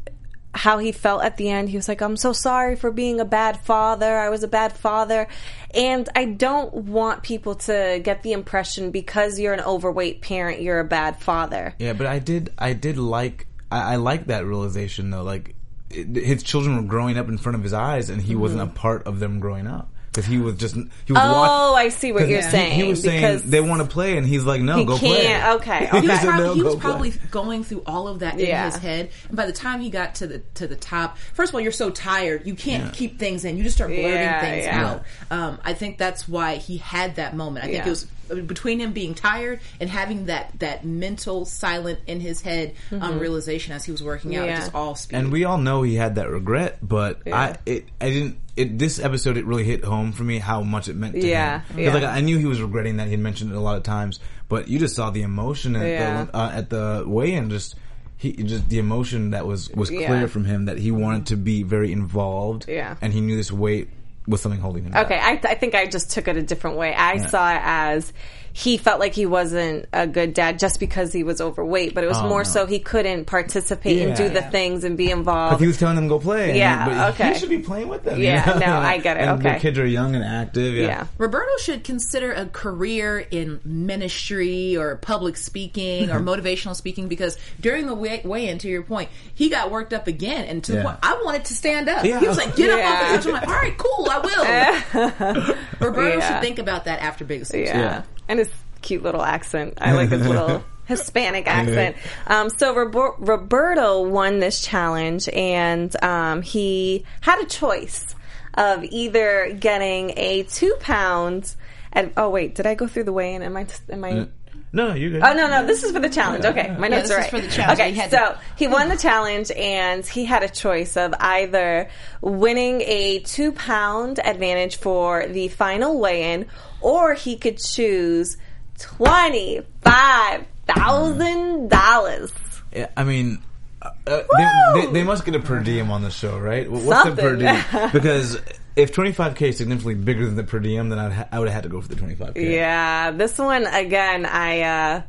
how 0.54 0.80
he 0.80 0.92
felt 0.92 1.24
at 1.24 1.38
the 1.38 1.48
end. 1.50 1.70
He 1.70 1.78
was 1.78 1.88
like, 1.88 2.02
I'm 2.02 2.18
so 2.18 2.34
sorry 2.34 2.76
for 2.76 2.90
being 2.92 3.20
a 3.20 3.26
bad 3.26 3.60
father. 3.62 4.18
I 4.18 4.30
was 4.30 4.42
a 4.44 4.48
bad 4.48 4.74
father. 4.74 5.28
And 5.76 6.10
I 6.16 6.26
don't 6.26 6.74
want 6.74 7.22
people 7.22 7.54
to 7.56 8.02
get 8.04 8.24
the 8.24 8.32
impression 8.34 8.90
because 8.90 9.40
you're 9.40 9.54
an 9.54 9.62
overweight 9.62 10.22
parent, 10.24 10.62
you're 10.64 10.80
a 10.80 10.84
bad 10.86 11.22
father. 11.22 11.76
Yeah, 11.78 11.94
but 11.94 12.08
I 12.08 12.18
did. 12.18 12.52
I 12.58 12.74
did 12.74 12.98
like. 12.98 13.46
I, 13.72 13.94
I 13.94 13.96
like 13.98 14.26
that 14.26 14.48
realization 14.48 15.12
though. 15.12 15.22
Like, 15.22 15.54
it, 15.90 16.16
his 16.16 16.44
children 16.44 16.76
were 16.78 16.84
growing 16.84 17.18
up 17.18 17.28
in 17.30 17.38
front 17.38 17.56
of 17.56 17.64
his 17.64 17.74
eyes, 17.74 18.10
and 18.10 18.22
he 18.22 18.36
wasn't 18.36 18.62
a 18.62 18.68
part 18.68 19.06
of 19.08 19.20
them 19.20 19.40
growing 19.40 19.68
up. 19.68 19.90
because 20.12 20.26
he 20.26 20.38
was 20.40 20.56
just 20.56 20.74
he 20.76 21.14
was 21.14 21.22
Oh, 21.24 21.72
watching. 21.74 21.86
I 21.86 21.90
see 21.90 22.12
what 22.12 22.28
you're 22.28 22.42
he- 22.42 22.50
saying. 22.50 22.72
He, 22.74 22.84
was 22.84 23.02
saying 23.02 23.22
because 23.22 23.44
they 23.44 23.62
want 23.62 23.82
to 23.84 23.88
play, 23.88 24.18
and 24.18 24.26
he's 24.26 24.44
like, 24.44 24.60
"No, 24.62 24.78
he 24.78 24.86
go 24.86 24.98
play." 24.98 25.22
can't. 25.22 25.62
Okay, 25.62 25.86
He 26.02 26.08
was, 26.08 26.20
said, 26.20 26.28
probably, 26.30 26.46
"No, 26.48 26.54
he 26.56 26.64
was 26.64 26.74
go 26.76 26.80
play." 26.80 26.90
probably 26.90 27.10
going 27.32 27.64
through 27.64 27.84
all 27.86 28.08
of 28.08 28.20
that 28.20 28.40
Yeah. 28.40 28.66
in 28.66 28.72
his 28.72 28.82
head, 28.82 29.10
and 29.28 29.38
by 29.38 29.46
the 29.46 29.52
time 29.54 29.82
he 29.82 29.90
got 29.92 30.16
to 30.16 30.28
the 30.28 30.40
to 30.56 30.68
the 30.68 30.76
top, 30.76 31.18
first 31.34 31.52
of 31.52 31.56
all, 31.56 31.62
you're 31.62 31.72
so 31.72 31.90
tired, 31.92 32.46
you 32.48 32.56
can't 32.56 32.92
keep 32.94 33.20
things 33.20 33.46
in. 33.46 33.56
You 33.58 33.64
just 33.64 33.76
start 33.76 33.90
blurting 33.92 34.12
Yeah, 34.12 34.42
things 34.42 34.66
yeah. 34.66 34.86
out. 34.90 35.04
Um, 35.32 35.60
I 35.64 35.74
think 35.74 35.98
that's 36.00 36.28
why 36.28 36.56
he 36.56 36.78
had 36.78 37.16
that 37.18 37.36
moment. 37.36 37.66
I 37.66 37.70
think 37.70 37.86
it 37.86 37.90
was 37.90 38.08
between 38.30 38.80
him 38.80 38.94
being 38.94 39.14
tired 39.16 39.60
and 39.80 39.90
having 39.90 40.26
that 40.28 40.52
that 40.60 40.86
mental 40.86 41.46
silent 41.46 42.00
in 42.08 42.20
his 42.20 42.42
head 42.42 42.74
um, 42.92 43.20
realization 43.20 43.74
as 43.74 43.84
he 43.86 43.92
was 43.92 44.02
working 44.04 44.36
out, 44.36 44.40
Mm-hmm. 44.42 44.50
Yeah. 44.50 44.60
just 44.60 44.76
all 44.76 44.96
speed. 44.96 45.18
and 45.18 45.32
we 45.32 45.44
all 45.46 45.58
know 45.58 45.82
he 45.82 45.96
had 45.96 46.16
that 46.16 46.30
regret, 46.30 46.78
but 46.82 47.22
I 47.32 47.58
it 47.66 47.86
I 48.00 48.10
didn't. 48.10 48.38
It, 48.56 48.78
this 48.78 49.00
episode 49.00 49.38
it 49.38 49.46
really 49.46 49.64
hit 49.64 49.86
home 49.86 50.12
for 50.12 50.24
me 50.24 50.38
how 50.38 50.62
much 50.64 50.90
it 50.90 50.96
meant 50.96 51.14
to 51.16 51.26
Yeah, 51.26 51.62
him. 51.62 51.80
yeah. 51.80 51.86
Because 51.92 52.02
like 52.04 52.12
I 52.12 52.20
knew 52.22 52.38
he 52.38 52.46
was 52.46 52.62
regretting 52.62 52.98
that 52.98 53.06
he 53.06 53.12
had 53.12 53.20
mentioned 53.22 53.52
it 53.52 53.56
a 53.56 53.60
lot 53.62 53.78
of 53.78 53.84
times, 53.84 54.20
but 54.50 54.68
you 54.68 54.80
just 54.80 54.96
saw 54.96 55.12
the 55.12 55.22
emotion 55.22 55.76
at 55.78 55.88
Yeah. 55.88 56.24
the 56.26 56.36
uh, 56.36 56.52
at 56.54 56.70
the 56.70 57.04
weigh-in. 57.08 57.50
Just 57.50 57.76
he 58.18 58.34
just 58.34 58.68
the 58.68 58.80
emotion 58.80 59.30
that 59.32 59.48
was 59.48 59.70
was 59.70 59.90
clear 59.90 60.02
Yeah. 60.22 60.26
from 60.28 60.44
him 60.44 60.66
that 60.66 60.78
he 60.78 60.92
wanted 60.92 61.28
to 61.28 61.38
be 61.38 61.64
very 61.64 61.92
involved. 61.94 62.66
Yeah. 62.68 62.96
and 63.02 63.14
he 63.14 63.22
knew 63.22 63.38
this 63.38 63.50
weight 63.52 63.90
was 64.30 64.42
something 64.42 64.62
holding 64.62 64.84
him. 64.84 64.96
Okay, 64.96 65.20
I, 65.20 65.40
I 65.44 65.56
think 65.56 65.76
I 65.76 65.88
just 65.88 66.12
took 66.12 66.28
it 66.28 66.38
a 66.38 66.44
different 66.44 66.78
way. 66.78 66.94
I 66.94 67.18
saw 67.18 67.52
it 67.52 67.62
as 67.64 68.14
he 68.54 68.78
felt 68.78 69.00
like 69.00 69.14
he 69.14 69.26
wasn't 69.26 69.88
a 69.94 70.06
good 70.08 70.34
dad 70.34 70.60
just 70.60 70.80
because 70.80 71.14
he 71.14 71.24
was 71.24 71.40
overweight, 71.42 71.94
but 71.96 72.04
it 72.04 72.08
was 72.08 72.18
Oh, 72.18 72.28
more 72.28 72.40
no. 72.40 72.44
so 72.44 72.66
he 72.66 72.80
couldn't 72.80 73.26
participate 73.26 74.02
and 74.08 74.16
do 74.18 74.28
the 74.30 74.42
things 74.42 74.84
and 74.84 74.98
be 74.98 75.06
Like 75.08 75.16
involved. 75.18 75.62
he 75.62 75.68
was 75.68 75.78
telling 75.78 75.96
them 75.96 76.06
to 76.06 76.10
go 76.10 76.20
play. 76.20 76.50
and- 76.50 76.58
Yeah, 76.58 76.86
but 76.88 77.14
okay. 77.14 77.34
He 77.34 77.40
should 77.40 77.50
be 77.50 77.60
playing 77.60 77.88
with 77.88 78.04
them. 78.04 78.20
Yeah, 78.22 78.54
you 78.56 78.60
know? 78.60 78.66
no, 78.68 78.78
I 78.80 78.98
get 78.98 79.18
it, 79.18 79.22
And 79.22 79.40
okay. 79.40 79.54
The 79.56 79.60
kids 79.60 79.80
are 79.80 79.86
young 79.86 80.16
and 80.16 80.24
active. 80.24 80.74
Yeah. 80.76 80.86
yeah. 80.88 81.06
Roberto 81.18 81.52
should 81.60 81.84
consider 81.84 82.32
a 82.34 82.46
career 82.48 83.20
in 83.20 83.60
ministry 83.64 84.76
or 84.78 84.96
public 84.98 85.38
speaking 85.38 86.10
or 86.12 86.20
motivational 86.22 86.76
speaking 86.76 87.08
because 87.08 87.38
during 87.60 87.86
the 87.88 87.94
way, 87.96 88.22
weigh-in, 88.24 88.58
to 88.60 88.68
your 88.68 88.84
point, 88.84 89.10
he 89.36 89.50
got 89.50 89.72
worked 89.72 89.94
up 89.94 90.08
again, 90.08 90.46
and 90.46 90.64
to 90.66 90.72
the 90.74 90.82
point 90.84 90.98
I 91.04 91.22
wanted 91.24 91.46
to 91.46 91.54
stand 91.56 91.88
up. 91.90 92.04
Yeah. 92.06 92.20
He 92.20 92.28
was 92.28 92.38
like, 92.38 92.56
"Get 92.56 92.70
up 92.70 92.84
off 92.84 93.00
the 93.00 93.16
couch." 93.18 93.26
I'm 93.28 93.34
like, 93.34 93.48
"All 93.48 93.54
right, 93.54 93.78
cool, 93.78 94.08
I 94.10 94.20
will." 94.20 95.56
Roberto 95.80 96.18
Yeah. 96.18 96.28
should 96.34 96.42
think 96.44 96.60
about 96.60 96.86
that 96.86 97.00
after 97.02 97.24
Biggest 97.26 97.54
Loser. 97.54 97.74
Yeah. 97.74 98.02
Yeah. 98.30 98.32
And 98.32 98.40
his 98.40 98.50
cute 98.82 99.04
little 99.04 99.22
accent. 99.24 99.80
I 99.82 99.94
like 99.94 100.10
his 100.10 100.26
little 100.28 100.64
Hispanic 100.86 101.48
accent. 101.48 101.96
Um, 102.28 102.50
so 102.50 102.74
Rober- 102.74 103.16
Roberto 103.20 104.08
won 104.08 104.40
this 104.40 104.62
challenge 104.62 105.28
and 105.30 105.96
um, 106.04 106.42
he 106.42 107.06
had 107.22 107.40
a 107.42 107.46
choice 107.46 108.16
of 108.56 108.84
either 108.84 109.56
getting 109.60 110.14
a 110.18 110.44
two 110.44 110.76
pound. 110.80 111.56
And, 111.94 112.12
oh 112.18 112.30
wait, 112.30 112.56
did 112.56 112.66
I 112.66 112.76
go 112.76 112.88
through 112.88 113.04
the 113.06 113.14
weigh 113.14 113.36
in? 113.36 113.42
Am 113.44 113.58
I? 113.58 113.68
Am 113.92 114.04
I? 114.04 114.28
No, 114.72 114.94
you 114.94 115.10
good. 115.10 115.24
Oh 115.24 115.34
no, 115.34 115.48
no, 115.48 115.66
this 115.66 115.84
is 115.84 115.92
for 115.92 116.00
the 116.00 116.10
challenge. 116.10 116.46
Okay, 116.46 116.76
my 116.78 116.88
notes 116.88 117.10
this 117.10 117.12
are 117.18 117.20
is 117.20 117.24
right. 117.24 117.30
for 117.32 117.40
the 117.42 117.48
challenge. 117.52 117.80
Okay, 117.80 117.92
He 117.92 117.98
had 118.00 118.12
so 118.12 118.18
to- 118.18 118.40
he 118.56 118.68
won 118.68 118.90
the 118.90 118.98
challenge, 118.98 119.50
and 119.52 120.06
he 120.06 120.26
had 120.26 120.44
a 120.44 120.50
choice 120.50 120.96
of 120.98 121.14
either 121.20 121.90
winning 122.22 122.82
a 122.82 123.20
two 123.20 123.52
pound 123.52 124.20
advantage 124.24 124.76
for 124.78 125.26
the 125.26 125.48
final 125.48 126.00
weigh 126.00 126.34
in, 126.34 126.46
or 126.82 127.14
he 127.14 127.38
could 127.38 127.58
choose 127.58 128.38
twenty 128.78 129.62
five 129.82 130.46
thousand 130.68 131.70
dollars. 131.70 132.32
Yeah, 132.74 132.90
I 132.96 133.04
mean, 133.04 133.42
uh, 133.82 133.90
uh, 134.08 134.24
they, 134.38 134.82
they, 134.86 134.92
they 134.94 135.04
must 135.04 135.26
get 135.26 135.36
a 135.36 135.40
per 135.40 135.60
diem 135.60 135.90
on 135.92 136.04
the 136.04 136.12
show, 136.12 136.38
right? 136.38 136.68
Wh- 136.68 136.86
What's 136.86 137.10
the 137.10 137.16
per 137.16 137.36
diem? 137.36 137.90
Because 137.92 138.40
if 138.76 138.94
25k 138.94 139.42
is 139.50 139.58
significantly 139.58 139.96
bigger 139.96 140.26
than 140.26 140.36
the 140.36 140.44
per 140.44 140.60
diem, 140.60 140.90
then 140.90 141.00
I'd 141.00 141.12
ha- 141.12 141.28
I 141.32 141.40
would 141.40 141.48
have 141.48 141.56
had 141.56 141.64
to 141.64 141.70
go 141.70 141.82
for 141.82 141.88
the 141.88 141.96
25k. 141.96 142.34
Yeah, 142.54 143.12
this 143.12 143.38
one 143.38 143.66
again. 143.66 144.26
I. 144.26 144.62
uh 144.62 145.02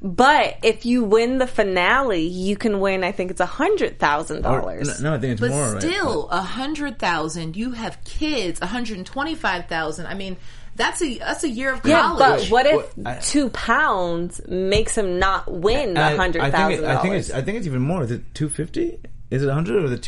but 0.00 0.58
if 0.62 0.86
you 0.86 1.02
win 1.02 1.38
the 1.38 1.46
finale, 1.48 2.22
you 2.22 2.56
can 2.56 2.78
win. 2.78 3.02
I 3.02 3.10
think 3.10 3.32
it's 3.32 3.40
a 3.40 3.46
hundred 3.46 3.98
thousand 3.98 4.42
dollars. 4.42 5.00
no, 5.02 5.10
no, 5.10 5.16
I 5.16 5.18
think 5.20 5.32
it's 5.32 5.40
But 5.40 5.50
more. 5.50 5.72
right? 5.72 5.82
still, 5.82 6.28
a 6.28 6.40
hundred 6.40 7.00
thousand. 7.00 7.56
You 7.56 7.72
have 7.72 7.98
kids. 8.04 8.60
One 8.60 8.70
hundred 8.70 9.04
twenty-five 9.06 9.66
thousand. 9.66 10.06
I 10.06 10.14
mean, 10.14 10.36
that's 10.78 11.02
a 11.02 11.18
that's 11.18 11.44
a 11.44 11.48
year 11.50 11.72
of 11.74 11.82
college. 11.82 11.90
Yeah, 11.92 12.14
but 12.16 12.50
what 12.50 12.66
if 12.66 12.74
What- 12.96 13.06
I- 13.06 13.18
two 13.20 13.50
pounds 13.50 14.40
makes 14.48 14.96
him 14.96 15.18
not 15.18 15.52
win 15.52 15.88
And 15.88 15.96
the 15.96 16.00
I- 16.02 16.16
I 16.44 16.50
think 16.50 16.80
it- 16.80 16.84
I 16.84 17.02
think 17.02 17.14
it's 17.14 17.30
I 17.30 17.42
think 17.42 17.58
it's 17.58 17.66
even 17.66 17.82
more. 17.82 18.02
Is 18.04 18.10
it 18.10 18.22
250? 18.34 18.98
Is 19.30 19.42
it 19.42 19.46
100 19.48 19.84
or 19.84 19.88
the 19.88 19.98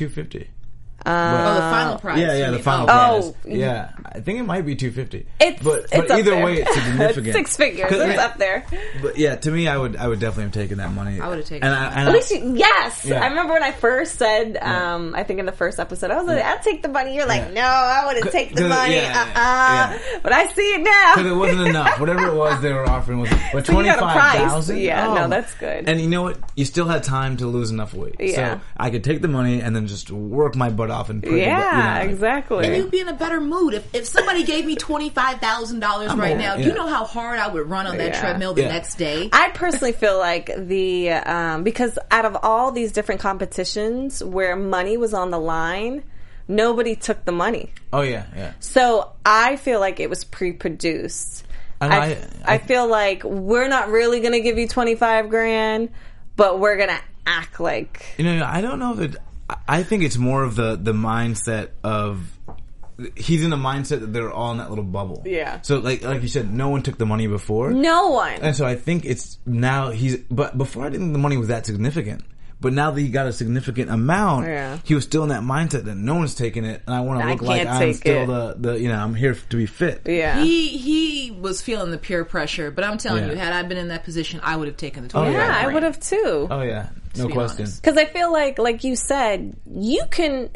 250? 1.05 1.51
oh, 1.51 1.55
the 1.55 1.61
final 1.61 1.99
prize. 1.99 2.19
Yeah, 2.21 2.35
yeah, 2.37 2.51
the 2.51 2.59
final 2.59 2.87
Oh, 2.91 2.93
Oh. 2.93 3.33
prize. 3.43 3.57
Yeah, 3.57 3.91
I 4.07 4.21
think 4.21 4.39
it 4.41 4.43
might 4.45 4.67
be 4.67 4.75
250. 4.77 5.27
It's 5.41 5.63
but, 5.63 5.81
it's 5.85 5.91
but 5.93 6.11
up 6.11 6.19
either 6.19 6.31
there. 6.33 6.45
way, 6.45 6.61
it's 6.63 6.75
significant. 6.75 7.33
Six 7.35 7.57
figures. 7.57 7.91
It's 7.93 8.19
up 8.19 8.39
there. 8.39 8.65
But 9.03 9.17
yeah, 9.19 9.37
to 9.37 9.51
me, 9.51 9.69
I 9.69 9.77
would 9.77 9.97
I 9.97 10.07
would 10.09 10.21
definitely 10.21 10.45
have 10.45 10.53
taken 10.53 10.79
that 10.79 10.93
money. 10.93 11.21
I 11.21 11.29
would 11.29 11.39
have 11.39 11.47
taken 11.47 11.67
And. 11.67 11.75
I, 11.75 11.87
and 11.91 11.99
At 12.01 12.09
I- 12.09 12.13
least 12.13 12.31
you, 12.31 12.55
yes. 12.57 13.05
Yeah. 13.05 13.23
I 13.23 13.29
remember 13.29 13.53
when 13.55 13.63
I 13.63 13.73
first 13.73 14.17
said, 14.17 14.57
um, 14.61 15.15
I 15.15 15.23
think 15.25 15.41
in 15.41 15.47
the 15.47 15.53
first 15.53 15.79
episode, 15.81 16.11
I 16.11 16.17
was 16.19 16.27
like, 16.27 16.43
"I'll 16.45 16.59
take 16.63 16.83
the 16.83 16.89
money." 16.89 17.15
You're 17.17 17.27
like, 17.27 17.53
"No, 17.53 17.63
I 17.63 18.05
wouldn't 18.07 18.31
take 18.33 18.55
the 18.55 18.69
money." 18.69 18.95
yeah, 18.97 19.23
uh 19.35 19.41
uh 19.41 19.97
yeah. 19.97 20.19
But 20.23 20.33
I 20.33 20.47
see 20.49 20.63
it 20.75 20.81
now. 20.83 21.15
because 21.17 21.31
it 21.33 21.35
wasn't 21.35 21.69
enough. 21.69 21.99
Whatever 22.01 22.27
it 22.29 22.35
was 22.35 22.61
they 22.61 22.73
were 22.73 22.89
offering 22.89 23.21
was 23.21 23.31
but 23.53 23.65
So 23.67 23.73
you 23.73 23.77
twenty 23.83 23.89
got 23.89 23.99
a 23.99 24.01
five 24.03 24.13
price. 24.15 24.51
thousand. 24.51 24.79
Yeah, 24.79 25.15
no, 25.15 25.29
that's 25.29 25.55
good. 25.55 25.89
And 25.89 26.01
you 26.01 26.09
know 26.09 26.23
what? 26.23 26.39
You 26.57 26.65
still 26.65 26.87
had 26.87 27.03
time 27.05 27.37
to 27.39 27.47
lose 27.47 27.71
enough 27.71 27.95
weight. 27.95 28.17
Yeah. 28.19 28.55
So 28.57 28.61
I 28.77 28.91
could 28.91 29.05
take 29.05 29.23
the 29.23 29.29
money 29.29 29.61
and 29.61 29.75
then 29.75 29.87
just 29.87 30.11
work 30.11 30.57
my 30.57 30.69
butt 30.71 30.90
off 30.91 31.11
and 31.11 31.23
prove 31.23 31.37
Yeah, 31.39 31.59
that, 31.61 32.01
you 32.03 32.07
know, 32.09 32.13
exactly. 32.15 32.67
And 32.67 32.77
you'd 32.77 32.91
be 32.91 33.01
in 33.01 33.09
a 33.09 33.13
better 33.15 33.41
mood 33.41 33.75
if, 33.75 33.95
if 33.95 34.07
somebody 34.07 34.45
gave 34.45 34.65
me 34.67 34.77
twenty 34.77 35.11
five 35.11 35.39
thousand 35.41 35.81
dollars 35.81 36.15
right 36.15 36.33
all- 36.33 36.39
now. 36.39 36.57
yeah. 36.57 36.67
You 36.67 36.73
know 36.75 36.87
how 36.87 37.05
hard 37.05 37.39
I 37.39 37.49
would 37.49 37.69
run 37.69 37.87
on 37.87 37.97
that 37.99 38.15
Yeah. 38.15 38.21
treadmill 38.21 38.55
the 38.55 38.63
Yeah. 38.63 38.69
next 38.73 38.97
day. 38.97 39.29
I 39.33 39.51
personally 39.51 39.93
feel 39.93 40.19
like 40.19 40.51
the 40.57 41.11
um, 41.11 41.63
because 41.65 41.99
out 42.11 42.25
of 42.25 42.37
all 42.43 42.73
these 42.73 42.93
different 42.93 43.21
competitions 43.21 44.23
where 44.23 44.57
money 44.57 44.97
was 44.97 45.15
on 45.15 45.31
the 45.31 45.39
line, 45.39 46.03
nobody 46.49 46.97
took 46.97 47.25
the 47.25 47.33
money. 47.33 47.73
Oh 47.93 48.03
yeah, 48.03 48.27
yeah. 48.37 48.53
So 48.61 49.13
I 49.25 49.57
feel 49.57 49.81
like 49.81 50.01
it 50.01 50.11
was 50.11 50.25
pre-produced. 50.25 51.45
And 51.81 51.93
I, 51.93 51.97
I- 51.97 52.03
I, 52.45 52.55
I- 52.55 52.59
feel 52.59 52.87
like 52.87 53.25
we're 53.25 53.69
not 53.69 53.89
really 53.91 54.21
going 54.21 54.33
to 54.33 54.41
give 54.41 54.59
you 54.59 54.69
25 54.69 55.29
grand, 55.31 55.89
but 56.37 56.59
we're 56.59 56.77
going 56.77 56.91
to 56.91 57.01
act 57.27 57.59
like 57.61 58.05
You 58.19 58.25
know, 58.25 58.45
I 58.45 58.61
don't 58.61 58.79
know 58.79 58.95
that. 58.95 59.17
I- 59.51 59.79
I 59.79 59.83
think 59.83 60.03
it's 60.03 60.17
more 60.17 60.43
of 60.45 60.57
the 60.57 60.77
the 60.77 60.93
mindset 60.93 61.69
of 61.85 62.19
he's 63.17 63.43
in 63.43 63.51
the 63.51 63.57
mindset 63.57 64.01
that 64.01 64.13
they're 64.13 64.31
all 64.31 64.53
in 64.53 64.59
that 64.59 64.69
little 64.69 64.85
bubble. 64.85 65.23
Yeah. 65.25 65.61
So 65.63 65.79
like 65.79 66.03
like 66.03 66.23
you 66.23 66.29
said, 66.29 66.53
no 66.53 66.69
one 66.69 66.83
took 66.83 66.99
the 66.99 67.07
money 67.07 67.27
before. 67.27 67.71
no 67.71 68.09
one. 68.11 68.35
And 68.43 68.55
so 68.55 68.67
I 68.67 68.77
think 68.77 69.05
it's 69.07 69.39
now 69.47 69.91
he's, 69.91 70.19
but 70.31 70.57
before 70.59 70.85
I 70.85 70.91
didn't 70.91 71.07
think 71.07 71.13
the 71.15 71.19
money 71.19 71.37
was 71.39 71.49
that 71.49 71.65
significant. 71.67 72.23
But 72.63 72.75
now 72.75 72.91
that 72.91 73.01
he 73.01 73.09
got 73.09 73.27
a 73.27 73.33
significant 73.33 73.91
amount, 73.91 74.47
Yeah. 74.47 74.77
he 74.85 74.95
was 74.95 75.05
still 75.05 75.23
in 75.23 75.31
that 75.31 75.41
mindset 75.43 75.85
that 75.85 75.95
no 75.95 76.17
one's 76.17 76.35
taking 76.35 76.67
it, 76.67 76.83
and 76.87 76.95
I 76.95 77.01
want 77.01 77.23
to 77.23 77.27
look 77.27 77.41
like 77.41 77.67
I'm 77.67 77.95
still 77.95 78.25
it. 78.25 78.27
the, 78.27 78.73
the, 78.73 78.79
you 78.79 78.89
know, 78.89 78.99
I'm 79.03 79.15
here 79.15 79.33
to 79.49 79.57
be 79.57 79.65
fit. 79.65 80.03
yeah. 80.05 80.43
He 80.43 80.69
he 80.77 81.31
was 81.31 81.63
feeling 81.63 81.91
the 81.91 81.97
peer 81.97 82.23
pressure, 82.27 82.71
but 82.71 82.85
I'm 82.85 82.99
telling 82.99 83.25
Yeah. 83.25 83.31
you, 83.31 83.37
had 83.39 83.55
I 83.55 83.63
been 83.63 83.79
in 83.79 83.89
that 83.89 84.05
position, 84.05 84.41
I 84.43 84.57
would 84.57 84.69
have 84.69 84.77
taken 84.77 85.09
the 85.09 85.17
Oh, 85.17 85.23
twenty. 85.23 85.39
yeah. 85.39 85.47
yeah, 85.63 85.69
I 85.69 85.73
would 85.73 85.83
have 85.85 85.99
too. 86.01 86.49
Oh 86.51 86.61
yeah, 86.61 86.91
no 87.17 87.27
be 87.27 87.33
question. 87.33 87.67
Because 87.77 87.97
I 87.97 88.05
feel 88.07 88.33
like, 88.33 88.59
like 88.59 88.85
you 88.85 88.97
said, 88.97 89.57
you 89.71 90.03
can 90.11 90.51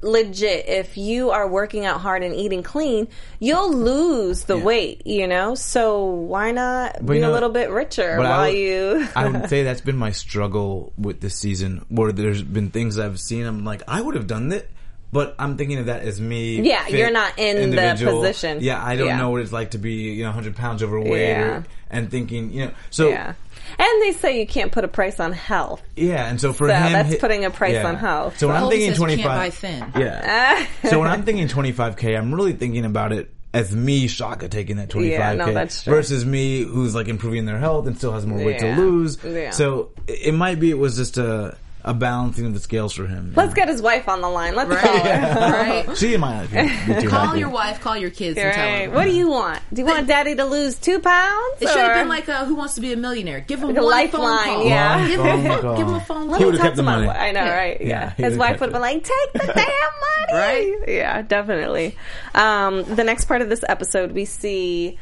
legit 0.00 0.66
if 0.68 0.96
you 0.96 1.30
are 1.30 1.46
working 1.46 1.84
out 1.84 2.00
hard 2.00 2.22
and 2.22 2.34
eating 2.34 2.62
clean, 2.62 3.06
you'll 3.40 3.72
lose 3.74 4.44
the 4.44 4.56
Yeah. 4.56 4.64
weight. 4.64 5.06
You 5.06 5.26
know, 5.26 5.54
so 5.54 6.04
why 6.06 6.50
not 6.52 7.04
be 7.04 7.18
you 7.18 7.26
a 7.26 7.28
little 7.30 7.50
bit 7.50 7.70
richer 7.70 8.14
But 8.16 8.26
I 8.26 8.30
while 8.30 8.48
would- 8.50 8.58
you? 8.58 9.08
I 9.14 9.28
would 9.28 9.48
say 9.50 9.64
that's 9.64 9.82
been 9.82 9.98
my 9.98 10.10
struggle 10.10 10.92
with 10.96 11.20
this 11.20 11.36
season, 11.36 11.84
where 11.88 12.10
there's 12.12 12.42
been 12.42 12.70
things 12.70 12.98
I've 12.98 13.20
seen. 13.20 13.44
I'm 13.44 13.64
like, 13.64 13.82
I 13.86 14.00
would 14.00 14.14
have 14.14 14.26
done 14.26 14.50
it, 14.52 14.70
but 15.12 15.34
I'm 15.38 15.58
thinking 15.58 15.78
of 15.78 15.86
that 15.86 16.02
as 16.02 16.18
me. 16.20 16.62
Yeah, 16.62 16.84
fit 16.84 16.94
you're 16.94 17.10
not 17.10 17.38
in 17.38 17.70
the 17.72 18.02
position. 18.02 18.58
Yeah, 18.62 18.82
I 18.82 18.96
don't 18.96 19.08
Yeah. 19.08 19.18
know 19.18 19.28
what 19.30 19.42
it's 19.42 19.52
like 19.52 19.72
to 19.72 19.78
be, 19.78 19.92
you 19.92 20.22
know, 20.24 20.30
100 20.30 20.56
pounds 20.56 20.82
overweight, 20.82 21.20
Yeah. 21.20 21.42
or, 21.48 21.64
and 21.90 22.10
thinking, 22.10 22.50
you 22.50 22.64
know, 22.66 22.70
so 22.90 23.10
yeah. 23.10 23.34
And 23.78 24.02
they 24.02 24.12
say 24.12 24.38
you 24.40 24.46
can't 24.46 24.70
put 24.72 24.84
a 24.84 24.88
price 24.88 25.18
on 25.20 25.32
health. 25.32 25.82
Yeah, 25.96 26.28
and 26.28 26.40
so 26.40 26.52
for 26.52 26.68
So 26.68 26.74
him, 26.74 26.92
that's 26.92 27.10
hi- 27.10 27.18
putting 27.18 27.44
a 27.44 27.50
price 27.50 27.84
on 27.84 27.96
health. 27.96 28.38
So 28.38 28.48
when 28.48 28.56
I'm 28.56 28.68
thinking 28.68 28.88
says 28.90 28.98
you 28.98 29.04
twenty 29.06 29.16
can't 29.16 29.28
buy 29.28 29.50
five, 29.50 29.54
thin. 29.54 29.92
yeah. 30.02 30.66
so 30.88 30.98
when 31.00 31.08
I'm 31.08 31.22
thinking 31.24 31.48
twenty 31.48 31.72
five 31.72 31.96
k, 31.96 32.14
I'm 32.16 32.34
really 32.34 32.52
thinking 32.52 32.84
about 32.84 33.12
it 33.12 33.32
as 33.54 33.74
me, 33.74 34.06
Shaka, 34.08 34.48
taking 34.48 34.76
that 34.76 34.88
twenty 34.90 35.10
five 35.10 35.36
Yeah, 35.36 35.44
k 35.44 35.50
no, 35.50 35.52
that's 35.54 35.82
versus 35.84 36.24
me, 36.24 36.62
who's 36.62 36.94
like 36.94 37.08
improving 37.08 37.44
their 37.44 37.58
health 37.58 37.86
and 37.86 37.96
still 37.96 38.12
has 38.12 38.24
more 38.26 38.38
weight 38.38 38.60
Yeah. 38.62 38.76
to 38.76 38.80
lose. 38.80 39.18
Yeah. 39.24 39.50
So 39.50 39.90
it 40.06 40.28
it 40.28 40.32
might 40.34 40.58
be 40.60 40.70
it 40.70 40.78
was 40.78 40.96
just 40.96 41.18
a 41.18 41.56
a 41.84 41.92
balancing 41.92 42.46
of 42.46 42.54
the 42.54 42.60
scales 42.60 42.92
for 42.92 43.06
him. 43.06 43.32
Let's 43.36 43.54
get 43.54 43.68
his 43.68 43.82
wife 43.82 44.08
on 44.08 44.20
the 44.20 44.28
line. 44.28 44.54
Let's 44.54 44.70
call 44.80 44.98
her. 44.98 45.84
right? 45.88 45.96
She 45.98 46.16
might 46.16 46.46
be 46.46 47.00
too 47.00 47.08
Call 47.08 47.26
happy. 47.26 47.40
your 47.40 47.48
wife, 47.48 47.80
call 47.80 47.96
your 47.96 48.10
kids, 48.10 48.38
and 48.38 48.54
tell 48.54 48.64
Right. 48.66 48.86
them. 48.86 48.94
What 48.94 49.04
do 49.04 49.10
you 49.10 49.28
want? 49.28 49.60
Do 49.72 49.80
you 49.82 49.86
want 49.86 50.06
daddy 50.06 50.36
to 50.36 50.44
lose 50.44 50.76
two 50.76 51.00
pounds? 51.00 51.60
It 51.60 51.68
should 51.68 51.76
have 51.78 51.90
or- 51.90 52.00
been 52.00 52.08
like 52.08 52.28
uh, 52.28 52.44
Who 52.44 52.54
Wants 52.54 52.74
to 52.76 52.80
Be 52.80 52.92
a 52.92 52.96
Millionaire? 52.96 53.40
Give 53.40 53.60
him 53.60 53.68
Like 53.68 53.76
a 53.78 53.82
one 53.82 53.90
lifeline, 53.90 54.44
phone 54.44 54.54
call. 54.54 54.64
yeah. 54.68 55.06
Give 55.08 55.20
him, 55.20 55.26
phone 55.26 55.40
a 55.46 55.48
phone- 55.48 55.60
call. 55.62 55.76
give 55.76 55.86
him 55.88 55.94
a 55.94 56.00
phone 56.00 56.28
Let 56.28 56.28
call. 56.28 56.38
He 56.38 56.40
me 56.40 56.44
would've 56.46 56.60
talk 56.60 56.64
kept 56.66 56.76
to 56.76 56.82
the 56.82 56.82
my 56.84 56.92
money. 56.96 57.06
wi- 57.08 57.26
I 57.28 57.32
know, 57.32 57.40
right? 57.50 57.80
Yeah, 57.80 57.86
Yeah. 57.88 58.10
he 58.16 58.22
His 58.22 58.24
would've 58.32 58.38
wife 58.38 58.48
kept 58.50 58.60
would 58.60 58.66
have 58.66 58.72
been 58.74 58.82
like, 58.82 59.02
take 59.04 59.32
the 59.32 59.38
damn 59.54 59.66
money. 59.66 60.32
Right. 60.32 60.74
Yeah, 60.88 61.22
definitely. 61.22 61.96
Um, 62.34 62.84
the 62.84 63.04
next 63.04 63.24
part 63.26 63.42
of 63.42 63.48
this 63.48 63.64
episode, 63.68 64.12
we 64.12 64.24
see, 64.24 64.98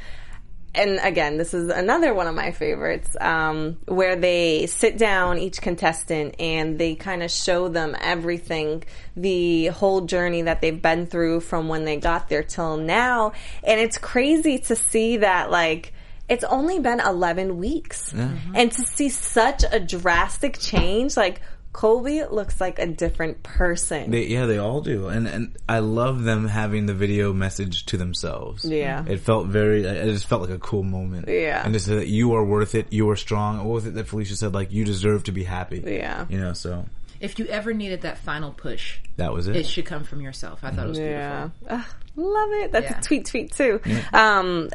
and 0.74 1.00
again, 1.02 1.36
this 1.36 1.52
is 1.52 1.68
another 1.68 2.14
one 2.14 2.28
of 2.28 2.34
my 2.34 2.52
favorites, 2.52 3.16
um, 3.20 3.78
where 3.86 4.14
they 4.14 4.66
sit 4.66 4.96
down, 4.98 5.38
each 5.38 5.60
contestant, 5.60 6.36
and 6.38 6.78
they 6.78 6.94
kind 6.94 7.22
of 7.24 7.30
show 7.30 7.68
them 7.68 7.96
everything, 8.00 8.84
the 9.16 9.66
whole 9.66 10.02
journey 10.02 10.42
that 10.42 10.60
they've 10.60 10.80
been 10.80 11.06
through 11.06 11.40
from 11.40 11.68
when 11.68 11.84
they 11.84 11.96
got 11.96 12.28
there 12.28 12.44
till 12.44 12.76
now. 12.76 13.32
And 13.64 13.80
it's 13.80 13.98
crazy 13.98 14.58
to 14.58 14.76
see 14.76 15.16
that, 15.18 15.50
like, 15.50 15.92
it's 16.28 16.44
only 16.44 16.78
been 16.78 17.00
11 17.00 17.58
weeks. 17.58 18.12
And 18.54 18.70
to 18.70 18.82
see 18.82 19.08
such 19.08 19.64
a 19.72 19.80
drastic 19.80 20.58
change, 20.60 21.16
like, 21.16 21.40
Colby 21.72 22.24
looks 22.24 22.60
like 22.60 22.80
a 22.80 22.86
different 22.86 23.44
person. 23.44 24.10
They, 24.10 24.26
yeah, 24.26 24.46
they 24.46 24.58
all 24.58 24.80
do, 24.80 25.06
and 25.06 25.28
and 25.28 25.56
I 25.68 25.78
love 25.78 26.24
them 26.24 26.48
having 26.48 26.86
the 26.86 26.94
video 26.94 27.32
message 27.32 27.86
to 27.86 27.96
themselves. 27.96 28.64
Yeah. 28.64 29.04
it 29.06 29.20
felt 29.20 29.46
very. 29.46 29.84
It 29.84 30.06
just 30.12 30.26
felt 30.26 30.40
like 30.42 30.50
a 30.50 30.58
cool 30.58 30.82
moment. 30.82 31.28
Yeah. 31.28 31.62
and 31.64 31.72
just 31.72 31.86
that 31.86 32.08
you 32.08 32.34
are 32.34 32.44
worth 32.44 32.74
it. 32.74 32.92
You 32.92 33.08
are 33.10 33.16
strong. 33.16 33.58
What 33.58 33.68
was 33.74 33.86
it 33.86 33.94
that 33.94 34.08
Felicia 34.08 34.34
said? 34.34 34.52
Like 34.52 34.72
you 34.72 34.84
deserve 34.84 35.24
to 35.24 35.32
be 35.32 35.44
happy. 35.44 35.80
Yeah. 35.86 36.26
you 36.28 36.40
know. 36.40 36.54
So 36.54 36.86
If 37.20 37.38
you 37.38 37.46
ever 37.46 37.72
needed 37.72 38.00
that 38.02 38.18
final 38.18 38.50
push, 38.50 38.98
that 39.16 39.32
was 39.32 39.46
it. 39.46 39.54
it 39.54 39.66
should 39.66 39.86
come 39.86 40.02
from 40.02 40.20
yourself. 40.22 40.64
I 40.64 40.70
thought 40.72 40.86
it 40.86 40.88
was 40.88 40.98
Yeah. 40.98 41.50
beautiful. 41.60 41.68
Ugh, 41.78 41.84
love 42.16 42.50
it. 42.64 42.72
That's 42.72 42.90
Yeah. 42.90 42.98
a 42.98 43.02
tweet 43.02 43.26
tweet 43.26 43.52
too. 43.52 43.80
Um, 44.12 44.70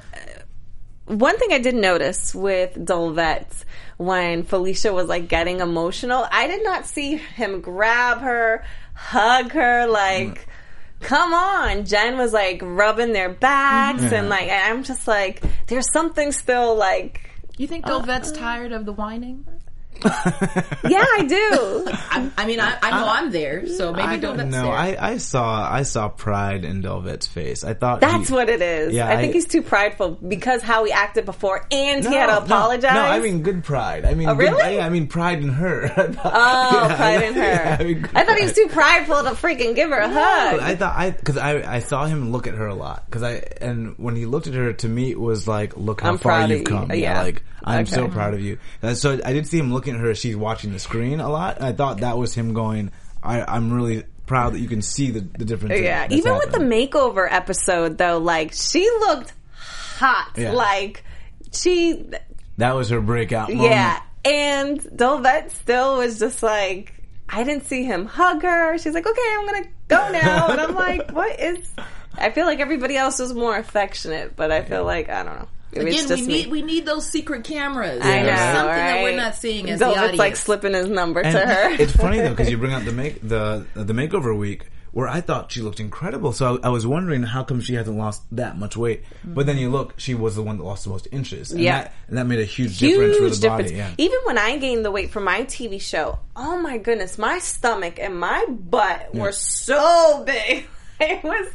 one 1.08 1.38
thing 1.38 1.50
I 1.52 1.60
did 1.60 1.76
notice 1.76 2.34
with 2.34 2.74
Dolvett 2.76 3.64
when 3.98 4.44
Felicia 4.44 4.94
was 4.94 5.08
like 5.08 5.28
getting 5.28 5.60
emotional, 5.60 6.28
I 6.32 6.48
did 6.48 6.64
not 6.64 6.86
see 6.86 7.18
him 7.18 7.62
grab 7.62 8.20
her, 8.20 8.66
hug 8.94 9.52
her, 9.52 9.88
like, 9.88 10.48
come 11.00 11.34
on. 11.34 11.86
Jen 11.86 12.18
was 12.18 12.34
like 12.34 12.62
rubbing 12.64 13.14
their 13.14 13.30
backs 13.30 14.02
mm-hmm. 14.02 14.14
and 14.14 14.30
like, 14.30 14.50
I'm 14.50 14.84
just 14.84 15.08
like, 15.08 15.44
there's 15.68 15.92
something 15.92 16.32
still 16.32 16.76
like, 16.76 17.30
You 17.58 17.68
think 17.68 17.86
Dolvett's 17.86 18.32
uh-uh. 18.32 18.38
tired 18.38 18.72
of 18.72 18.86
the 18.86 18.94
whining? 18.94 19.46
Yeah, 20.04 21.04
I 21.18 21.26
do. 21.28 21.88
I, 21.92 22.32
I 22.38 22.46
mean, 22.46 22.60
I, 22.60 22.78
I 22.82 22.92
know 22.92 23.08
I, 23.08 23.20
am 23.20 23.32
there, 23.32 23.68
so 23.68 23.92
maybe 23.92 24.04
I 24.08 24.18
don't 24.18 24.38
Dolvett's 24.38 24.56
know. 24.56 24.70
I, 24.70 25.14
I 25.14 25.18
saw 25.18 25.70
I 25.72 25.84
saw 25.84 26.10
pride 26.10 26.64
in 26.66 26.82
Dolvett's 26.82 27.28
face. 27.28 27.64
I 27.64 27.74
thought 27.74 28.02
That's 28.02 28.30
he- 28.30 28.34
what 28.34 28.50
it 28.50 28.62
is. 28.62 28.94
Yeah, 28.94 29.08
I 29.08 29.18
think 29.18 29.32
I- 29.32 29.34
he's 29.34 29.48
too 29.48 29.62
prideful 29.62 30.12
because 30.12 30.62
how 30.62 30.84
he 30.86 30.92
acted 30.92 31.26
before 31.26 31.66
and 31.72 32.06
he 32.06 32.14
had 32.14 32.28
to 32.28 32.38
apologize. 32.44 32.94
No, 32.94 33.02
I 33.02 33.20
mean 33.20 33.42
good 33.42 33.64
pride. 33.64 34.06
I 34.06 34.14
mean, 34.14 34.30
Oh, 34.30 34.36
really? 34.36 34.76
yeah, 34.76 34.86
I 34.86 34.90
mean 34.90 35.08
pride 35.08 35.40
in 35.42 35.50
her. 35.50 35.92
Oh, 36.26 36.94
pride 36.96 37.22
in 37.24 37.34
her. 37.36 37.42
Yeah, 37.42 37.78
I, 37.80 37.84
mean, 37.84 38.10
I 38.14 38.24
thought 38.24 38.38
he 38.38 38.44
was 38.44 38.54
too 38.54 38.68
prideful 38.68 39.24
to 39.24 39.30
freaking 39.32 39.76
give 39.76 39.90
her 39.90 39.98
a 40.00 40.08
hug. 40.10 40.60
I 40.60 40.76
thought 40.76 40.96
I 40.96 41.12
because 41.12 41.38
I 41.38 41.76
I 41.76 41.80
saw 41.80 42.06
him 42.06 42.32
look 42.32 42.48
at 42.48 42.54
her 42.56 42.68
a 42.68 42.76
lot 42.76 43.06
because 43.06 43.24
I 43.24 43.44
and 43.62 43.98
when 43.98 44.16
he 44.16 44.26
looked 44.26 44.48
at 44.48 44.54
her 44.54 44.74
to 44.74 44.88
me 44.90 45.12
it 45.12 45.20
was 45.20 45.48
like 45.48 45.76
look 45.78 46.02
how 46.02 46.12
I'm 46.12 46.18
far 46.18 46.42
you've 46.48 46.60
you. 46.60 46.64
come 46.64 46.92
Yeah. 46.94 47.22
like 47.22 47.44
I'm 47.64 47.82
Okay. 47.82 47.92
so 47.96 48.08
proud 48.08 48.34
of 48.34 48.42
you 48.42 48.58
and 48.82 48.98
so 48.98 49.20
I 49.26 49.34
did 49.34 49.48
see 49.48 49.58
him 49.58 49.74
looking 49.86 50.00
at 50.00 50.06
her 50.06 50.16
she's 50.16 50.36
watching 50.36 50.72
the 50.72 50.80
screen 50.80 51.20
a 51.20 51.30
lot 51.30 51.62
I 51.62 51.72
thought 51.72 52.00
that 52.00 52.18
was 52.18 52.34
him 52.34 52.54
going 52.54 52.92
I 53.24 53.42
I'm 53.42 53.72
really 53.72 54.04
proud 54.26 54.54
that 54.54 54.60
you 54.60 54.68
can 54.68 54.82
see 54.82 55.12
the 55.12 55.20
the 55.20 55.46
difference 55.46 55.80
yeah, 55.80 56.08
even 56.10 56.34
with 56.34 56.52
the 56.52 56.60
makeover 56.60 57.28
episode 57.30 57.98
though, 57.98 58.18
like 58.18 58.54
she 58.54 58.90
looked 59.00 59.34
hot. 59.96 60.32
Yeah. 60.38 60.52
Like 60.52 61.04
she, 61.52 62.06
that 62.58 62.76
was 62.76 62.90
her 62.90 63.02
breakout 63.02 63.50
moment. 63.50 63.70
yeah. 63.70 64.02
And 64.24 64.80
Dolvett 64.80 65.52
still 65.52 65.98
was 65.98 66.18
just 66.18 66.42
like, 66.42 66.94
I 67.30 67.44
didn't 67.44 67.66
see 67.66 67.84
him 67.84 68.06
hug 68.06 68.42
her. 68.42 68.78
She's 68.78 68.94
like, 68.94 69.06
okay, 69.06 69.36
I'm 69.38 69.46
gonna 69.46 69.68
go 69.88 70.12
now, 70.12 70.48
and 70.50 70.62
I'm 70.62 70.76
like, 70.76 71.12
what 71.12 71.40
is? 71.40 71.70
I 72.18 72.32
feel 72.32 72.46
like 72.46 72.60
everybody 72.60 72.98
else 72.98 73.20
was 73.20 73.34
more 73.34 73.56
affectionate, 73.56 74.36
but 74.36 74.52
I 74.52 74.64
feel 74.64 74.84
like 74.84 75.10
I 75.10 75.24
don't 75.24 75.36
know. 75.36 75.48
Maybe 75.76 75.92
it's 75.92 76.06
Again, 76.06 76.18
just 76.18 76.22
we 76.22 76.28
me. 76.28 76.34
need 76.44 76.52
we 76.52 76.62
need 76.62 76.86
those 76.86 77.08
secret 77.08 77.44
cameras. 77.44 78.02
I 78.02 78.20
know, 78.20 78.26
There's 78.26 78.40
something 78.40 78.68
right? 78.68 78.76
that 78.78 79.04
we're 79.04 79.16
not 79.18 79.36
seeing 79.36 79.70
as 79.70 79.80
Dolvett's 79.80 79.98
the 80.00 80.04
audience. 80.04 80.20
like 80.20 80.36
slipping 80.38 80.74
his 80.74 80.88
number 80.88 81.20
And 81.22 81.34
to 81.34 81.40
her. 81.46 81.70
it's 81.82 81.92
funny 81.96 82.20
though 82.22 82.30
because 82.30 82.50
you 82.50 82.58
bring 82.58 82.74
up 82.74 82.84
the 82.86 82.92
make 82.92 83.22
the 83.22 83.66
the 83.74 83.94
makeover 83.94 84.38
week 84.38 84.68
where 84.92 85.10
I 85.10 85.20
thought 85.20 85.52
she 85.52 85.60
looked 85.62 85.82
incredible. 85.82 86.32
So 86.32 86.58
I, 86.64 86.68
I 86.68 86.70
was 86.70 86.88
wondering 86.88 87.22
how 87.24 87.44
come 87.44 87.60
she 87.60 87.74
hasn't 87.74 87.98
lost 87.98 88.24
that 88.32 88.58
much 88.58 88.78
weight. 88.78 89.04
But 89.26 89.46
then 89.46 89.58
you 89.58 89.70
look, 89.70 89.96
she 89.98 90.16
was 90.16 90.38
the 90.38 90.42
one 90.42 90.56
that 90.58 90.64
lost 90.64 90.86
the 90.86 90.90
most 90.90 91.10
inches. 91.12 91.52
And 91.52 91.60
Yeah. 91.60 91.82
that, 91.82 91.94
and 92.08 92.18
that 92.18 92.28
made 92.28 92.40
a 92.40 92.46
huge, 92.46 92.80
difference 92.80 93.18
for 93.18 93.24
huge 93.26 93.40
the 93.42 93.48
body. 93.50 93.74
Yeah. 93.76 93.92
Even 93.98 94.20
when 94.24 94.38
I 94.38 94.56
gained 94.58 94.86
the 94.86 94.92
weight 94.92 95.12
for 95.12 95.20
my 95.20 95.42
TV 95.44 95.82
show, 95.82 96.20
oh 96.38 96.58
my 96.62 96.78
goodness, 96.78 97.18
my 97.18 97.40
stomach 97.40 98.00
and 98.00 98.18
my 98.18 98.46
butt 98.50 99.14
were 99.14 99.34
so 99.34 100.24
big. 100.26 100.66
It 101.02 101.22
was, 101.26 101.48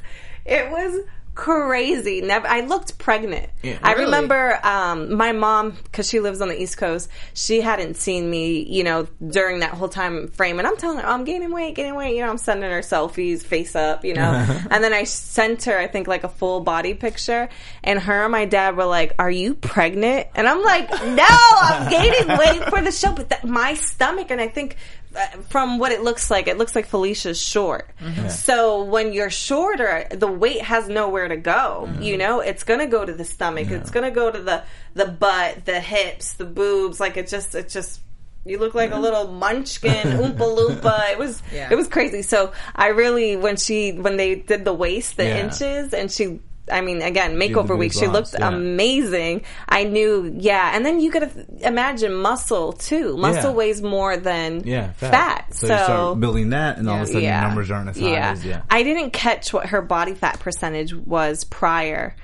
it 0.44 0.70
was 0.70 1.02
crazy. 1.34 2.20
Never, 2.20 2.46
I 2.46 2.60
looked 2.60 2.98
pregnant. 2.98 3.48
Yeah. 3.62 3.78
I 3.82 3.92
Really? 3.92 4.04
remember 4.06 4.58
um, 4.64 5.14
my 5.14 5.32
mom 5.32 5.70
because 5.84 6.08
she 6.08 6.20
lives 6.20 6.40
on 6.40 6.48
the 6.48 6.60
East 6.60 6.76
Coast. 6.78 7.08
She 7.34 7.60
hadn't 7.60 7.94
seen 7.96 8.28
me, 8.30 8.62
you 8.62 8.84
know, 8.84 9.06
during 9.26 9.60
that 9.60 9.70
whole 9.72 9.88
time 9.88 10.28
frame, 10.28 10.58
and 10.58 10.66
I'm 10.68 10.76
telling 10.76 10.98
her, 10.98 11.06
oh, 11.06 11.10
I'm 11.12 11.24
gaining 11.24 11.50
weight, 11.52 11.74
gaining 11.74 11.94
weight. 11.94 12.14
You 12.16 12.22
know, 12.22 12.30
I'm 12.30 12.38
sending 12.38 12.70
her 12.70 12.80
selfies, 12.80 13.42
face 13.42 13.74
up, 13.76 14.04
you 14.04 14.14
know, 14.14 14.22
and 14.70 14.82
then 14.84 14.92
I 14.92 15.04
sent 15.04 15.64
her, 15.64 15.78
I 15.78 15.86
think, 15.86 16.06
like 16.06 16.24
a 16.24 16.28
full 16.28 16.60
body 16.60 16.94
picture, 16.94 17.48
and 17.84 17.98
her 17.98 18.22
and 18.24 18.32
my 18.32 18.44
dad 18.44 18.76
were 18.76 18.84
like, 18.86 19.14
"Are 19.18 19.30
you 19.30 19.54
pregnant?" 19.54 20.28
And 20.34 20.46
I'm 20.48 20.62
like, 20.62 20.90
"No, 20.90 21.26
I'm 21.28 21.90
gaining 21.90 22.28
weight 22.38 22.64
for 22.68 22.80
the 22.82 22.92
show." 22.92 23.12
But 23.12 23.30
that, 23.30 23.44
my 23.44 23.74
stomach, 23.74 24.30
and 24.30 24.40
I 24.40 24.48
think. 24.48 24.76
Uh, 25.16 25.26
From 25.48 25.78
what 25.78 25.92
it 25.92 26.02
looks 26.02 26.30
like, 26.30 26.46
it 26.48 26.56
looks 26.58 26.74
like 26.74 26.86
Felicia's 26.86 27.40
short. 27.40 27.88
So 28.28 28.84
when 28.84 29.12
you're 29.12 29.30
shorter, 29.30 30.06
the 30.11 30.26
weight 30.28 30.62
has 30.62 30.88
nowhere 30.88 31.28
to 31.28 31.36
go. 31.36 31.88
You 32.00 32.16
know, 32.16 32.40
it's 32.40 32.62
gonna 32.64 32.86
go 32.86 33.04
to 33.04 33.12
the 33.12 33.24
stomach. 33.24 33.70
It's 33.70 33.90
gonna 33.90 34.11
go 34.11 34.30
to 34.30 34.38
the 34.40 34.62
the 34.94 35.06
butt, 35.06 35.64
the 35.64 35.80
hips, 35.80 36.34
the 36.34 36.44
boobs. 36.44 37.00
Like 37.00 37.16
it 37.16 37.28
just, 37.28 37.54
it 37.54 37.68
just. 37.68 38.00
You 38.46 38.58
look 38.58 38.74
like 38.74 38.90
a 38.90 38.98
little 38.98 39.28
munchkin, 39.28 39.90
oompa 39.92 40.38
loompa. 40.38 41.11
It 41.12 41.18
was, 41.18 41.42
Yeah. 41.52 41.68
it 41.70 41.74
was 41.76 41.88
crazy. 41.88 42.22
So 42.22 42.52
I 42.74 42.86
really, 42.88 43.36
when 43.36 43.56
she, 43.58 43.92
when 43.92 44.16
they 44.16 44.34
did 44.36 44.64
the 44.64 44.72
waist, 44.72 45.18
the 45.18 45.24
Yeah. 45.24 45.44
inches, 45.44 45.92
and 45.92 46.11
she, 46.11 46.40
I 46.70 46.80
mean, 46.80 47.02
again, 47.02 47.36
makeover 47.36 47.76
week, 47.76 47.92
she 47.92 48.06
looked 48.06 48.34
yeah. 48.38 48.48
amazing. 48.48 49.42
I 49.68 49.84
knew, 49.84 50.34
yeah. 50.38 50.74
And 50.74 50.84
then 50.84 51.00
you 51.00 51.10
could 51.10 51.30
imagine 51.60 52.14
muscle 52.14 52.72
too. 52.72 53.16
Muscle 53.16 53.50
Yeah. 53.50 53.56
weighs 53.56 53.82
more 53.82 54.16
than 54.16 54.62
Yeah, 54.64 54.92
fat. 54.92 55.10
fat. 55.10 55.54
So, 55.54 55.66
So, 55.66 55.74
you 55.74 55.84
start 55.84 56.20
building 56.20 56.50
that, 56.50 56.78
and 56.78 56.88
all 56.88 56.96
of 56.96 57.02
a 57.02 57.06
sudden 57.06 57.22
your 57.22 57.32
numbers 57.32 57.70
aren't 57.70 57.90
as 57.90 57.98
high 57.98 58.08
yeah. 58.08 58.30
as 58.32 58.44
yeah. 58.44 58.62
I 58.70 58.82
didn't 58.82 59.10
catch 59.12 59.52
what 59.52 59.66
her 59.66 59.82
body 59.82 60.14
fat 60.14 60.40
percentage 60.40 60.94
was 60.94 61.44
prior 61.44 62.14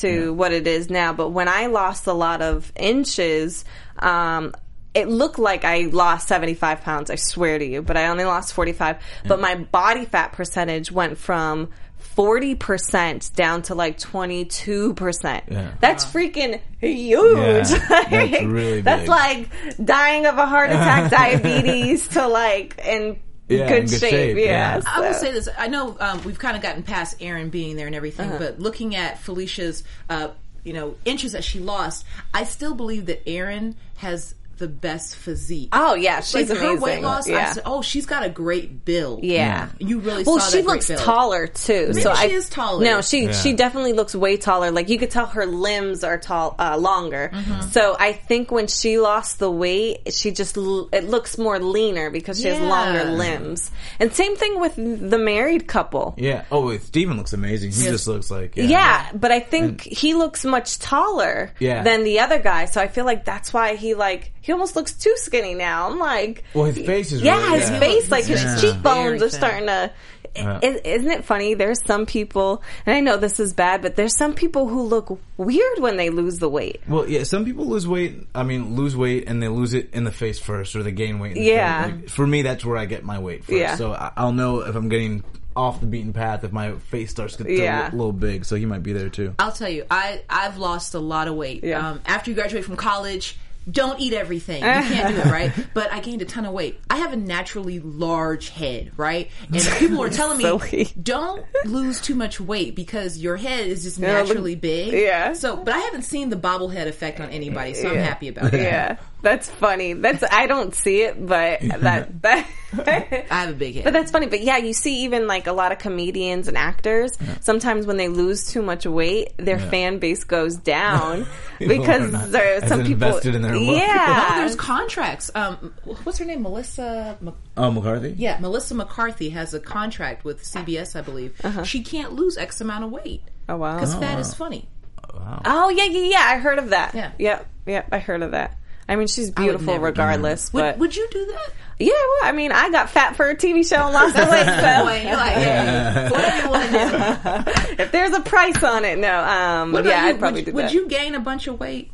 to 0.00 0.32
what 0.32 0.52
it 0.52 0.66
is 0.66 0.88
now, 0.88 1.12
but 1.12 1.30
when 1.30 1.48
I 1.48 1.66
lost 1.66 2.06
a 2.06 2.12
lot 2.14 2.40
of 2.40 2.72
inches, 2.76 3.64
um, 3.98 4.54
it 4.94 5.08
looked 5.08 5.38
like 5.38 5.64
I 5.64 5.88
lost 5.92 6.28
75 6.28 6.82
pounds, 6.82 7.10
I 7.10 7.14
swear 7.16 7.58
to 7.58 7.64
you, 7.64 7.82
but 7.82 7.96
I 7.96 8.08
only 8.08 8.24
lost 8.24 8.52
45. 8.54 8.96
But 9.26 9.40
my 9.40 9.54
body 9.54 10.04
fat 10.04 10.32
percentage 10.32 10.92
went 10.92 11.18
from 11.18 11.70
40% 12.16 13.34
down 13.34 13.62
to 13.62 13.74
like 13.74 13.98
22%. 13.98 15.42
Yeah. 15.50 15.72
That's 15.80 16.04
freaking 16.04 16.60
huge. 16.80 17.22
Yeah, 17.22 17.62
that's 18.10 18.42
really 18.44 18.80
That's 18.80 19.08
like 19.08 19.48
dying 19.84 20.26
of 20.26 20.38
a 20.38 20.46
heart 20.46 20.70
attack, 20.70 21.10
diabetes 21.42 22.08
to 22.08 22.26
like 22.28 22.78
in 22.84 23.18
Yeah, 23.48 23.68
good, 23.68 23.78
in 23.78 23.86
good 23.86 24.00
shape. 24.00 24.10
shape, 24.10 24.36
Yeah. 24.38 24.76
yeah. 24.76 24.80
I 24.86 25.00
will 25.00 25.14
say 25.14 25.32
this. 25.32 25.48
I 25.58 25.68
know 25.68 25.96
um, 26.00 26.22
we've 26.24 26.38
kind 26.38 26.56
of 26.56 26.62
gotten 26.62 26.82
past 26.82 27.16
Erin 27.20 27.50
being 27.50 27.76
there 27.76 27.86
and 27.86 27.94
everything, 27.96 28.28
Uh-huh. 28.30 28.38
but 28.38 28.60
looking 28.60 28.94
at 28.96 29.18
Felicia's, 29.18 29.84
uh, 30.10 30.28
you 30.64 30.72
know, 30.72 30.94
inches 31.04 31.32
that 31.32 31.44
she 31.44 31.58
lost, 31.58 32.04
I 32.32 32.44
still 32.44 32.74
believe 32.74 33.06
that 33.06 33.28
Erin 33.28 33.74
has 33.96 34.34
the 34.58 34.68
best 34.68 35.16
physique. 35.16 35.68
Oh 35.72 35.94
yeah, 35.94 36.20
she's 36.20 36.34
like 36.34 36.58
amazing. 36.58 36.66
her 36.66 36.76
weight 36.80 37.02
loss, 37.02 37.28
I 37.28 37.52
said, 37.52 37.62
oh, 37.66 37.82
she's 37.82 38.06
got 38.06 38.24
a 38.24 38.28
great 38.28 38.84
build. 38.84 39.24
Yeah. 39.24 39.68
You 39.78 39.98
really 40.00 40.24
well, 40.24 40.38
saw 40.40 40.50
she 40.50 40.56
that 40.58 40.64
great 40.66 40.74
looks 40.74 40.88
build. 40.88 41.00
taller 41.00 41.46
too. 41.46 41.88
Maybe 41.88 42.00
so 42.02 42.14
she 42.14 42.20
I, 42.22 42.26
is 42.26 42.48
taller. 42.48 42.84
No, 42.84 43.00
she 43.00 43.24
Yeah. 43.24 43.32
she 43.32 43.52
definitely 43.54 43.92
looks 43.92 44.14
way 44.14 44.36
taller. 44.36 44.70
Like 44.70 44.88
you 44.88 44.98
could 44.98 45.10
tell 45.10 45.26
her 45.26 45.46
limbs 45.46 46.04
are 46.04 46.18
tall, 46.18 46.54
uh, 46.58 46.76
longer. 46.76 47.30
Mm-hmm. 47.32 47.68
So 47.70 47.96
I 47.98 48.12
think 48.12 48.50
when 48.50 48.66
she 48.66 48.98
lost 48.98 49.38
the 49.38 49.50
weight, 49.50 50.12
she 50.12 50.30
just 50.30 50.56
l- 50.56 50.88
it 50.92 51.04
looks 51.04 51.38
more 51.38 51.58
leaner 51.58 52.10
because 52.10 52.40
she 52.40 52.48
has 52.48 52.60
longer 52.60 53.04
limbs. 53.04 53.70
And 53.98 54.12
same 54.12 54.36
thing 54.36 54.60
with 54.60 54.76
the 54.76 55.18
married 55.18 55.66
couple. 55.66 56.14
Yeah. 56.16 56.44
Oh, 56.50 56.66
wait, 56.66 56.82
Steven 56.82 57.16
looks 57.16 57.32
amazing. 57.32 57.72
He 57.72 57.84
just 57.84 58.06
looks 58.06 58.30
like 58.30 58.56
yeah. 58.56 58.64
Yeah, 58.64 59.10
but 59.14 59.30
I 59.32 59.40
think 59.40 59.82
he 59.82 60.14
looks 60.14 60.44
much 60.44 60.78
taller 60.78 61.52
Yeah. 61.58 61.82
than 61.82 62.04
the 62.04 62.20
other 62.20 62.38
guy. 62.38 62.66
So 62.66 62.80
I 62.80 62.88
feel 62.88 63.04
like 63.04 63.24
that's 63.24 63.52
why 63.52 63.74
he 63.76 63.94
like 63.94 64.32
he 64.42 64.52
almost 64.52 64.76
looks 64.76 64.92
too 64.92 65.14
skinny 65.16 65.54
now. 65.54 65.88
I'm 65.88 65.98
like, 65.98 66.44
Well, 66.52 66.66
his 66.66 66.84
face 66.84 67.10
is 67.12 67.22
yeah, 67.22 67.38
really, 67.46 67.60
his 67.60 67.70
yeah. 67.70 67.78
face, 67.80 68.10
like 68.10 68.24
his 68.26 68.42
Yeah. 68.42 68.56
cheekbones 68.60 69.22
are 69.22 69.30
starting 69.30 69.66
to. 69.68 69.90
Yeah. 70.34 70.60
is- 70.62 70.80
Isn't 70.82 71.10
it 71.10 71.24
funny? 71.26 71.52
There's 71.54 71.84
some 71.84 72.06
people, 72.06 72.62
and 72.86 72.96
I 72.96 73.00
know 73.00 73.18
this 73.18 73.38
is 73.38 73.52
bad, 73.52 73.82
but 73.82 73.96
there's 73.96 74.16
some 74.16 74.32
people 74.32 74.66
who 74.66 74.82
look 74.82 75.18
weird 75.36 75.78
when 75.78 75.98
they 75.98 76.08
lose 76.08 76.38
the 76.38 76.48
weight. 76.48 76.80
Well, 76.88 77.06
yeah, 77.06 77.24
some 77.24 77.44
people 77.44 77.66
lose 77.66 77.86
weight. 77.86 78.26
I 78.34 78.42
mean, 78.42 78.74
lose 78.74 78.96
weight 78.96 79.24
and 79.28 79.42
they 79.42 79.48
lose 79.48 79.74
it 79.74 79.90
in 79.92 80.04
the 80.04 80.10
face 80.12 80.38
first, 80.38 80.74
or 80.74 80.82
they 80.82 80.90
gain 80.92 81.18
weight. 81.18 81.36
In 81.36 81.42
the 81.42 81.48
Yeah. 81.50 81.82
Like, 81.84 82.08
for 82.08 82.26
me, 82.26 82.40
that's 82.42 82.64
where 82.64 82.78
I 82.78 82.86
get 82.86 83.04
my 83.04 83.18
weight 83.18 83.44
first. 83.44 83.58
Yeah. 83.58 83.76
So 83.76 83.92
I- 83.92 84.12
I'll 84.16 84.32
know 84.32 84.60
if 84.60 84.74
I'm 84.74 84.88
getting 84.88 85.22
off 85.54 85.80
the 85.80 85.86
beaten 85.86 86.14
path 86.14 86.44
if 86.44 86.50
my 86.52 86.72
face 86.90 87.10
starts 87.10 87.36
to 87.36 87.44
get 87.44 87.58
Yeah. 87.58 87.90
a 87.90 87.92
little 87.92 88.10
big. 88.14 88.46
So 88.46 88.56
he 88.56 88.64
might 88.64 88.82
be 88.82 88.94
there 88.94 89.10
too. 89.10 89.34
I'll 89.38 89.52
tell 89.52 89.68
you, 89.68 89.84
I 89.90 90.22
I've 90.30 90.56
lost 90.56 90.94
a 90.94 90.98
lot 90.98 91.28
of 91.28 91.34
weight. 91.34 91.62
Yeah. 91.62 91.86
Um, 91.90 92.00
after 92.06 92.30
you 92.30 92.34
graduate 92.34 92.64
from 92.64 92.76
college, 92.76 93.36
don't 93.70 94.00
eat 94.00 94.12
everything. 94.12 94.62
You 94.62 94.68
can't 94.68 95.14
do 95.14 95.20
it, 95.20 95.26
right? 95.26 95.52
But 95.74 95.92
I 95.92 96.00
gained 96.00 96.22
a 96.22 96.24
ton 96.24 96.44
of 96.44 96.52
weight. 96.52 96.80
I 96.90 96.96
have 96.96 97.12
a 97.12 97.16
naturally 97.16 97.80
large 97.80 98.48
head, 98.50 98.92
right? 98.96 99.30
And 99.52 99.62
people 99.78 100.02
are 100.02 100.10
telling 100.10 100.38
me 100.38 100.92
don't 101.00 101.44
lose 101.64 102.00
too 102.00 102.14
much 102.14 102.40
weight 102.40 102.74
because 102.74 103.18
your 103.18 103.36
head 103.36 103.66
is 103.66 103.84
just 103.84 103.98
naturally 103.98 104.54
big. 104.54 104.92
yeah. 104.92 105.32
So, 105.32 105.56
but 105.56 105.74
I 105.74 105.78
haven't 105.78 106.02
seen 106.02 106.28
the 106.30 106.36
bobblehead 106.36 106.86
effect 106.86 107.20
on 107.20 107.30
anybody, 107.30 107.74
so 107.74 107.88
I'm 107.88 107.96
happy 107.96 108.28
about 108.28 108.50
that. 108.52 108.60
Yeah, 108.60 108.96
that's 109.22 109.48
funny. 109.50 109.92
That's 109.94 110.22
I 110.30 110.46
don't 110.46 110.74
see 110.74 111.02
it, 111.02 111.24
but 111.26 111.60
that 111.80 112.22
that. 112.22 112.46
I 112.74 113.26
have 113.28 113.50
a 113.50 113.52
big 113.52 113.74
head. 113.74 113.84
But 113.84 113.92
that's 113.92 114.10
funny. 114.10 114.26
But 114.26 114.40
yeah, 114.40 114.56
you 114.56 114.72
see 114.72 115.04
even 115.04 115.26
like 115.26 115.46
a 115.46 115.52
lot 115.52 115.72
of 115.72 115.78
comedians 115.78 116.48
and 116.48 116.56
actors, 116.56 117.18
sometimes 117.40 117.84
when 117.86 117.98
they 117.98 118.08
lose 118.08 118.46
too 118.50 118.62
much 118.62 118.86
weight, 118.86 119.34
their 119.36 119.58
Yeah. 119.58 119.68
fan 119.70 119.98
base 119.98 120.24
goes 120.24 120.56
down 120.56 121.26
because 121.58 122.10
not 122.12 122.30
there 122.32 122.56
are 122.56 122.66
some 122.66 122.80
people 122.84 123.08
invested 123.08 123.34
in 123.34 123.42
their 123.42 123.54
look. 123.58 123.76
Yeah. 123.76 124.28
Oh, 124.32 124.34
there's 124.38 124.54
contracts. 124.56 125.30
Um, 125.34 125.74
what's 126.04 126.16
her 126.18 126.24
name? 126.24 126.42
Melissa. 126.42 127.18
Mc- 127.20 127.34
Oh, 127.58 127.70
McCarthy. 127.70 128.14
Yeah, 128.16 128.38
Melissa 128.40 128.74
McCarthy 128.74 129.28
has 129.30 129.52
a 129.52 129.60
contract 129.60 130.24
with 130.24 130.42
CBS, 130.42 130.96
I 130.96 131.02
believe. 131.02 131.38
She 131.64 131.82
can't 131.82 132.14
lose 132.14 132.38
X 132.38 132.62
amount 132.62 132.84
of 132.84 132.90
weight 132.90 133.20
oh 133.50 133.56
wow. 133.58 133.74
because 133.74 133.94
fat 133.94 134.18
is 134.18 134.32
funny. 134.32 134.66
Oh 135.04 135.18
wow. 135.18 135.42
Oh 135.44 135.68
yeah, 135.68 135.84
yeah, 135.84 136.00
yeah. 136.10 136.24
I 136.26 136.38
heard 136.38 136.58
of 136.58 136.70
that. 136.70 136.94
Yeah. 136.94 137.12
Yep, 137.18 137.46
yep. 137.66 137.88
I 137.92 137.98
heard 137.98 138.22
of 138.22 138.30
that. 138.30 138.56
I 138.88 138.96
mean, 138.96 139.06
she's 139.06 139.30
beautiful 139.30 139.66
never 139.74 139.86
regardless. 139.86 140.52
Would, 140.52 140.60
But 140.60 140.78
would 140.78 140.96
you 140.96 141.08
do 141.10 141.26
that? 141.26 141.50
yeah, 141.78 141.92
well, 141.92 142.28
I 142.28 142.32
mean, 142.32 142.52
I 142.52 142.70
got 142.70 142.90
fat 142.90 143.16
for 143.16 143.28
a 143.28 143.36
TV 143.36 143.66
show 143.68 143.76
and 143.84 143.92
lost 143.94 144.14
the 144.14 144.22
weight. 144.22 144.44
Boy, 144.46 145.10
So 145.10 145.16
like, 145.16 145.32
hey, 145.32 146.08
whatever 146.10 146.42
you 146.42 146.50
want 146.50 146.64
to 146.64 147.42
do. 147.44 147.52
if 147.82 147.92
there's 147.92 148.12
a 148.12 148.20
price 148.20 148.62
on 148.62 148.84
it, 148.84 148.98
no. 148.98 149.18
Um, 149.22 149.74
yeah, 149.84 150.04
you? 150.04 150.08
I'd 150.10 150.18
probably 150.18 150.40
would, 150.42 150.46
do 150.46 150.52
would 150.52 150.72
you 150.72 150.88
gain 150.88 151.14
a 151.14 151.20
bunch 151.20 151.46
of 151.46 151.58
weight 151.58 151.90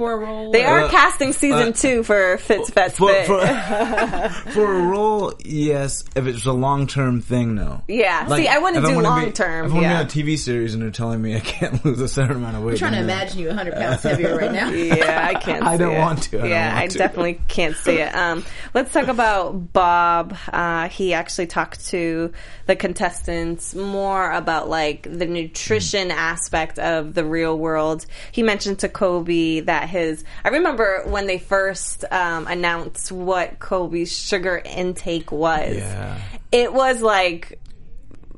for 0.00 0.12
a 0.14 0.16
role? 0.16 0.50
They 0.50 0.64
or- 0.64 0.68
are 0.68 0.80
Uh, 0.84 0.88
casting 0.88 1.34
season 1.34 1.68
uh, 1.68 1.72
two 1.72 2.02
for 2.02 2.38
Fits 2.38 2.70
Fets 2.70 2.96
For, 2.96 3.12
Fit. 3.12 3.26
for, 3.26 3.40
for 4.52 4.74
a 4.74 4.82
role, 4.86 5.34
yes. 5.44 6.04
If 6.16 6.26
it's 6.26 6.46
a 6.46 6.52
long 6.52 6.86
term 6.86 7.20
thing, 7.20 7.54
no. 7.54 7.82
Yeah. 7.86 8.26
See, 8.34 8.48
I 8.48 8.56
wouldn't 8.58 8.84
do 8.86 8.94
wanna 8.94 9.08
be- 9.08 9.24
long-term, 9.26 9.66
If 9.66 9.72
I'm 9.74 9.82
yeah. 9.82 9.98
on 10.00 10.06
a 10.06 10.08
TV 10.08 10.38
series 10.38 10.72
and 10.72 10.82
they're 10.82 10.90
telling 10.90 11.20
me 11.20 11.36
I 11.36 11.40
can't 11.40 11.84
lose 11.84 12.00
a 12.00 12.08
certain 12.08 12.36
amount 12.36 12.56
of 12.56 12.62
weight, 12.62 12.72
I'm 12.72 12.78
trying 12.78 12.92
to 12.92 12.96
then, 12.98 13.04
imagine 13.04 13.38
you 13.40 13.48
100 13.48 13.74
pounds 13.74 14.02
heavier 14.02 14.36
right 14.38 14.52
now. 14.52 14.70
Yeah, 14.80 15.28
I 15.28 15.34
can't. 15.34 15.64
I 15.64 15.76
don't 15.76 15.96
it. 15.96 15.98
want 15.98 16.22
to. 16.24 16.40
I 16.40 16.46
yeah, 16.46 16.68
want 16.72 16.78
I 16.84 16.86
to. 16.86 16.98
definitely 16.98 17.40
can't 17.48 17.76
see 17.76 17.98
it. 17.98 18.14
Um, 18.14 18.42
let's 18.72 18.92
talk 18.92 19.08
about 19.08 19.72
Bob. 19.74 20.34
Uh, 20.50 20.88
he 20.88 21.12
actually 21.12 21.46
talked 21.48 21.86
to 21.88 22.32
the 22.66 22.74
contestants 22.76 23.74
more 23.74 24.30
about 24.32 24.68
like 24.70 25.02
the 25.02 25.26
nutrition 25.26 26.08
Mm. 26.08 26.14
aspect 26.14 26.78
of 26.78 27.14
the 27.14 27.24
real 27.24 27.58
world. 27.58 28.06
He 28.32 28.42
mentioned 28.42 28.78
to 28.80 28.88
Colby 28.88 29.60
that 29.60 29.88
his. 29.90 30.24
I 30.44 30.48
remember 30.48 31.02
when 31.06 31.26
they 31.26 31.38
first 31.38 32.04
um, 32.10 32.46
announced 32.46 33.12
what 33.12 33.58
Colby's 33.58 34.16
sugar 34.16 34.62
intake 34.64 35.30
was. 35.30 35.76
Yeah. 35.76 36.18
It 36.52 36.72
was 36.72 37.02
like. 37.02 37.58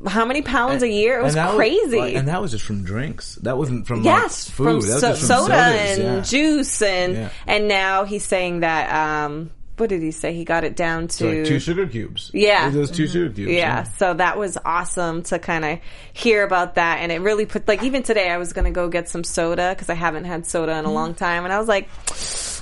How 0.05 0.25
many 0.25 0.43
pounds 0.43 0.83
a 0.83 0.89
year? 0.89 1.21
It 1.21 1.23
was 1.23 1.37
crazy. 1.37 1.97
like, 1.97 2.17
and 2.17 2.27
that 2.27 2.43
was 2.43 2.51
just 2.51 2.65
from 2.65 2.83
drinks. 2.83 3.37
That 3.43 3.57
wasn't 3.57 3.87
from 3.87 4.03
Yes, 4.03 4.49
like, 4.49 4.57
food. 4.57 4.65
from 4.65 4.81
that 4.81 4.89
was 4.95 5.01
so- 5.01 5.15
from 5.15 5.17
soda 5.17 5.55
sodas, 5.55 5.99
and 5.99 6.03
yeah. 6.17 6.21
juice, 6.23 6.83
and 6.83 7.15
Yeah. 7.15 7.29
and 7.47 7.69
now 7.69 8.03
he's 8.05 8.25
saying 8.25 8.61
that. 8.61 8.91
um 8.93 9.51
What 9.83 9.89
did 9.89 10.01
he 10.01 10.13
say? 10.13 10.33
He 10.33 10.45
got 10.45 10.63
it 10.63 10.77
down 10.77 11.09
to 11.09 11.25
like 11.41 11.45
two 11.45 11.59
sugar 11.59 11.89
cubes. 11.89 12.31
Yeah. 12.33 12.71
those 12.71 12.93
2 12.93 13.09
sugar 13.09 13.35
cubes. 13.35 13.51
yeah, 13.51 13.83
so 13.83 14.15
that 14.15 14.39
was 14.39 14.57
awesome 14.65 15.25
to 15.25 15.41
kind 15.41 15.65
of 15.65 15.81
hear 16.13 16.45
about 16.45 16.77
that, 16.77 16.99
and 17.01 17.11
it 17.11 17.21
really 17.21 17.47
put 17.47 17.67
like 17.67 17.83
even 17.83 18.05
today 18.05 18.31
I 18.31 18.37
was 18.37 18.53
gonna 18.53 18.71
go 18.71 18.89
get 18.89 19.09
some 19.09 19.25
soda 19.25 19.71
because 19.75 19.91
I 19.91 19.95
haven't 19.95 20.27
had 20.27 20.47
soda 20.47 20.79
in 20.79 20.85
a 20.85 20.93
long 20.93 21.15
time, 21.15 21.43
and 21.43 21.53
I 21.53 21.59
was 21.59 21.67
like, 21.67 21.89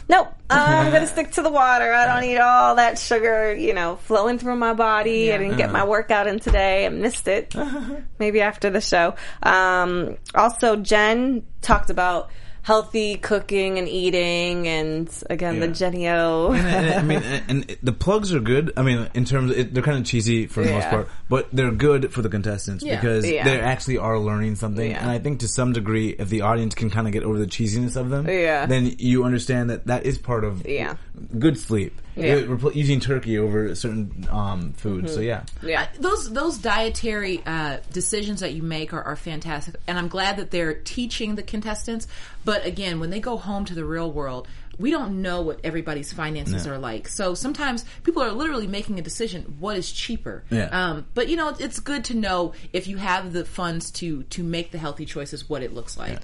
nope, 0.09 0.29
I'm 0.49 0.91
gonna 0.91 1.07
stick 1.15 1.33
to 1.33 1.43
the 1.43 1.51
water. 1.51 1.93
I 1.93 2.07
don't 2.07 2.27
need 2.27 2.39
all 2.39 2.77
that 2.77 2.99
sugar, 2.99 3.55
you 3.55 3.75
know, 3.75 3.97
flowing 3.97 4.39
through 4.39 4.57
my 4.57 4.73
body. 4.73 5.31
I 5.31 5.37
didn't 5.37 5.59
get 5.59 5.71
my 5.71 5.85
workout 5.85 6.27
in 6.27 6.41
today. 6.41 6.87
I 6.87 6.89
missed 6.89 7.29
it. 7.29 7.55
Maybe 8.19 8.41
after 8.41 8.71
the 8.71 8.81
show. 8.81 9.15
Um, 9.43 10.17
also, 10.35 10.77
Jen 10.77 11.43
talked 11.61 11.91
about 11.91 12.31
healthy 12.63 13.17
cooking 13.17 13.79
and 13.79 13.89
eating, 13.89 14.69
and 14.69 15.09
again 15.31 15.61
the 15.61 15.67
Yeah. 15.69 15.73
Jennie-O. 15.73 16.53
and, 16.53 16.67
and- 16.67 16.95
I 16.95 17.03
mean, 17.03 17.23
and, 17.49 17.51
and 17.71 17.77
the 17.83 17.93
plugs 17.93 18.33
are 18.35 18.41
good. 18.41 18.73
I 18.77 18.83
mean, 18.83 19.09
in 19.15 19.25
terms, 19.25 19.51
of, 19.51 19.59
it, 19.59 19.75
they're 19.75 19.83
kind 19.83 19.99
of 19.99 20.05
cheesy 20.05 20.47
for 20.47 20.63
the 20.65 20.73
most 20.73 20.89
part, 20.89 21.09
but 21.29 21.49
they're 21.53 21.71
good 21.73 22.13
for 22.13 22.23
the 22.23 22.29
contestants 22.29 22.85
Yeah. 22.85 22.97
because 22.97 23.29
Yeah. 23.29 23.45
they 23.45 23.61
actually 23.61 23.99
are 23.99 24.19
learning 24.19 24.57
something. 24.57 24.91
Yeah. 24.91 25.01
And 25.01 25.11
I 25.11 25.19
think 25.19 25.41
to 25.41 25.49
some 25.49 25.73
degree, 25.73 26.11
if 26.11 26.29
the 26.29 26.43
audience 26.43 26.75
can 26.75 26.91
kind 26.91 27.07
of 27.07 27.13
get 27.13 27.23
over 27.23 27.39
the 27.39 27.47
cheesiness 27.47 27.97
of 27.97 28.11
them, 28.11 28.29
Yeah. 28.29 28.67
then 28.67 28.95
you 28.99 29.25
understand 29.25 29.71
that 29.71 29.87
that 29.87 30.05
is 30.07 30.19
part 30.19 30.45
of 30.45 30.67
Yeah. 30.67 30.95
good 31.39 31.57
sleep. 31.59 31.99
Yeah. 32.17 32.41
Repl- 32.43 32.75
Using 32.75 33.01
turkey 33.01 33.39
over 33.39 33.75
certain 33.75 34.27
um, 34.31 34.73
food. 34.73 35.05
Mm-hmm. 35.05 35.15
So 35.15 35.21
yeah, 35.21 35.45
yeah. 35.63 35.89
those 35.99 36.31
those 36.33 36.59
dietary 36.59 37.43
uh, 37.47 37.79
decisions 37.93 38.41
that 38.41 38.53
you 38.53 38.63
make 38.63 38.93
are, 38.93 39.03
are 39.03 39.17
fantastic, 39.17 39.77
and 39.87 39.99
I'm 39.99 40.09
glad 40.09 40.37
that 40.39 40.51
they're 40.51 40.75
teaching 40.75 41.37
the 41.37 41.43
contestants. 41.43 42.09
But 42.45 42.65
again, 42.67 43.01
when 43.01 43.11
they 43.11 43.21
go 43.21 43.37
home 43.37 43.65
to 43.67 43.75
the 43.75 43.85
real 43.85 44.11
world, 44.11 44.49
we 44.79 44.91
don't 44.91 45.23
know 45.23 45.43
what 45.43 45.61
everybody's 45.63 46.13
finances 46.13 46.67
No. 46.67 46.73
are 46.73 46.79
like. 46.79 47.07
So 47.07 47.35
sometimes 47.35 47.85
people 48.03 48.23
are 48.23 48.33
literally 48.33 48.67
making 48.67 48.99
a 48.99 49.03
decision: 49.03 49.57
what 49.59 49.77
is 49.77 49.91
cheaper? 49.91 50.43
Yeah. 50.51 50.65
Um, 50.67 51.07
but 51.15 51.29
you 51.29 51.37
know, 51.37 51.55
it's 51.59 51.81
good 51.81 52.05
to 52.07 52.15
know 52.15 52.55
if 52.73 52.87
you 52.89 52.97
have 52.97 53.33
the 53.33 53.45
funds 53.45 53.91
to 53.93 54.25
to 54.25 54.43
make 54.43 54.73
the 54.73 54.79
healthy 54.79 55.07
choices, 55.07 55.49
what 55.49 55.63
it 55.63 55.73
looks 55.75 55.97
like. 55.97 56.19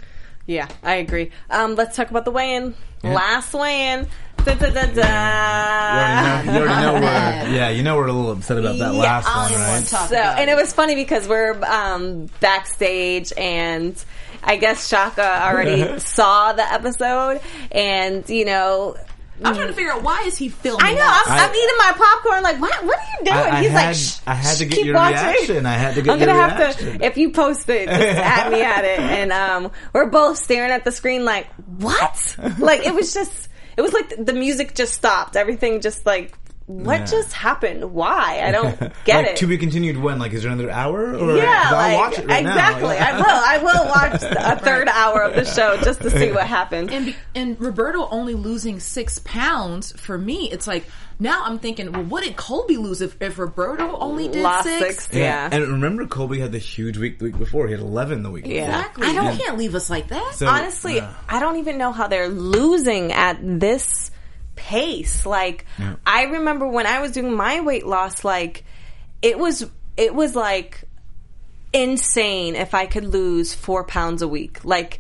Yeah, 0.47 0.69
I 0.83 0.97
agree. 0.97 1.33
Um, 1.51 1.75
let's 1.75 1.97
talk 1.97 2.11
about 2.11 2.25
the 2.25 2.31
weigh-in. 2.31 2.75
Last 3.03 3.53
weigh-in. 3.53 4.07
Da, 4.47 4.55
da, 4.55 4.71
da, 4.71 4.87
da. 4.87 6.43
you 6.45 6.51
already 6.51 6.53
know, 6.53 6.53
you 6.53 6.61
already 6.61 6.83
know 6.87 6.95
we're 6.95 7.01
yeah, 7.57 7.69
you 7.71 7.83
know 7.83 7.97
we're 7.97 8.07
a 8.07 8.13
little 8.13 8.31
upset 8.31 8.59
about 8.59 8.79
that 8.79 8.95
Yeah, 8.95 9.01
last 9.01 9.27
I 9.29 9.43
one, 9.43 9.53
right? 9.61 9.69
want 9.73 9.85
to 9.87 9.91
talk 9.91 10.09
So, 10.09 10.15
about 10.15 10.39
and 10.39 10.49
it 10.49 10.55
was 10.55 10.73
funny 10.73 10.95
because 10.95 11.27
we're 11.27 11.61
um, 11.65 12.27
backstage, 12.41 13.33
and 13.37 14.03
I 14.45 14.57
guess 14.57 14.87
Shaka 14.87 15.43
already 15.43 15.99
saw 15.99 16.53
the 16.53 16.63
episode, 16.73 17.41
and 17.73 18.29
you 18.31 18.45
know. 18.45 18.97
I'm 19.45 19.55
trying 19.55 19.67
to 19.67 19.75
figure 19.75 19.93
out 19.93 20.03
why 20.03 20.23
is 20.27 20.39
he 20.39 20.49
filming? 20.49 20.81
I 20.87 20.95
know. 20.95 21.03
I'm, 21.05 21.51
I'm 21.51 21.55
eating 21.55 21.77
my 21.77 21.93
popcorn. 21.95 22.43
Like, 22.43 22.59
what? 22.59 22.85
What 22.87 22.99
are 22.99 23.05
you 23.19 23.25
doing? 23.27 23.37
I, 23.37 23.51
I 23.59 23.61
He's 23.63 23.71
had, 23.71 23.87
like, 23.89 23.97
Shh, 23.97 24.19
I 24.27 24.35
had 24.35 24.57
to 24.57 24.65
get 24.65 24.85
your 24.87 24.95
watching. 24.95 25.17
reaction. 25.27 25.67
I 25.67 25.73
had 25.75 25.95
to 25.97 26.01
get 26.03 26.13
I'm 26.15 26.19
gonna 26.21 26.33
have 26.33 26.59
reaction. 26.59 26.99
to. 27.01 27.05
If 27.05 27.19
you 27.19 27.33
post 27.33 27.69
it, 27.69 27.87
just 27.89 28.01
add 28.01 28.51
me 28.51 28.63
at 28.63 28.85
it. 28.87 28.99
And 28.99 29.33
um, 29.33 29.73
we're 29.93 30.09
both 30.09 30.39
staring 30.39 30.71
at 30.71 30.85
the 30.85 30.91
screen, 30.93 31.27
like, 31.27 31.49
what? 31.67 32.37
Like 32.59 32.87
it 32.87 32.95
was 32.95 33.13
just. 33.13 33.49
It 33.77 33.83
was 33.83 33.93
like 33.93 34.15
the 34.19 34.33
music 34.33 34.75
just 34.75 34.95
stopped. 34.95 35.37
Everything 35.37 35.81
just 35.81 36.05
like. 36.07 36.37
What 36.69 36.99
Yeah. 37.03 37.07
just 37.07 37.33
happened? 37.33 37.93
Why? 37.93 38.41
I 38.45 38.51
don't 38.51 38.77
get 39.05 39.17
like, 39.19 39.27
it. 39.29 39.37
To 39.37 39.47
be 39.47 39.57
continued 39.57 39.99
when? 40.03 40.19
Like, 40.19 40.33
is 40.33 40.43
there 40.43 40.51
another 40.51 40.69
hour? 40.69 41.15
Or, 41.15 41.37
yeah, 41.37 41.63
'cause 41.63 41.73
I'll 41.73 41.79
like, 41.79 41.97
watch 41.99 42.19
it 42.19 42.27
right 42.27 42.43
now. 42.43 42.51
exactly. 42.51 42.97
I 42.97 43.17
will. 43.17 43.25
I 43.25 43.59
will 43.59 43.87
watch 43.89 44.23
a 44.25 44.57
third 44.65 44.89
hour 44.89 45.23
of 45.23 45.37
the 45.37 45.45
show 45.45 45.77
just 45.85 46.01
to 46.01 46.11
see 46.11 46.33
what 46.33 46.45
happens. 46.49 46.91
and 46.91 47.15
and 47.37 47.61
Roberto 47.61 48.09
only 48.11 48.35
losing 48.35 48.81
six 48.81 49.21
pounds 49.21 49.93
for 49.93 50.19
me, 50.19 50.51
it's 50.51 50.67
like 50.67 50.87
now 51.19 51.43
I'm 51.45 51.59
thinking, 51.59 51.93
well, 51.93 52.05
what 52.05 52.25
did 52.25 52.37
Colby 52.37 52.77
lose 52.77 53.01
if, 53.01 53.21
if 53.23 53.39
Roberto 53.39 53.97
only 53.97 54.29
did 54.29 54.43
Lost 54.43 54.65
six? 54.65 55.05
six. 55.05 55.15
Yeah. 55.15 55.49
And 55.51 55.63
remember, 55.67 56.07
Colby 56.07 56.39
had 56.41 56.53
the 56.53 56.59
huge 56.59 56.99
week 56.99 57.19
the 57.19 57.27
week 57.27 57.39
before. 57.39 57.67
He 57.67 57.73
had 57.73 57.81
11 57.81 58.23
the 58.23 58.31
week 58.31 58.47
Yeah. 58.47 58.67
before. 58.67 58.81
Exactly. 58.81 59.07
I 59.07 59.13
don't 59.15 59.39
can't 59.39 59.59
leave 59.59 59.75
us 59.75 59.89
like 59.91 60.09
that. 60.09 60.35
So, 60.35 60.47
honestly, 60.47 61.01
uh, 61.01 61.09
I 61.29 61.41
don't 61.41 61.57
even 61.57 61.79
know 61.79 61.93
how 61.93 62.07
they're 62.09 62.29
losing 62.29 63.13
at 63.13 63.39
this 63.43 64.11
pace. 64.57 65.25
Like, 65.27 65.65
I 66.07 66.25
remember 66.25 66.67
when 66.67 66.87
I 66.87 67.01
was 67.01 67.13
doing 67.13 67.35
my 67.35 67.61
weight 67.61 67.87
loss, 67.87 68.25
like, 68.25 68.65
it 69.23 69.39
was, 69.39 69.65
it 69.97 70.15
was 70.15 70.35
like, 70.37 70.85
insane 71.77 72.57
if 72.57 72.75
I 72.75 72.87
could 72.87 73.05
lose 73.05 73.55
four 73.55 73.85
pounds 73.85 74.23
a 74.23 74.29
week, 74.29 74.65
like 74.65 74.99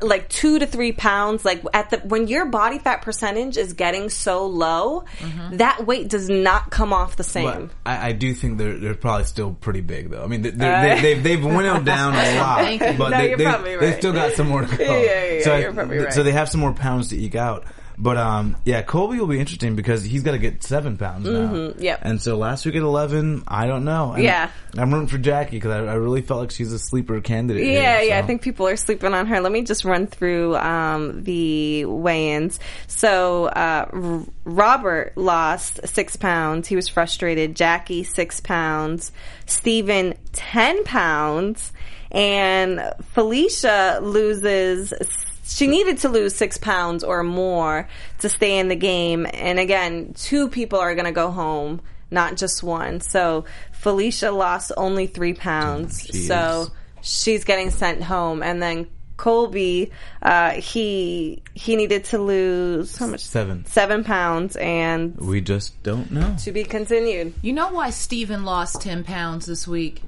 like 0.00 0.28
two 0.28 0.58
to 0.58 0.66
three 0.66 0.92
pounds. 0.92 1.44
Like 1.44 1.62
at 1.74 1.90
the 1.90 1.98
when 1.98 2.26
your 2.28 2.46
body 2.46 2.78
fat 2.78 3.02
percentage 3.02 3.56
is 3.56 3.74
getting 3.74 4.08
so 4.08 4.46
low, 4.46 5.04
mm-hmm. 5.18 5.58
that 5.58 5.86
weight 5.86 6.08
does 6.08 6.28
not 6.30 6.70
come 6.70 6.92
off 6.92 7.16
the 7.16 7.24
same. 7.24 7.70
I, 7.84 8.08
I 8.08 8.12
do 8.12 8.32
think 8.32 8.58
they're 8.58 8.78
they're 8.78 8.94
probably 8.94 9.24
still 9.24 9.52
pretty 9.52 9.82
big 9.82 10.10
though. 10.10 10.24
I 10.24 10.26
mean, 10.26 10.42
they, 10.42 10.50
they're, 10.50 10.74
uh. 10.74 10.82
they, 10.96 11.00
they've 11.02 11.22
they've 11.22 11.44
winnowed 11.44 11.84
down 11.84 12.14
a 12.14 12.38
lot, 12.38 12.78
but 12.98 13.10
No, 13.10 13.18
they, 13.18 13.28
you're 13.28 13.36
they, 13.38 13.76
right. 13.76 13.98
still 13.98 14.12
got 14.12 14.32
some 14.32 14.48
more 14.48 14.62
to 14.62 14.76
go. 14.76 14.84
Yeah, 14.84 15.00
yeah, 15.02 15.32
yeah, 15.32 15.42
so 15.42 15.52
I- 15.52 15.68
right. 15.68 16.12
So 16.12 16.22
they 16.22 16.32
have 16.32 16.48
some 16.48 16.60
more 16.60 16.72
pounds 16.72 17.08
to 17.10 17.20
eke 17.20 17.34
out. 17.34 17.64
But 17.96 18.16
um, 18.16 18.56
yeah, 18.64 18.82
Colby 18.82 19.20
will 19.20 19.28
be 19.28 19.38
interesting 19.38 19.76
because 19.76 20.02
he's 20.02 20.22
got 20.24 20.32
to 20.32 20.38
get 20.38 20.62
seven 20.64 20.96
pounds 20.96 21.26
now. 21.28 21.52
Mm-hmm, 21.52 21.80
yep. 21.82 22.00
And 22.02 22.20
so 22.20 22.36
last 22.36 22.66
week 22.66 22.74
at 22.74 22.82
eleven, 22.82 23.44
I 23.46 23.66
don't 23.66 23.84
know. 23.84 24.12
And 24.12 24.24
Yeah. 24.24 24.50
I'm 24.76 24.92
rooting 24.92 25.06
for 25.08 25.18
Jackie 25.18 25.56
because 25.56 25.70
I, 25.70 25.78
I 25.78 25.94
really 25.94 26.20
felt 26.22 26.40
like 26.40 26.50
she's 26.50 26.72
a 26.72 26.78
sleeper 26.78 27.20
candidate. 27.20 27.64
Yeah, 27.64 28.00
here, 28.00 28.08
yeah. 28.08 28.18
I 28.18 28.22
think 28.22 28.42
people 28.42 28.66
are 28.66 28.76
sleeping 28.76 29.14
on 29.14 29.26
her. 29.26 29.40
Let 29.40 29.52
me 29.52 29.62
just 29.62 29.84
run 29.84 30.08
through 30.08 30.56
um, 30.56 31.22
the 31.22 31.84
weigh-ins. 31.84 32.58
So 32.88 33.44
uh, 33.46 33.86
R- 33.92 34.22
Robert 34.44 35.16
lost 35.16 35.86
six 35.86 36.16
pounds. 36.16 36.66
He 36.66 36.74
was 36.74 36.88
frustrated. 36.88 37.54
Jackie 37.54 38.02
six 38.02 38.40
pounds. 38.40 39.12
Stephen 39.46 40.14
ten 40.32 40.82
pounds, 40.84 41.72
and 42.10 42.82
Felicia 43.12 44.00
loses. 44.02 44.92
She 45.44 45.66
needed 45.66 45.98
to 45.98 46.08
lose 46.08 46.34
six 46.34 46.56
pounds 46.58 47.04
or 47.04 47.22
more 47.22 47.88
to 48.20 48.28
stay 48.28 48.58
in 48.58 48.68
the 48.68 48.76
game. 48.76 49.26
And 49.34 49.58
again, 49.58 50.14
two 50.14 50.48
people 50.48 50.78
are 50.78 50.94
going 50.94 51.04
to 51.04 51.12
go 51.12 51.30
home, 51.30 51.80
not 52.10 52.36
just 52.36 52.62
one. 52.62 53.00
So 53.00 53.44
Felicia 53.72 54.30
lost 54.30 54.72
only 54.76 55.06
three 55.06 55.34
pounds. 55.34 56.06
Jeez. 56.06 56.26
So 56.28 56.68
she's 57.02 57.44
getting 57.44 57.70
sent 57.70 58.02
home, 58.02 58.42
and 58.42 58.62
then 58.62 58.86
Colby, 59.16 59.92
uh, 60.22 60.52
he 60.52 61.42
he 61.54 61.76
needed 61.76 62.04
to 62.06 62.18
lose 62.18 62.96
how 62.96 63.06
much? 63.06 63.20
Seven. 63.20 63.64
Seven 63.66 64.02
pounds, 64.02 64.56
and 64.56 65.14
We 65.16 65.40
just 65.40 65.80
don't 65.84 66.10
know. 66.10 66.34
to 66.42 66.50
be 66.52 66.64
continued. 66.64 67.34
You 67.42 67.52
know 67.52 67.70
why 67.70 67.90
Steven 67.90 68.44
lost 68.44 68.80
10 68.80 69.04
pounds 69.04 69.46
this 69.46 69.68
week? 69.68 70.02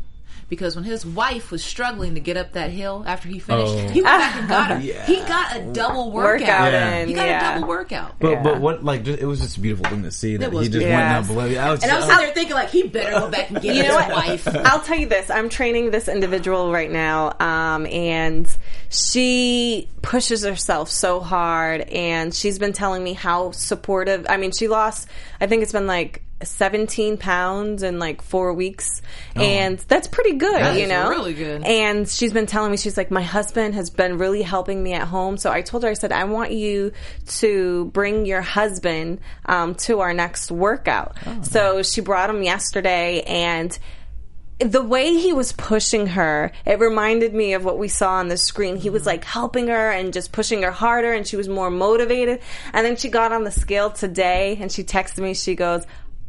Because 0.48 0.76
when 0.76 0.84
his 0.84 1.04
wife 1.04 1.50
was 1.50 1.64
struggling 1.64 2.14
to 2.14 2.20
get 2.20 2.36
up 2.36 2.52
that 2.52 2.70
hill 2.70 3.02
after 3.04 3.28
he 3.28 3.40
finished, 3.40 3.72
Oh. 3.74 3.88
he 3.88 4.00
went 4.00 4.18
back 4.18 4.36
and 4.36 4.48
got 4.48 4.70
her. 4.70 4.78
Yeah. 4.80 5.04
He 5.04 5.16
got 5.16 5.56
a 5.56 5.72
double 5.72 6.12
workout. 6.12 6.40
Workout 6.40 6.72
Yeah. 6.72 6.96
in, 6.98 7.08
He 7.08 7.14
got 7.14 7.26
yeah. 7.26 7.50
a 7.50 7.54
double 7.56 7.68
workout. 7.68 8.14
But 8.20 8.30
Yeah. 8.30 8.42
but 8.44 8.60
what 8.60 8.84
like 8.84 9.02
just, 9.02 9.18
it 9.18 9.26
was 9.26 9.40
just 9.40 9.56
a 9.56 9.60
beautiful 9.60 9.86
thing 9.90 10.04
to 10.04 10.10
see 10.12 10.36
that 10.36 10.52
was 10.52 10.66
he 10.66 10.72
just 10.72 10.78
beautiful. 10.78 10.96
went 10.96 11.08
Yes. 11.10 11.26
down 11.26 11.34
below. 11.36 11.60
I 11.60 11.70
was, 11.72 11.82
And 11.82 11.90
I 11.90 11.96
was 11.96 12.04
I 12.04 12.08
sitting 12.08 12.24
there 12.26 12.34
thinking, 12.34 12.54
like, 12.54 12.70
he 12.70 12.82
better 12.84 13.10
go 13.18 13.28
back 13.28 13.50
and 13.50 13.60
get 13.60 13.74
You 13.74 13.82
his 13.82 13.88
know 13.88 13.96
what? 13.96 14.10
wife. 14.10 14.48
I'll 14.66 14.80
tell 14.80 14.96
you 14.98 15.06
this. 15.08 15.30
I'm 15.30 15.48
training 15.48 15.90
this 15.90 16.06
individual 16.06 16.70
right 16.72 16.92
now, 16.92 17.32
um, 17.40 17.84
and 17.86 18.46
she 18.88 19.88
pushes 20.02 20.44
herself 20.44 20.90
so 20.90 21.20
hard, 21.20 21.80
and 21.82 22.32
she's 22.34 22.58
been 22.58 22.72
telling 22.72 23.02
me 23.02 23.12
how 23.14 23.50
supportive. 23.50 24.26
I 24.28 24.36
mean, 24.36 24.52
she 24.52 24.68
lost. 24.68 25.08
I 25.40 25.46
think 25.48 25.62
it's 25.62 25.72
been 25.72 25.86
like 25.86 26.22
17 26.42 27.16
pounds 27.16 27.82
in 27.82 27.98
like 27.98 28.22
four 28.22 28.52
weeks, 28.52 29.00
and 29.34 29.78
that's 29.78 30.06
pretty 30.06 30.34
good. 30.34 30.54
That 30.54 30.78
you 30.78 30.86
know, 30.86 31.08
really 31.08 31.34
good. 31.34 31.62
And 31.64 32.08
she's 32.08 32.32
been 32.32 32.46
telling 32.46 32.70
me, 32.70 32.76
she's 32.76 32.96
like, 32.96 33.10
my 33.10 33.22
husband 33.22 33.74
has 33.74 33.90
been 33.90 34.18
really 34.18 34.42
helping 34.42 34.82
me 34.82 34.92
at 34.92 35.08
home. 35.08 35.38
So 35.38 35.50
I 35.50 35.62
told 35.62 35.82
her, 35.84 35.88
I 35.88 35.94
said, 35.94 36.12
I 36.12 36.24
want 36.24 36.52
you 36.52 36.92
to 37.26 37.86
bring 37.86 38.26
your 38.26 38.42
husband 38.42 39.20
um, 39.46 39.74
to 39.76 40.00
our 40.00 40.12
next 40.12 40.50
workout. 40.50 41.16
So 41.42 41.82
she 41.82 42.00
brought 42.02 42.28
him 42.28 42.42
yesterday, 42.42 43.22
and 43.22 43.76
the 44.58 44.82
way 44.82 45.14
he 45.18 45.34
was 45.34 45.52
pushing 45.52 46.06
her, 46.08 46.50
it 46.64 46.78
reminded 46.78 47.34
me 47.34 47.52
of 47.52 47.64
what 47.64 47.78
we 47.78 47.88
saw 47.88 48.14
on 48.14 48.28
the 48.28 48.38
screen. 48.38 48.76
He 48.76 48.88
was 48.88 49.04
like 49.04 49.22
helping 49.24 49.68
her 49.68 49.90
and 49.90 50.12
just 50.12 50.32
pushing 50.32 50.62
her 50.62 50.70
harder, 50.70 51.12
and 51.12 51.26
she 51.26 51.36
was 51.36 51.48
more 51.48 51.70
motivated. 51.70 52.40
And 52.72 52.84
then 52.84 52.96
she 52.96 53.08
got 53.10 53.32
on 53.32 53.44
the 53.44 53.50
scale 53.50 53.90
today, 53.90 54.56
and 54.60 54.72
she 54.72 54.82
texted 54.82 55.22
me. 55.22 55.34
She 55.34 55.54
goes, 55.54 55.86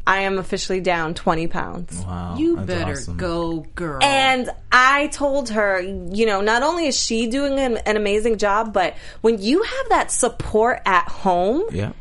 "I 0.07 0.21
am 0.21 0.39
officially 0.39 0.79
down 0.81 1.13
twenty 1.13 1.47
pounds." 1.47 2.03
wow, 2.03 2.35
You 2.37 2.55
that's 2.55 2.67
better 2.67 2.91
awesome. 2.93 3.17
go, 3.17 3.59
girl. 3.75 3.99
And 4.01 4.49
I 4.71 5.07
told 5.07 5.49
her, 5.49 5.81
you 5.81 6.25
know, 6.25 6.41
not 6.41 6.63
only 6.63 6.87
is 6.87 6.99
she 6.99 7.27
doing 7.27 7.59
an, 7.59 7.77
an 7.77 7.97
amazing 7.97 8.37
job, 8.37 8.73
but 8.73 8.95
when 9.21 9.39
you 9.41 9.61
have 9.61 9.89
that 9.89 10.11
support 10.11 10.81
at 10.85 11.07
home, 11.07 11.63
Yeah. 11.71 11.91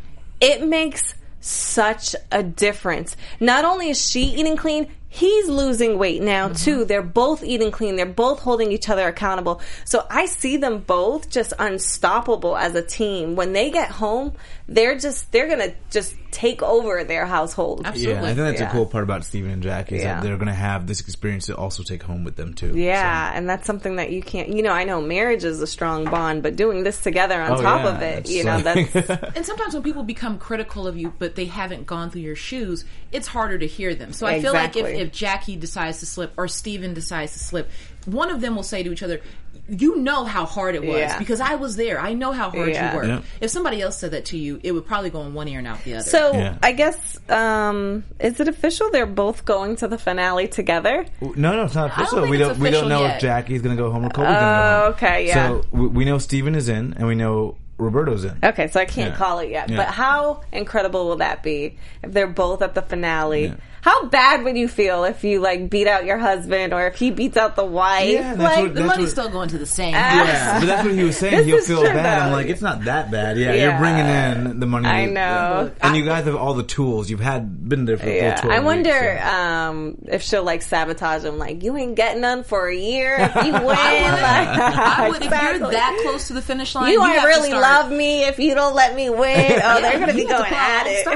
it 0.41 0.67
makes 0.67 1.15
such 1.41 2.17
a 2.33 2.43
difference. 2.43 3.17
Not 3.41 3.65
only 3.65 3.91
is 3.91 4.11
she 4.11 4.23
eating 4.23 4.57
clean, 4.57 4.89
he's 5.09 5.49
losing 5.49 5.97
weight 5.97 6.21
now 6.21 6.47
mm-hmm. 6.49 6.57
too. 6.57 6.85
They're 6.85 7.03
both 7.03 7.43
eating 7.45 7.71
clean. 7.71 7.97
They're 7.97 8.05
both 8.05 8.41
holding 8.41 8.73
each 8.73 8.89
other 8.89 9.07
accountable. 9.07 9.61
So 9.85 10.05
I 10.11 10.27
see 10.27 10.57
them 10.57 10.79
both 10.81 11.31
just 11.31 11.53
unstoppable 11.59 12.57
as 12.57 12.75
a 12.75 12.83
team. 12.83 13.37
When 13.37 13.53
they 13.53 13.71
get 13.71 13.91
home, 13.91 14.33
they're 14.69 14.99
just 14.99 15.31
they're 15.31 15.47
going 15.47 15.61
to 15.61 15.75
just 15.91 16.15
take 16.33 16.61
over 16.63 17.05
their 17.05 17.25
household. 17.25 17.83
Absolutely. 17.85 18.15
Yeah, 18.15 18.23
I 18.23 18.27
think 18.27 18.39
that's 18.39 18.61
Yeah. 18.61 18.69
a 18.69 18.73
cool 18.73 18.85
part 18.85 19.05
about 19.05 19.25
Steven 19.25 19.51
and 19.53 19.63
Jack 19.63 19.91
is 19.93 20.03
Yeah. 20.03 20.17
that 20.17 20.23
they're 20.25 20.37
going 20.37 20.49
to 20.49 20.53
have 20.53 20.87
this 20.87 21.01
experience 21.01 21.47
to 21.47 21.57
also 21.57 21.83
take 21.83 22.03
home 22.03 22.25
with 22.25 22.37
them 22.37 22.53
too. 22.53 22.73
Yeah, 22.77 23.31
and 23.33 23.49
that's 23.49 23.65
something 23.67 23.97
that 23.97 24.11
you 24.11 24.23
can't. 24.23 24.49
You 24.49 24.63
know, 24.63 24.73
I 24.73 24.85
know 24.85 25.01
marriage 25.01 25.45
is 25.45 25.63
a 25.63 25.67
strong 25.67 26.05
bond, 26.05 26.43
but 26.43 26.57
doing 26.57 26.83
this 26.83 27.01
together 27.01 27.41
on 27.41 27.53
Oh, 27.53 27.63
top 27.63 27.85
yeah, 27.85 27.95
of 27.97 28.03
it, 28.03 28.19
it's 28.19 28.31
you 28.33 28.45
know, 28.45 28.59
like- 28.59 28.93
that's 28.93 29.23
And 29.37 29.47
sometimes 29.47 29.73
when 29.73 29.83
people 29.85 30.03
become 30.03 30.37
critical 30.39 30.87
of 30.87 30.97
you, 30.99 31.13
but 31.19 31.37
they 31.37 31.47
haven't 31.47 31.87
gone 31.87 32.11
through 32.11 32.23
your 32.23 32.37
shoes, 32.37 32.85
it's 33.13 33.29
harder 33.29 33.57
to 33.59 33.67
hear 33.67 33.95
them. 33.95 34.13
So 34.13 34.27
I 34.27 34.43
feel 34.43 34.53
like 34.53 34.77
if, 34.77 34.85
if 34.87 35.13
Jackie 35.13 35.57
decides 35.57 36.01
to 36.01 36.07
slip 36.07 36.33
or 36.37 36.49
Steven 36.49 36.93
decides 36.93 37.33
to 37.35 37.39
slip, 37.39 37.71
one 38.05 38.31
of 38.31 38.41
them 38.41 38.55
will 38.57 38.63
say 38.63 38.83
to 38.83 38.93
each 38.93 39.03
other, 39.03 39.21
you 39.69 39.97
know 39.97 40.25
how 40.25 40.45
hard 40.47 40.75
it 40.77 40.83
was 40.85 40.97
Yeah. 40.99 41.19
because 41.19 41.41
I 41.41 41.57
was 41.57 41.75
there. 41.77 41.99
I 42.01 42.13
know 42.13 42.33
how 42.33 42.51
hard 42.51 42.69
Yeah. 42.69 42.91
you 42.93 42.97
worked. 42.97 43.09
Yeah. 43.09 43.21
If 43.41 43.51
somebody 43.51 43.83
else 43.83 43.99
said 43.99 44.13
that 44.13 44.27
to 44.27 44.39
you, 44.39 44.61
it 44.63 44.73
would 44.73 44.87
probably 44.87 45.11
go 45.11 45.23
in 45.23 45.35
one 45.35 45.49
ear 45.49 45.59
and 45.59 45.67
out 45.67 45.83
the 45.85 45.95
other. 45.95 46.03
So 46.05 46.33
Yeah. 46.35 46.57
I 46.63 46.73
guess 46.73 47.19
um 47.29 48.05
is 48.21 48.39
it 48.41 48.49
official? 48.49 48.91
They're 48.91 49.07
both 49.07 49.45
going 49.45 49.77
to 49.77 49.89
the 49.89 49.99
finale 49.99 50.49
together. 50.49 51.05
No, 51.21 51.35
no, 51.35 51.65
it's 51.65 51.75
not 51.75 51.91
don't 51.91 51.99
official. 52.01 52.19
think 52.21 52.31
we 52.31 52.39
don't. 52.39 52.59
We 52.59 52.71
don't 52.71 52.89
know 52.89 53.03
yet. 53.03 53.17
if 53.17 53.23
Jackie's 53.23 53.63
going 53.63 53.77
to 53.77 53.83
go 53.83 53.91
home 53.91 54.05
or 54.05 54.11
Colby's 54.11 54.35
going 54.35 54.35
to 54.35 54.41
go 54.41 54.47
Oh, 54.47 54.81
home. 54.85 54.93
okay, 54.95 55.27
yeah. 55.27 55.49
So 55.49 55.65
we, 55.73 55.87
we 55.89 56.05
know 56.05 56.19
Steven 56.19 56.55
is 56.55 56.69
in, 56.69 56.95
and 56.97 57.07
we 57.09 57.15
know 57.15 57.57
Roberto's 57.79 58.25
in. 58.25 58.39
Okay, 58.43 58.69
so 58.69 58.81
I 58.81 58.85
can't 58.87 59.11
Yeah. 59.13 59.17
call 59.19 59.41
it 59.41 59.51
yet. 59.51 59.69
Yeah. 59.69 59.77
But 59.79 59.89
how 59.89 60.41
incredible 60.53 61.09
will 61.09 61.17
that 61.17 61.43
be 61.43 61.77
if 62.03 62.13
they're 62.13 62.27
both 62.27 62.63
at 62.63 62.75
the 62.75 62.83
finale? 62.83 63.53
Yeah. 63.87 63.93
How 63.93 64.07
bad 64.07 64.45
would 64.45 64.57
you 64.57 64.69
feel 64.69 65.05
if 65.05 65.23
you 65.25 65.41
like 65.41 65.71
beat 65.71 65.87
out 65.87 66.05
your 66.05 66.19
husband 66.19 66.73
or 66.75 66.87
if 66.89 66.97
he 66.97 67.11
beats 67.11 67.37
out 67.37 67.55
the 67.57 67.65
wife? 67.65 68.11
Yeah, 68.11 68.35
that's 68.35 68.39
like, 68.41 68.57
what- 68.65 68.75
the 68.75 68.81
that's 68.81 68.87
money's 68.89 69.03
what- 69.07 69.11
still 69.11 69.29
going 69.31 69.49
to 69.51 69.59
the 69.59 69.67
same. 69.67 69.95
Yeah, 69.95 70.59
but 70.61 70.67
that's 70.67 70.85
what 70.85 70.95
he 70.95 71.05
was 71.05 71.17
saying. 71.17 71.37
This 71.37 71.47
He'll 71.47 71.57
is 71.59 71.67
feel 71.69 71.81
true, 71.81 71.89
bad. 71.93 72.19
I'm 72.23 72.33
like, 72.33 72.47
it's 72.49 72.63
not 72.63 72.85
that 72.85 73.11
bad. 73.11 73.37
Yeah, 73.39 73.53
Yeah. 73.53 73.65
you're 73.71 73.79
bringing 73.79 74.07
in 74.53 74.61
the 74.61 74.67
money. 74.67 74.89
I 74.89 75.07
know. 75.07 75.71
and 75.81 75.97
you 75.97 76.05
guys 76.05 76.25
have 76.25 76.35
all 76.37 76.55
the 76.55 76.63
tools. 76.65 77.09
You've 77.11 77.21
had 77.21 77.69
been 77.69 77.85
there 77.85 77.97
for 77.97 78.07
the 78.07 78.15
Yeah, 78.15 78.35
full 78.41 78.51
12 78.51 78.61
I 78.61 78.65
wonder 78.65 78.91
weeks, 79.15 79.23
so. 79.23 79.29
um, 79.37 79.99
if 80.09 80.23
she'll 80.23 80.45
like 80.45 80.63
sabotage 80.63 81.25
him. 81.25 81.39
Like, 81.39 81.63
you 81.63 81.77
ain't 81.77 81.95
getting 81.95 82.21
none 82.23 82.43
for 82.45 82.67
a 82.69 82.75
year 82.77 83.17
if 83.21 83.35
you 83.47 83.53
win. 83.53 83.63
I 83.77 85.07
would, 85.09 85.17
if 85.19 85.23
Exactly. 85.27 85.59
you're 85.61 85.71
that 85.73 85.99
close 86.03 86.27
to 86.29 86.33
the 86.35 86.43
finish 86.43 86.75
line, 86.75 86.93
you 86.93 87.01
have 87.01 87.13
ain't 87.13 87.21
to 87.23 87.27
really 87.29 87.49
start- 87.51 87.63
love 87.63 87.91
me 87.93 88.25
if 88.25 88.39
you 88.39 88.55
don't 88.55 88.75
let 88.75 88.95
me 88.95 89.11
win. 89.11 89.61
Oh, 89.63 89.81
they're 89.81 89.99
going 89.99 90.09
to 90.09 90.15
be 90.15 90.25
going 90.25 90.53
at 90.53 90.87
it. 90.87 91.07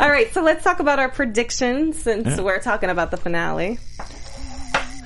All 0.00 0.08
right, 0.10 0.32
so 0.34 0.42
let's 0.42 0.62
talk 0.64 0.80
about 0.80 0.98
our 0.98 1.08
predictions 1.34 2.02
since 2.02 2.40
we're 2.40 2.58
talking 2.60 2.90
about 2.90 3.10
the 3.12 3.16
finale. 3.16 3.78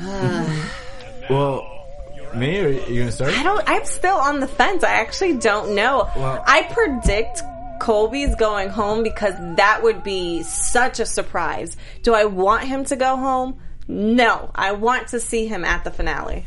Well, 1.31 1.67
me 2.35 2.61
or 2.61 2.69
you 2.69 2.99
gonna 3.01 3.11
start? 3.11 3.33
I 3.33 3.43
don't. 3.43 3.63
I'm 3.67 3.87
still 3.87 4.17
on 4.17 4.41
the 4.41 4.47
fence. 4.47 4.85
I 4.85 4.93
actually 5.01 5.39
don't 5.39 5.75
know. 5.75 6.11
Well- 6.15 6.45
I 6.47 6.65
predict 6.65 7.41
Colby's 7.81 8.35
going 8.35 8.69
home 8.69 9.03
because 9.03 9.33
that 9.57 9.83
would 9.83 10.03
be 10.03 10.43
such 10.43 11.01
a 11.01 11.07
surprise. 11.07 11.79
Do 12.03 12.13
I 12.13 12.27
want 12.27 12.65
him 12.65 12.85
to 12.87 12.97
go 12.97 13.17
home? 13.17 13.59
No, 13.89 14.51
I 14.55 14.73
want 14.73 15.09
to 15.09 15.21
see 15.21 15.47
him 15.47 15.65
at 15.65 15.85
the 15.85 15.91
finale. 15.91 16.45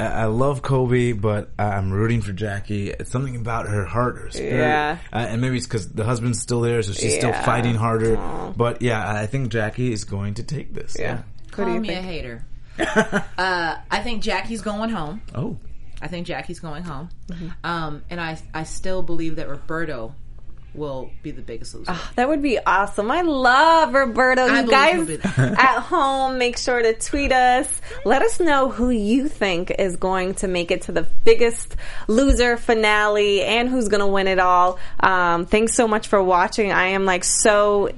I 0.00 0.06
I 0.06 0.24
love 0.26 0.62
Colby, 0.62 1.12
but 1.12 1.50
I'm 1.58 1.90
rooting 1.92 2.20
for 2.22 2.32
Jackie. 2.32 2.90
It's 2.90 3.10
something 3.10 3.36
about 3.36 3.68
her 3.68 3.84
heart, 3.84 4.18
her 4.18 4.30
spirit, 4.30 4.58
Yeah. 4.58 4.98
uh, 5.12 5.16
and 5.16 5.40
maybe 5.40 5.56
it's 5.56 5.66
because 5.66 5.88
the 5.88 6.04
husband's 6.04 6.40
still 6.40 6.60
there, 6.60 6.82
so 6.82 6.92
she's 6.92 7.16
still 7.16 7.32
fighting 7.32 7.74
harder. 7.74 8.16
But 8.56 8.82
yeah, 8.82 9.08
I 9.12 9.26
think 9.26 9.50
Jackie 9.50 9.92
is 9.92 10.04
going 10.04 10.34
to 10.34 10.42
take 10.42 10.72
this. 10.74 10.96
Yeah. 10.98 11.22
do 11.46 11.52
Call 11.52 11.74
you 11.74 11.80
me 11.80 11.90
a 11.90 12.02
hater. 12.02 12.44
uh, 12.78 13.76
I 13.90 14.00
think 14.02 14.22
Jackie's 14.22 14.62
going 14.62 14.90
home. 14.90 15.20
Oh, 15.34 15.58
I 16.00 16.06
think 16.06 16.26
Jackie's 16.28 16.60
going 16.60 16.84
home. 16.84 17.08
Mm-hmm. 17.28 17.48
Um, 17.64 18.02
and 18.08 18.20
I, 18.20 18.38
I 18.54 18.62
still 18.62 19.02
believe 19.02 19.36
that 19.36 19.48
Roberto 19.48 20.14
will 20.74 21.10
be 21.22 21.30
the 21.30 21.42
biggest 21.42 21.74
loser. 21.74 21.96
That 22.16 22.28
would 22.28 22.42
be 22.42 22.58
awesome. 22.58 23.10
I 23.10 23.22
love 23.22 23.94
Roberto. 23.94 24.42
I 24.46 24.60
you 24.60 24.70
guys 24.70 24.94
he'll 24.96 25.06
be 25.06 25.16
there. 25.16 25.54
at 25.58 25.80
home, 25.80 26.38
make 26.38 26.58
sure 26.58 26.80
to 26.80 26.94
tweet 26.94 27.32
us. 27.32 27.80
Let 28.04 28.22
us 28.22 28.40
know 28.40 28.70
who 28.70 28.90
you 28.90 29.28
think 29.28 29.70
is 29.78 29.96
going 29.96 30.34
to 30.36 30.48
make 30.48 30.70
it 30.70 30.82
to 30.82 30.92
the 30.92 31.08
biggest 31.24 31.76
loser 32.06 32.56
finale 32.56 33.42
and 33.42 33.68
who's 33.68 33.88
going 33.88 34.00
to 34.00 34.06
win 34.06 34.28
it 34.28 34.38
all. 34.38 34.78
Um, 35.00 35.46
thanks 35.46 35.74
so 35.74 35.88
much 35.88 36.08
for 36.08 36.22
watching. 36.22 36.72
I 36.72 36.88
am 36.88 37.04
like 37.04 37.24
so 37.24 37.90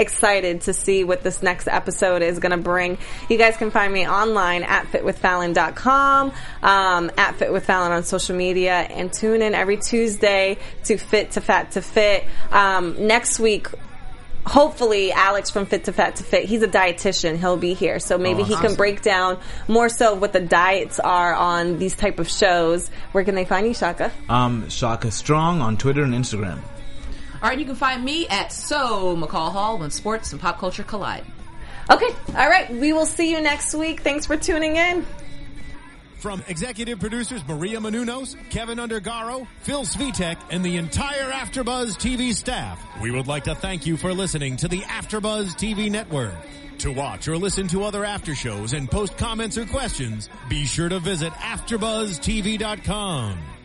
excited 0.00 0.62
to 0.62 0.72
see 0.72 1.04
what 1.04 1.22
this 1.22 1.42
next 1.42 1.68
episode 1.68 2.22
is 2.22 2.38
going 2.38 2.50
to 2.50 2.56
bring. 2.56 2.98
You 3.28 3.38
guys 3.38 3.56
can 3.56 3.70
find 3.70 3.92
me 3.92 4.08
online 4.08 4.62
at 4.62 4.86
fitwithfallon.com, 4.86 6.32
um, 6.62 7.10
at 7.16 7.38
fitwithfallon 7.38 7.90
on 7.90 8.02
social 8.02 8.34
media, 8.34 8.72
and 8.72 9.12
tune 9.12 9.42
in 9.42 9.54
every 9.54 9.76
Tuesday 9.76 10.58
to 10.84 10.96
Fit 10.96 11.32
to 11.32 11.40
Fat 11.40 11.72
to 11.72 11.82
Fit. 11.82 12.24
Um, 12.50 13.06
next 13.06 13.38
week, 13.38 13.68
hopefully 14.46 15.12
Alex 15.12 15.50
from 15.50 15.66
Fit 15.66 15.84
to 15.84 15.92
Fat 15.92 16.16
to 16.16 16.24
Fit, 16.24 16.46
he's 16.46 16.62
a 16.62 16.68
dietitian. 16.68 17.36
He'll 17.36 17.56
be 17.56 17.74
here. 17.74 17.98
So 17.98 18.18
maybe 18.18 18.42
he 18.42 18.56
can 18.56 18.74
break 18.74 19.02
down 19.02 19.38
more 19.68 19.88
so 19.88 20.14
what 20.14 20.32
the 20.32 20.40
diets 20.40 20.98
are 20.98 21.34
on 21.34 21.78
these 21.78 21.94
type 21.94 22.18
of 22.18 22.28
shows. 22.28 22.88
Where 23.12 23.24
can 23.24 23.34
they 23.34 23.44
find 23.44 23.66
you, 23.66 23.74
Shaka? 23.74 24.10
Um, 24.28 24.68
Shaka 24.68 25.10
Strong 25.10 25.60
on 25.60 25.76
Twitter 25.76 26.02
and 26.02 26.14
Instagram. 26.14 26.60
All 27.42 27.48
right, 27.48 27.58
you 27.58 27.64
can 27.64 27.74
find 27.74 28.04
me 28.04 28.28
at 28.28 28.52
So 28.52 29.16
McCall 29.16 29.50
Hall 29.52 29.78
when 29.78 29.90
sports 29.90 30.32
and 30.32 30.40
pop 30.40 30.58
culture 30.58 30.82
collide. 30.82 31.24
Okay. 31.90 32.14
All 32.36 32.48
right. 32.48 32.70
We 32.70 32.92
will 32.92 33.06
see 33.06 33.32
you 33.32 33.40
next 33.40 33.74
week. 33.74 34.02
Thanks 34.02 34.26
for 34.26 34.36
tuning 34.36 34.76
in. 34.76 35.06
From 36.18 36.42
executive 36.48 37.00
producers 37.00 37.42
Maria 37.48 37.78
Menounos, 37.78 38.36
Kevin 38.50 38.76
Undergaro, 38.78 39.46
Phil 39.62 39.84
Svitek, 39.84 40.36
and 40.50 40.62
the 40.62 40.76
entire 40.76 41.30
AfterBuzz 41.30 41.96
TV 41.96 42.34
staff, 42.34 42.78
we 43.00 43.10
would 43.10 43.26
like 43.26 43.44
to 43.44 43.54
thank 43.54 43.86
you 43.86 43.96
for 43.96 44.12
listening 44.12 44.58
to 44.58 44.68
the 44.68 44.80
AfterBuzz 44.80 45.54
TV 45.54 45.90
network. 45.90 46.34
To 46.80 46.92
watch 46.92 47.26
or 47.26 47.38
listen 47.38 47.68
to 47.68 47.84
other 47.84 48.04
after 48.04 48.34
shows 48.34 48.74
and 48.74 48.90
post 48.90 49.16
comments 49.16 49.56
or 49.56 49.64
questions, 49.64 50.28
be 50.48 50.66
sure 50.66 50.90
to 50.90 51.00
visit 51.00 51.32
AfterBuzzTV.com. 51.32 53.38